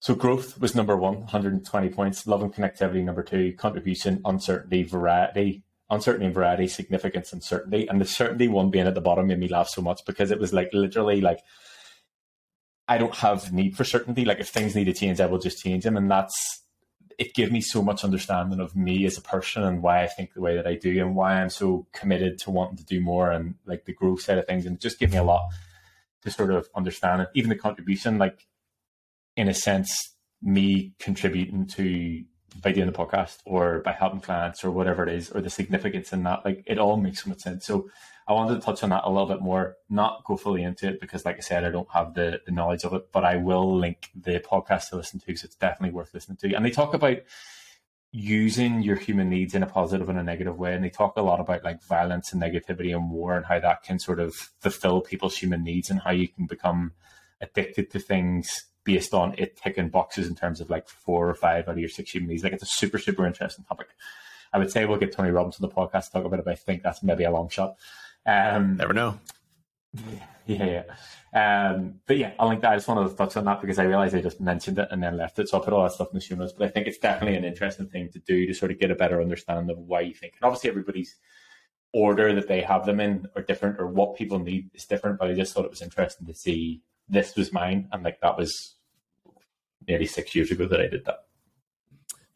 So 0.00 0.14
growth 0.14 0.60
was 0.60 0.74
number 0.74 0.96
one, 0.96 1.20
120 1.20 1.88
points. 1.88 2.26
Love 2.26 2.42
and 2.42 2.52
connectivity, 2.54 3.02
number 3.02 3.22
two. 3.22 3.54
Contribution, 3.54 4.20
uncertainty, 4.24 4.82
variety, 4.82 5.64
uncertainty 5.88 6.26
and 6.26 6.34
variety, 6.34 6.68
significance 6.68 7.32
and 7.32 7.42
certainty. 7.42 7.86
And 7.86 8.00
the 8.00 8.04
certainty 8.04 8.48
one 8.48 8.70
being 8.70 8.86
at 8.86 8.94
the 8.94 9.00
bottom 9.00 9.28
made 9.28 9.38
me 9.38 9.48
laugh 9.48 9.68
so 9.68 9.80
much 9.80 10.04
because 10.06 10.30
it 10.30 10.38
was 10.38 10.52
like 10.52 10.68
literally 10.72 11.20
like 11.20 11.40
I 12.86 12.98
don't 12.98 13.14
have 13.16 13.52
need 13.52 13.76
for 13.76 13.84
certainty. 13.84 14.24
Like 14.24 14.40
if 14.40 14.48
things 14.48 14.74
need 14.74 14.84
to 14.84 14.92
change, 14.92 15.20
I 15.20 15.26
will 15.26 15.38
just 15.38 15.62
change 15.62 15.84
them. 15.84 15.96
And 15.96 16.10
that's 16.10 16.63
it 17.18 17.34
gave 17.34 17.52
me 17.52 17.60
so 17.60 17.82
much 17.82 18.04
understanding 18.04 18.60
of 18.60 18.74
me 18.76 19.04
as 19.06 19.18
a 19.18 19.22
person 19.22 19.62
and 19.62 19.82
why 19.82 20.02
I 20.02 20.06
think 20.06 20.34
the 20.34 20.40
way 20.40 20.56
that 20.56 20.66
I 20.66 20.74
do 20.74 21.00
and 21.00 21.14
why 21.14 21.40
I'm 21.40 21.50
so 21.50 21.86
committed 21.92 22.38
to 22.40 22.50
wanting 22.50 22.76
to 22.78 22.84
do 22.84 23.00
more 23.00 23.30
and 23.30 23.54
like 23.66 23.84
the 23.84 23.92
growth 23.92 24.22
side 24.22 24.38
of 24.38 24.46
things. 24.46 24.66
And 24.66 24.76
it 24.76 24.82
just 24.82 24.98
gave 24.98 25.12
me 25.12 25.18
a 25.18 25.24
lot 25.24 25.48
to 26.22 26.30
sort 26.30 26.50
of 26.50 26.68
understand 26.74 27.22
it. 27.22 27.28
Even 27.34 27.50
the 27.50 27.56
contribution, 27.56 28.18
like 28.18 28.46
in 29.36 29.48
a 29.48 29.54
sense, 29.54 30.14
me 30.42 30.94
contributing 30.98 31.66
to 31.66 32.24
by 32.62 32.72
doing 32.72 32.86
the 32.86 32.92
podcast 32.92 33.38
or 33.44 33.80
by 33.80 33.92
helping 33.92 34.20
clients 34.20 34.62
or 34.64 34.70
whatever 34.70 35.02
it 35.02 35.12
is, 35.12 35.30
or 35.30 35.40
the 35.40 35.50
significance 35.50 36.12
in 36.12 36.22
that, 36.22 36.44
like 36.44 36.62
it 36.66 36.78
all 36.78 36.96
makes 36.96 37.24
so 37.24 37.30
much 37.30 37.40
sense. 37.40 37.66
So 37.66 37.90
I 38.26 38.32
wanted 38.32 38.54
to 38.54 38.60
touch 38.60 38.82
on 38.82 38.90
that 38.90 39.02
a 39.04 39.10
little 39.10 39.26
bit 39.26 39.42
more, 39.42 39.76
not 39.90 40.24
go 40.24 40.36
fully 40.36 40.62
into 40.62 40.88
it 40.88 41.00
because, 41.00 41.24
like 41.24 41.36
I 41.36 41.40
said, 41.40 41.64
I 41.64 41.70
don't 41.70 41.90
have 41.90 42.14
the, 42.14 42.40
the 42.46 42.52
knowledge 42.52 42.84
of 42.84 42.94
it, 42.94 43.12
but 43.12 43.24
I 43.24 43.36
will 43.36 43.76
link 43.76 44.10
the 44.14 44.40
podcast 44.40 44.88
to 44.90 44.96
listen 44.96 45.20
to 45.20 45.26
because 45.26 45.44
it's 45.44 45.56
definitely 45.56 45.94
worth 45.94 46.14
listening 46.14 46.38
to. 46.38 46.54
And 46.54 46.64
they 46.64 46.70
talk 46.70 46.94
about 46.94 47.18
using 48.12 48.80
your 48.80 48.96
human 48.96 49.28
needs 49.28 49.54
in 49.54 49.62
a 49.62 49.66
positive 49.66 50.08
and 50.08 50.18
a 50.18 50.22
negative 50.22 50.56
way. 50.56 50.72
And 50.72 50.84
they 50.84 50.88
talk 50.88 51.16
a 51.16 51.22
lot 51.22 51.40
about 51.40 51.64
like 51.64 51.82
violence 51.82 52.32
and 52.32 52.40
negativity 52.40 52.94
and 52.94 53.10
war 53.10 53.36
and 53.36 53.44
how 53.44 53.58
that 53.58 53.82
can 53.82 53.98
sort 53.98 54.20
of 54.20 54.34
fulfill 54.60 55.00
people's 55.00 55.36
human 55.36 55.64
needs 55.64 55.90
and 55.90 56.00
how 56.00 56.12
you 56.12 56.28
can 56.28 56.46
become 56.46 56.92
addicted 57.40 57.90
to 57.90 57.98
things 57.98 58.66
based 58.84 59.14
on 59.14 59.34
it 59.36 59.56
ticking 59.56 59.88
boxes 59.88 60.28
in 60.28 60.36
terms 60.36 60.60
of 60.60 60.70
like 60.70 60.88
four 60.88 61.28
or 61.28 61.34
five 61.34 61.68
out 61.68 61.72
of 61.72 61.78
your 61.78 61.88
six 61.88 62.12
human 62.12 62.30
needs. 62.30 62.44
Like 62.44 62.52
it's 62.52 62.62
a 62.62 62.66
super, 62.66 62.98
super 62.98 63.26
interesting 63.26 63.64
topic. 63.64 63.88
I 64.52 64.58
would 64.58 64.70
say 64.70 64.86
we'll 64.86 64.98
get 64.98 65.12
Tony 65.12 65.30
Robbins 65.30 65.60
on 65.60 65.68
the 65.68 65.74
podcast 65.74 66.06
to 66.06 66.12
talk 66.12 66.24
about 66.24 66.38
it, 66.38 66.44
but 66.44 66.52
I 66.52 66.54
think 66.54 66.84
that's 66.84 67.02
maybe 67.02 67.24
a 67.24 67.30
long 67.32 67.48
shot. 67.48 67.76
Um, 68.26 68.76
Never 68.76 68.92
know. 68.92 69.18
Yeah, 70.46 70.82
yeah. 70.82 70.84
Um, 71.34 72.00
but 72.06 72.16
yeah, 72.16 72.32
I 72.38 72.46
link 72.46 72.60
that. 72.62 72.72
I 72.72 72.76
just 72.76 72.86
wanted 72.86 73.08
to 73.08 73.16
touch 73.16 73.36
on 73.36 73.44
that 73.46 73.60
because 73.60 73.78
I 73.78 73.84
realized 73.84 74.14
I 74.14 74.20
just 74.20 74.40
mentioned 74.40 74.78
it 74.78 74.88
and 74.90 75.02
then 75.02 75.16
left 75.16 75.38
it. 75.38 75.48
So 75.48 75.60
I 75.60 75.64
put 75.64 75.72
all 75.72 75.82
that 75.82 75.92
stuff 75.92 76.08
in 76.12 76.14
the 76.14 76.24
show 76.24 76.36
notes. 76.36 76.52
But 76.52 76.66
I 76.66 76.70
think 76.70 76.86
it's 76.86 76.98
definitely 76.98 77.36
an 77.36 77.44
interesting 77.44 77.88
thing 77.88 78.10
to 78.12 78.18
do 78.20 78.46
to 78.46 78.54
sort 78.54 78.70
of 78.70 78.78
get 78.78 78.90
a 78.90 78.94
better 78.94 79.20
understanding 79.20 79.70
of 79.70 79.78
why 79.78 80.02
you 80.02 80.14
think. 80.14 80.34
And 80.34 80.44
obviously, 80.46 80.70
everybody's 80.70 81.16
order 81.92 82.34
that 82.34 82.48
they 82.48 82.60
have 82.60 82.86
them 82.86 83.00
in 83.00 83.26
are 83.36 83.42
different, 83.42 83.80
or 83.80 83.86
what 83.86 84.16
people 84.16 84.38
need 84.38 84.70
is 84.74 84.84
different. 84.84 85.18
But 85.18 85.30
I 85.30 85.34
just 85.34 85.54
thought 85.54 85.64
it 85.64 85.70
was 85.70 85.82
interesting 85.82 86.26
to 86.26 86.34
see 86.34 86.82
this 87.08 87.34
was 87.36 87.52
mine, 87.52 87.88
and 87.92 88.02
like 88.04 88.20
that 88.20 88.36
was 88.36 88.76
nearly 89.88 90.06
six 90.06 90.34
years 90.34 90.50
ago 90.50 90.66
that 90.66 90.80
I 90.80 90.86
did 90.86 91.04
that. 91.06 91.24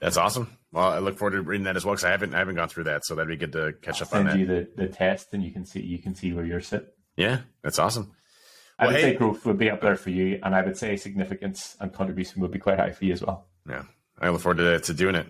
That's 0.00 0.16
awesome. 0.16 0.57
Well, 0.72 0.88
I 0.88 0.98
look 0.98 1.16
forward 1.16 1.36
to 1.36 1.42
reading 1.42 1.64
that 1.64 1.76
as 1.76 1.84
well 1.84 1.94
because 1.94 2.04
I 2.04 2.10
haven't 2.10 2.34
I 2.34 2.38
haven't 2.38 2.56
gone 2.56 2.68
through 2.68 2.84
that, 2.84 3.04
so 3.04 3.14
that'd 3.14 3.28
be 3.28 3.36
good 3.36 3.52
to 3.52 3.72
catch 3.80 4.02
I'll 4.02 4.08
up 4.08 4.14
on 4.14 4.24
that. 4.24 4.30
Send 4.32 4.40
you 4.40 4.46
the, 4.46 4.68
the 4.76 4.88
test, 4.88 5.32
and 5.32 5.42
you 5.42 5.50
can 5.50 5.64
see 5.64 5.80
you 5.80 5.98
can 5.98 6.14
see 6.14 6.32
where 6.32 6.44
you're 6.44 6.60
sitting. 6.60 6.88
Yeah, 7.16 7.40
that's 7.62 7.78
awesome. 7.78 8.12
I 8.78 8.84
well, 8.84 8.92
would 8.92 9.00
hey, 9.00 9.12
say 9.12 9.16
growth 9.16 9.44
would 9.46 9.58
be 9.58 9.70
up 9.70 9.80
there 9.80 9.96
for 9.96 10.10
you, 10.10 10.38
and 10.42 10.54
I 10.54 10.62
would 10.62 10.76
say 10.76 10.96
significance 10.96 11.76
and 11.80 11.92
contribution 11.92 12.42
would 12.42 12.52
be 12.52 12.58
quite 12.58 12.78
high 12.78 12.92
for 12.92 13.04
you 13.06 13.12
as 13.12 13.22
well. 13.22 13.46
Yeah, 13.68 13.84
I 14.20 14.28
look 14.28 14.42
forward 14.42 14.58
to, 14.58 14.78
to 14.78 14.94
doing 14.94 15.14
it. 15.14 15.26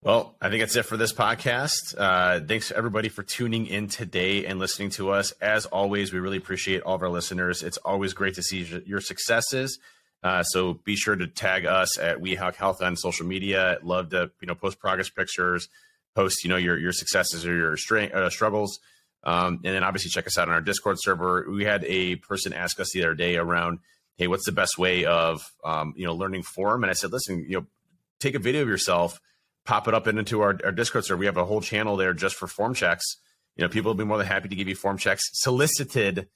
Well, 0.00 0.36
I 0.40 0.48
think 0.48 0.62
that's 0.62 0.76
it 0.76 0.84
for 0.84 0.96
this 0.96 1.12
podcast. 1.12 1.96
Uh, 1.98 2.38
thanks 2.46 2.70
everybody 2.70 3.08
for 3.08 3.24
tuning 3.24 3.66
in 3.66 3.88
today 3.88 4.46
and 4.46 4.60
listening 4.60 4.90
to 4.90 5.10
us. 5.10 5.32
As 5.40 5.66
always, 5.66 6.12
we 6.12 6.20
really 6.20 6.36
appreciate 6.36 6.82
all 6.82 6.94
of 6.94 7.02
our 7.02 7.08
listeners. 7.08 7.64
It's 7.64 7.78
always 7.78 8.14
great 8.14 8.34
to 8.34 8.42
see 8.44 8.82
your 8.86 9.00
successes 9.00 9.80
uh, 10.22 10.42
so 10.42 10.74
be 10.84 10.96
sure 10.96 11.14
to 11.14 11.26
tag 11.26 11.64
us 11.64 11.98
at 11.98 12.18
WeHawk 12.18 12.56
Health 12.56 12.82
on 12.82 12.96
social 12.96 13.26
media. 13.26 13.78
Love 13.82 14.10
to 14.10 14.30
you 14.40 14.46
know 14.46 14.54
post 14.54 14.78
progress 14.78 15.08
pictures, 15.08 15.68
post 16.14 16.42
you 16.42 16.50
know 16.50 16.56
your 16.56 16.78
your 16.78 16.92
successes 16.92 17.46
or 17.46 17.54
your 17.54 17.76
uh, 18.14 18.30
struggles, 18.30 18.80
um, 19.24 19.60
and 19.64 19.74
then 19.74 19.84
obviously 19.84 20.10
check 20.10 20.26
us 20.26 20.36
out 20.36 20.48
on 20.48 20.54
our 20.54 20.60
Discord 20.60 20.96
server. 20.98 21.46
We 21.48 21.64
had 21.64 21.84
a 21.84 22.16
person 22.16 22.52
ask 22.52 22.80
us 22.80 22.90
the 22.92 23.02
other 23.02 23.14
day 23.14 23.36
around, 23.36 23.78
hey, 24.16 24.26
what's 24.26 24.44
the 24.44 24.52
best 24.52 24.76
way 24.76 25.04
of 25.04 25.52
um, 25.64 25.94
you 25.96 26.04
know 26.04 26.14
learning 26.14 26.42
form? 26.42 26.82
And 26.82 26.90
I 26.90 26.94
said, 26.94 27.12
listen, 27.12 27.46
you 27.48 27.60
know, 27.60 27.66
take 28.18 28.34
a 28.34 28.40
video 28.40 28.62
of 28.62 28.68
yourself, 28.68 29.20
pop 29.64 29.86
it 29.86 29.94
up 29.94 30.08
into 30.08 30.40
our, 30.40 30.58
our 30.64 30.72
Discord 30.72 31.04
server. 31.04 31.20
We 31.20 31.26
have 31.26 31.36
a 31.36 31.44
whole 31.44 31.60
channel 31.60 31.96
there 31.96 32.12
just 32.12 32.34
for 32.34 32.48
form 32.48 32.74
checks. 32.74 33.04
You 33.54 33.62
know, 33.62 33.68
people 33.68 33.90
will 33.90 33.98
be 33.98 34.04
more 34.04 34.18
than 34.18 34.26
happy 34.26 34.48
to 34.48 34.56
give 34.56 34.68
you 34.68 34.74
form 34.74 34.98
checks, 34.98 35.22
solicited 35.32 36.28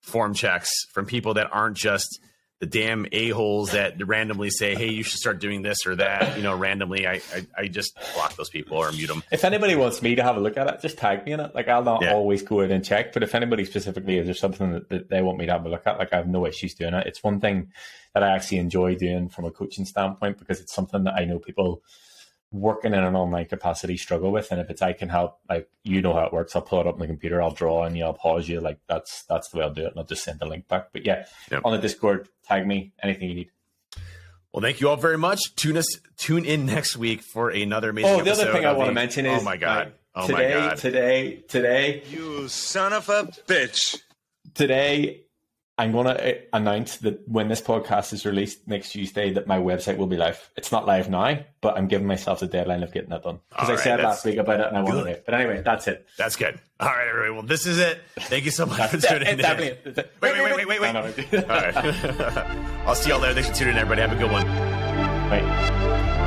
form 0.00 0.32
checks 0.32 0.70
from 0.92 1.04
people 1.04 1.34
that 1.34 1.50
aren't 1.52 1.76
just 1.76 2.18
the 2.60 2.66
damn 2.66 3.06
a-holes 3.12 3.72
that 3.72 3.94
randomly 4.06 4.48
say, 4.48 4.74
hey, 4.74 4.88
you 4.88 5.02
should 5.02 5.18
start 5.18 5.40
doing 5.40 5.60
this 5.60 5.86
or 5.86 5.96
that, 5.96 6.36
you 6.38 6.42
know, 6.42 6.56
randomly. 6.56 7.06
I, 7.06 7.20
I, 7.34 7.46
I, 7.58 7.68
just 7.68 7.98
block 8.14 8.34
those 8.36 8.48
people 8.48 8.78
or 8.78 8.90
mute 8.92 9.08
them. 9.08 9.22
If 9.30 9.44
anybody 9.44 9.74
wants 9.74 10.00
me 10.00 10.14
to 10.14 10.22
have 10.22 10.38
a 10.38 10.40
look 10.40 10.56
at 10.56 10.66
it, 10.66 10.80
just 10.80 10.96
tag 10.96 11.26
me 11.26 11.32
in 11.32 11.40
it. 11.40 11.54
Like, 11.54 11.68
I'll 11.68 11.84
not 11.84 12.00
yeah. 12.00 12.14
always 12.14 12.42
go 12.42 12.60
in 12.60 12.70
and 12.70 12.82
check, 12.82 13.12
but 13.12 13.22
if 13.22 13.34
anybody 13.34 13.66
specifically, 13.66 14.16
is 14.16 14.24
there 14.24 14.34
something 14.34 14.72
that, 14.72 14.88
that, 14.88 15.10
they 15.10 15.20
want 15.20 15.36
me 15.36 15.44
to 15.44 15.52
have 15.52 15.66
a 15.66 15.68
look 15.68 15.86
at, 15.86 15.98
like, 15.98 16.14
I 16.14 16.16
have 16.16 16.28
no 16.28 16.46
issues 16.46 16.74
doing 16.74 16.94
it. 16.94 17.06
It's 17.06 17.22
one 17.22 17.40
thing 17.40 17.72
that 18.14 18.22
I 18.22 18.34
actually 18.34 18.58
enjoy 18.58 18.94
doing 18.94 19.28
from 19.28 19.44
a 19.44 19.50
coaching 19.50 19.84
standpoint 19.84 20.38
because 20.38 20.58
it's 20.60 20.74
something 20.74 21.04
that 21.04 21.14
I 21.14 21.24
know 21.24 21.38
people– 21.38 21.82
working 22.52 22.94
in 22.94 23.02
an 23.02 23.16
online 23.16 23.46
capacity 23.46 23.96
struggle 23.96 24.30
with. 24.30 24.50
And 24.50 24.60
if 24.60 24.70
it's 24.70 24.82
I 24.82 24.92
can 24.92 25.08
help, 25.08 25.38
like 25.48 25.68
you 25.82 26.00
know 26.02 26.12
how 26.12 26.24
it 26.24 26.32
works, 26.32 26.54
I'll 26.56 26.62
pull 26.62 26.80
it 26.80 26.86
up 26.86 26.94
on 26.94 27.00
the 27.00 27.06
computer, 27.06 27.42
I'll 27.42 27.50
draw 27.50 27.84
and 27.84 27.96
you, 27.96 28.04
I'll 28.04 28.14
pause 28.14 28.48
you. 28.48 28.60
Like 28.60 28.78
that's 28.88 29.24
that's 29.24 29.48
the 29.50 29.58
way 29.58 29.64
I'll 29.64 29.72
do 29.72 29.82
it. 29.82 29.88
And 29.88 29.98
I'll 29.98 30.04
just 30.04 30.24
send 30.24 30.40
the 30.40 30.46
link 30.46 30.68
back. 30.68 30.88
But 30.92 31.04
yeah, 31.04 31.26
yep. 31.50 31.62
on 31.64 31.72
the 31.72 31.78
Discord, 31.78 32.28
tag 32.44 32.66
me, 32.66 32.92
anything 33.02 33.28
you 33.28 33.34
need. 33.34 33.50
Well, 34.52 34.62
thank 34.62 34.80
you 34.80 34.88
all 34.88 34.96
very 34.96 35.18
much. 35.18 35.54
Tune 35.56 35.76
us 35.76 35.86
tune 36.16 36.44
in 36.44 36.64
next 36.66 36.96
week 36.96 37.22
for 37.22 37.50
another 37.50 37.90
amazing. 37.90 38.20
Oh, 38.20 38.22
the 38.22 38.32
other 38.32 38.52
thing 38.52 38.64
I 38.64 38.72
want 38.72 38.88
to 38.88 38.94
mention 38.94 39.26
oh 39.26 39.34
is 39.34 39.42
oh 39.42 39.44
my 39.44 39.56
god, 39.56 39.92
oh 40.14 40.26
today, 40.26 40.54
my 40.54 40.60
god, 40.68 40.78
today, 40.78 41.44
today, 41.48 42.02
you 42.10 42.48
son 42.48 42.92
of 42.92 43.08
a 43.08 43.24
bitch. 43.46 43.96
Today 44.54 45.25
I'm 45.78 45.92
going 45.92 46.06
to 46.06 46.38
uh, 46.38 46.40
announce 46.54 46.96
that 46.98 47.28
when 47.28 47.48
this 47.48 47.60
podcast 47.60 48.14
is 48.14 48.24
released 48.24 48.66
next 48.66 48.92
Tuesday, 48.92 49.32
that 49.34 49.46
my 49.46 49.58
website 49.58 49.98
will 49.98 50.06
be 50.06 50.16
live. 50.16 50.50
It's 50.56 50.72
not 50.72 50.86
live 50.86 51.10
now, 51.10 51.40
but 51.60 51.76
I'm 51.76 51.86
giving 51.86 52.06
myself 52.06 52.40
the 52.40 52.46
deadline 52.46 52.82
of 52.82 52.92
getting 52.92 53.10
that 53.10 53.22
done 53.24 53.40
because 53.50 53.68
I 53.68 53.76
said 53.76 54.00
last 54.00 54.24
week 54.24 54.38
about 54.38 54.60
it 54.60 54.68
and 54.68 54.78
I 54.78 54.82
wanted 54.82 55.06
it. 55.08 55.24
But 55.26 55.34
anyway, 55.34 55.60
that's 55.62 55.86
it. 55.86 56.06
That's 56.16 56.36
good. 56.36 56.58
All 56.80 56.88
right, 56.88 57.08
everybody. 57.08 57.32
Well, 57.32 57.42
this 57.42 57.66
is 57.66 57.78
it. 57.78 58.00
Thank 58.20 58.46
you 58.46 58.50
so 58.52 58.64
much 58.64 58.90
for 58.90 58.98
tuning 58.98 59.28
in. 59.28 59.38
Wait, 59.38 59.78
wait, 60.22 60.56
wait, 60.56 60.66
wait, 60.66 60.66
wait. 60.66 60.80
wait. 60.80 60.96
All 60.96 61.02
right. 61.48 61.76
I'll 62.86 62.94
see 62.94 63.10
y'all 63.10 63.20
there. 63.20 63.34
Thanks 63.34 63.50
for 63.50 63.54
tuning 63.54 63.74
in, 63.74 63.78
everybody. 63.78 64.00
Have 64.00 64.12
a 64.12 64.16
good 64.16 64.32
one. 64.32 64.46
Bye. 65.28 66.22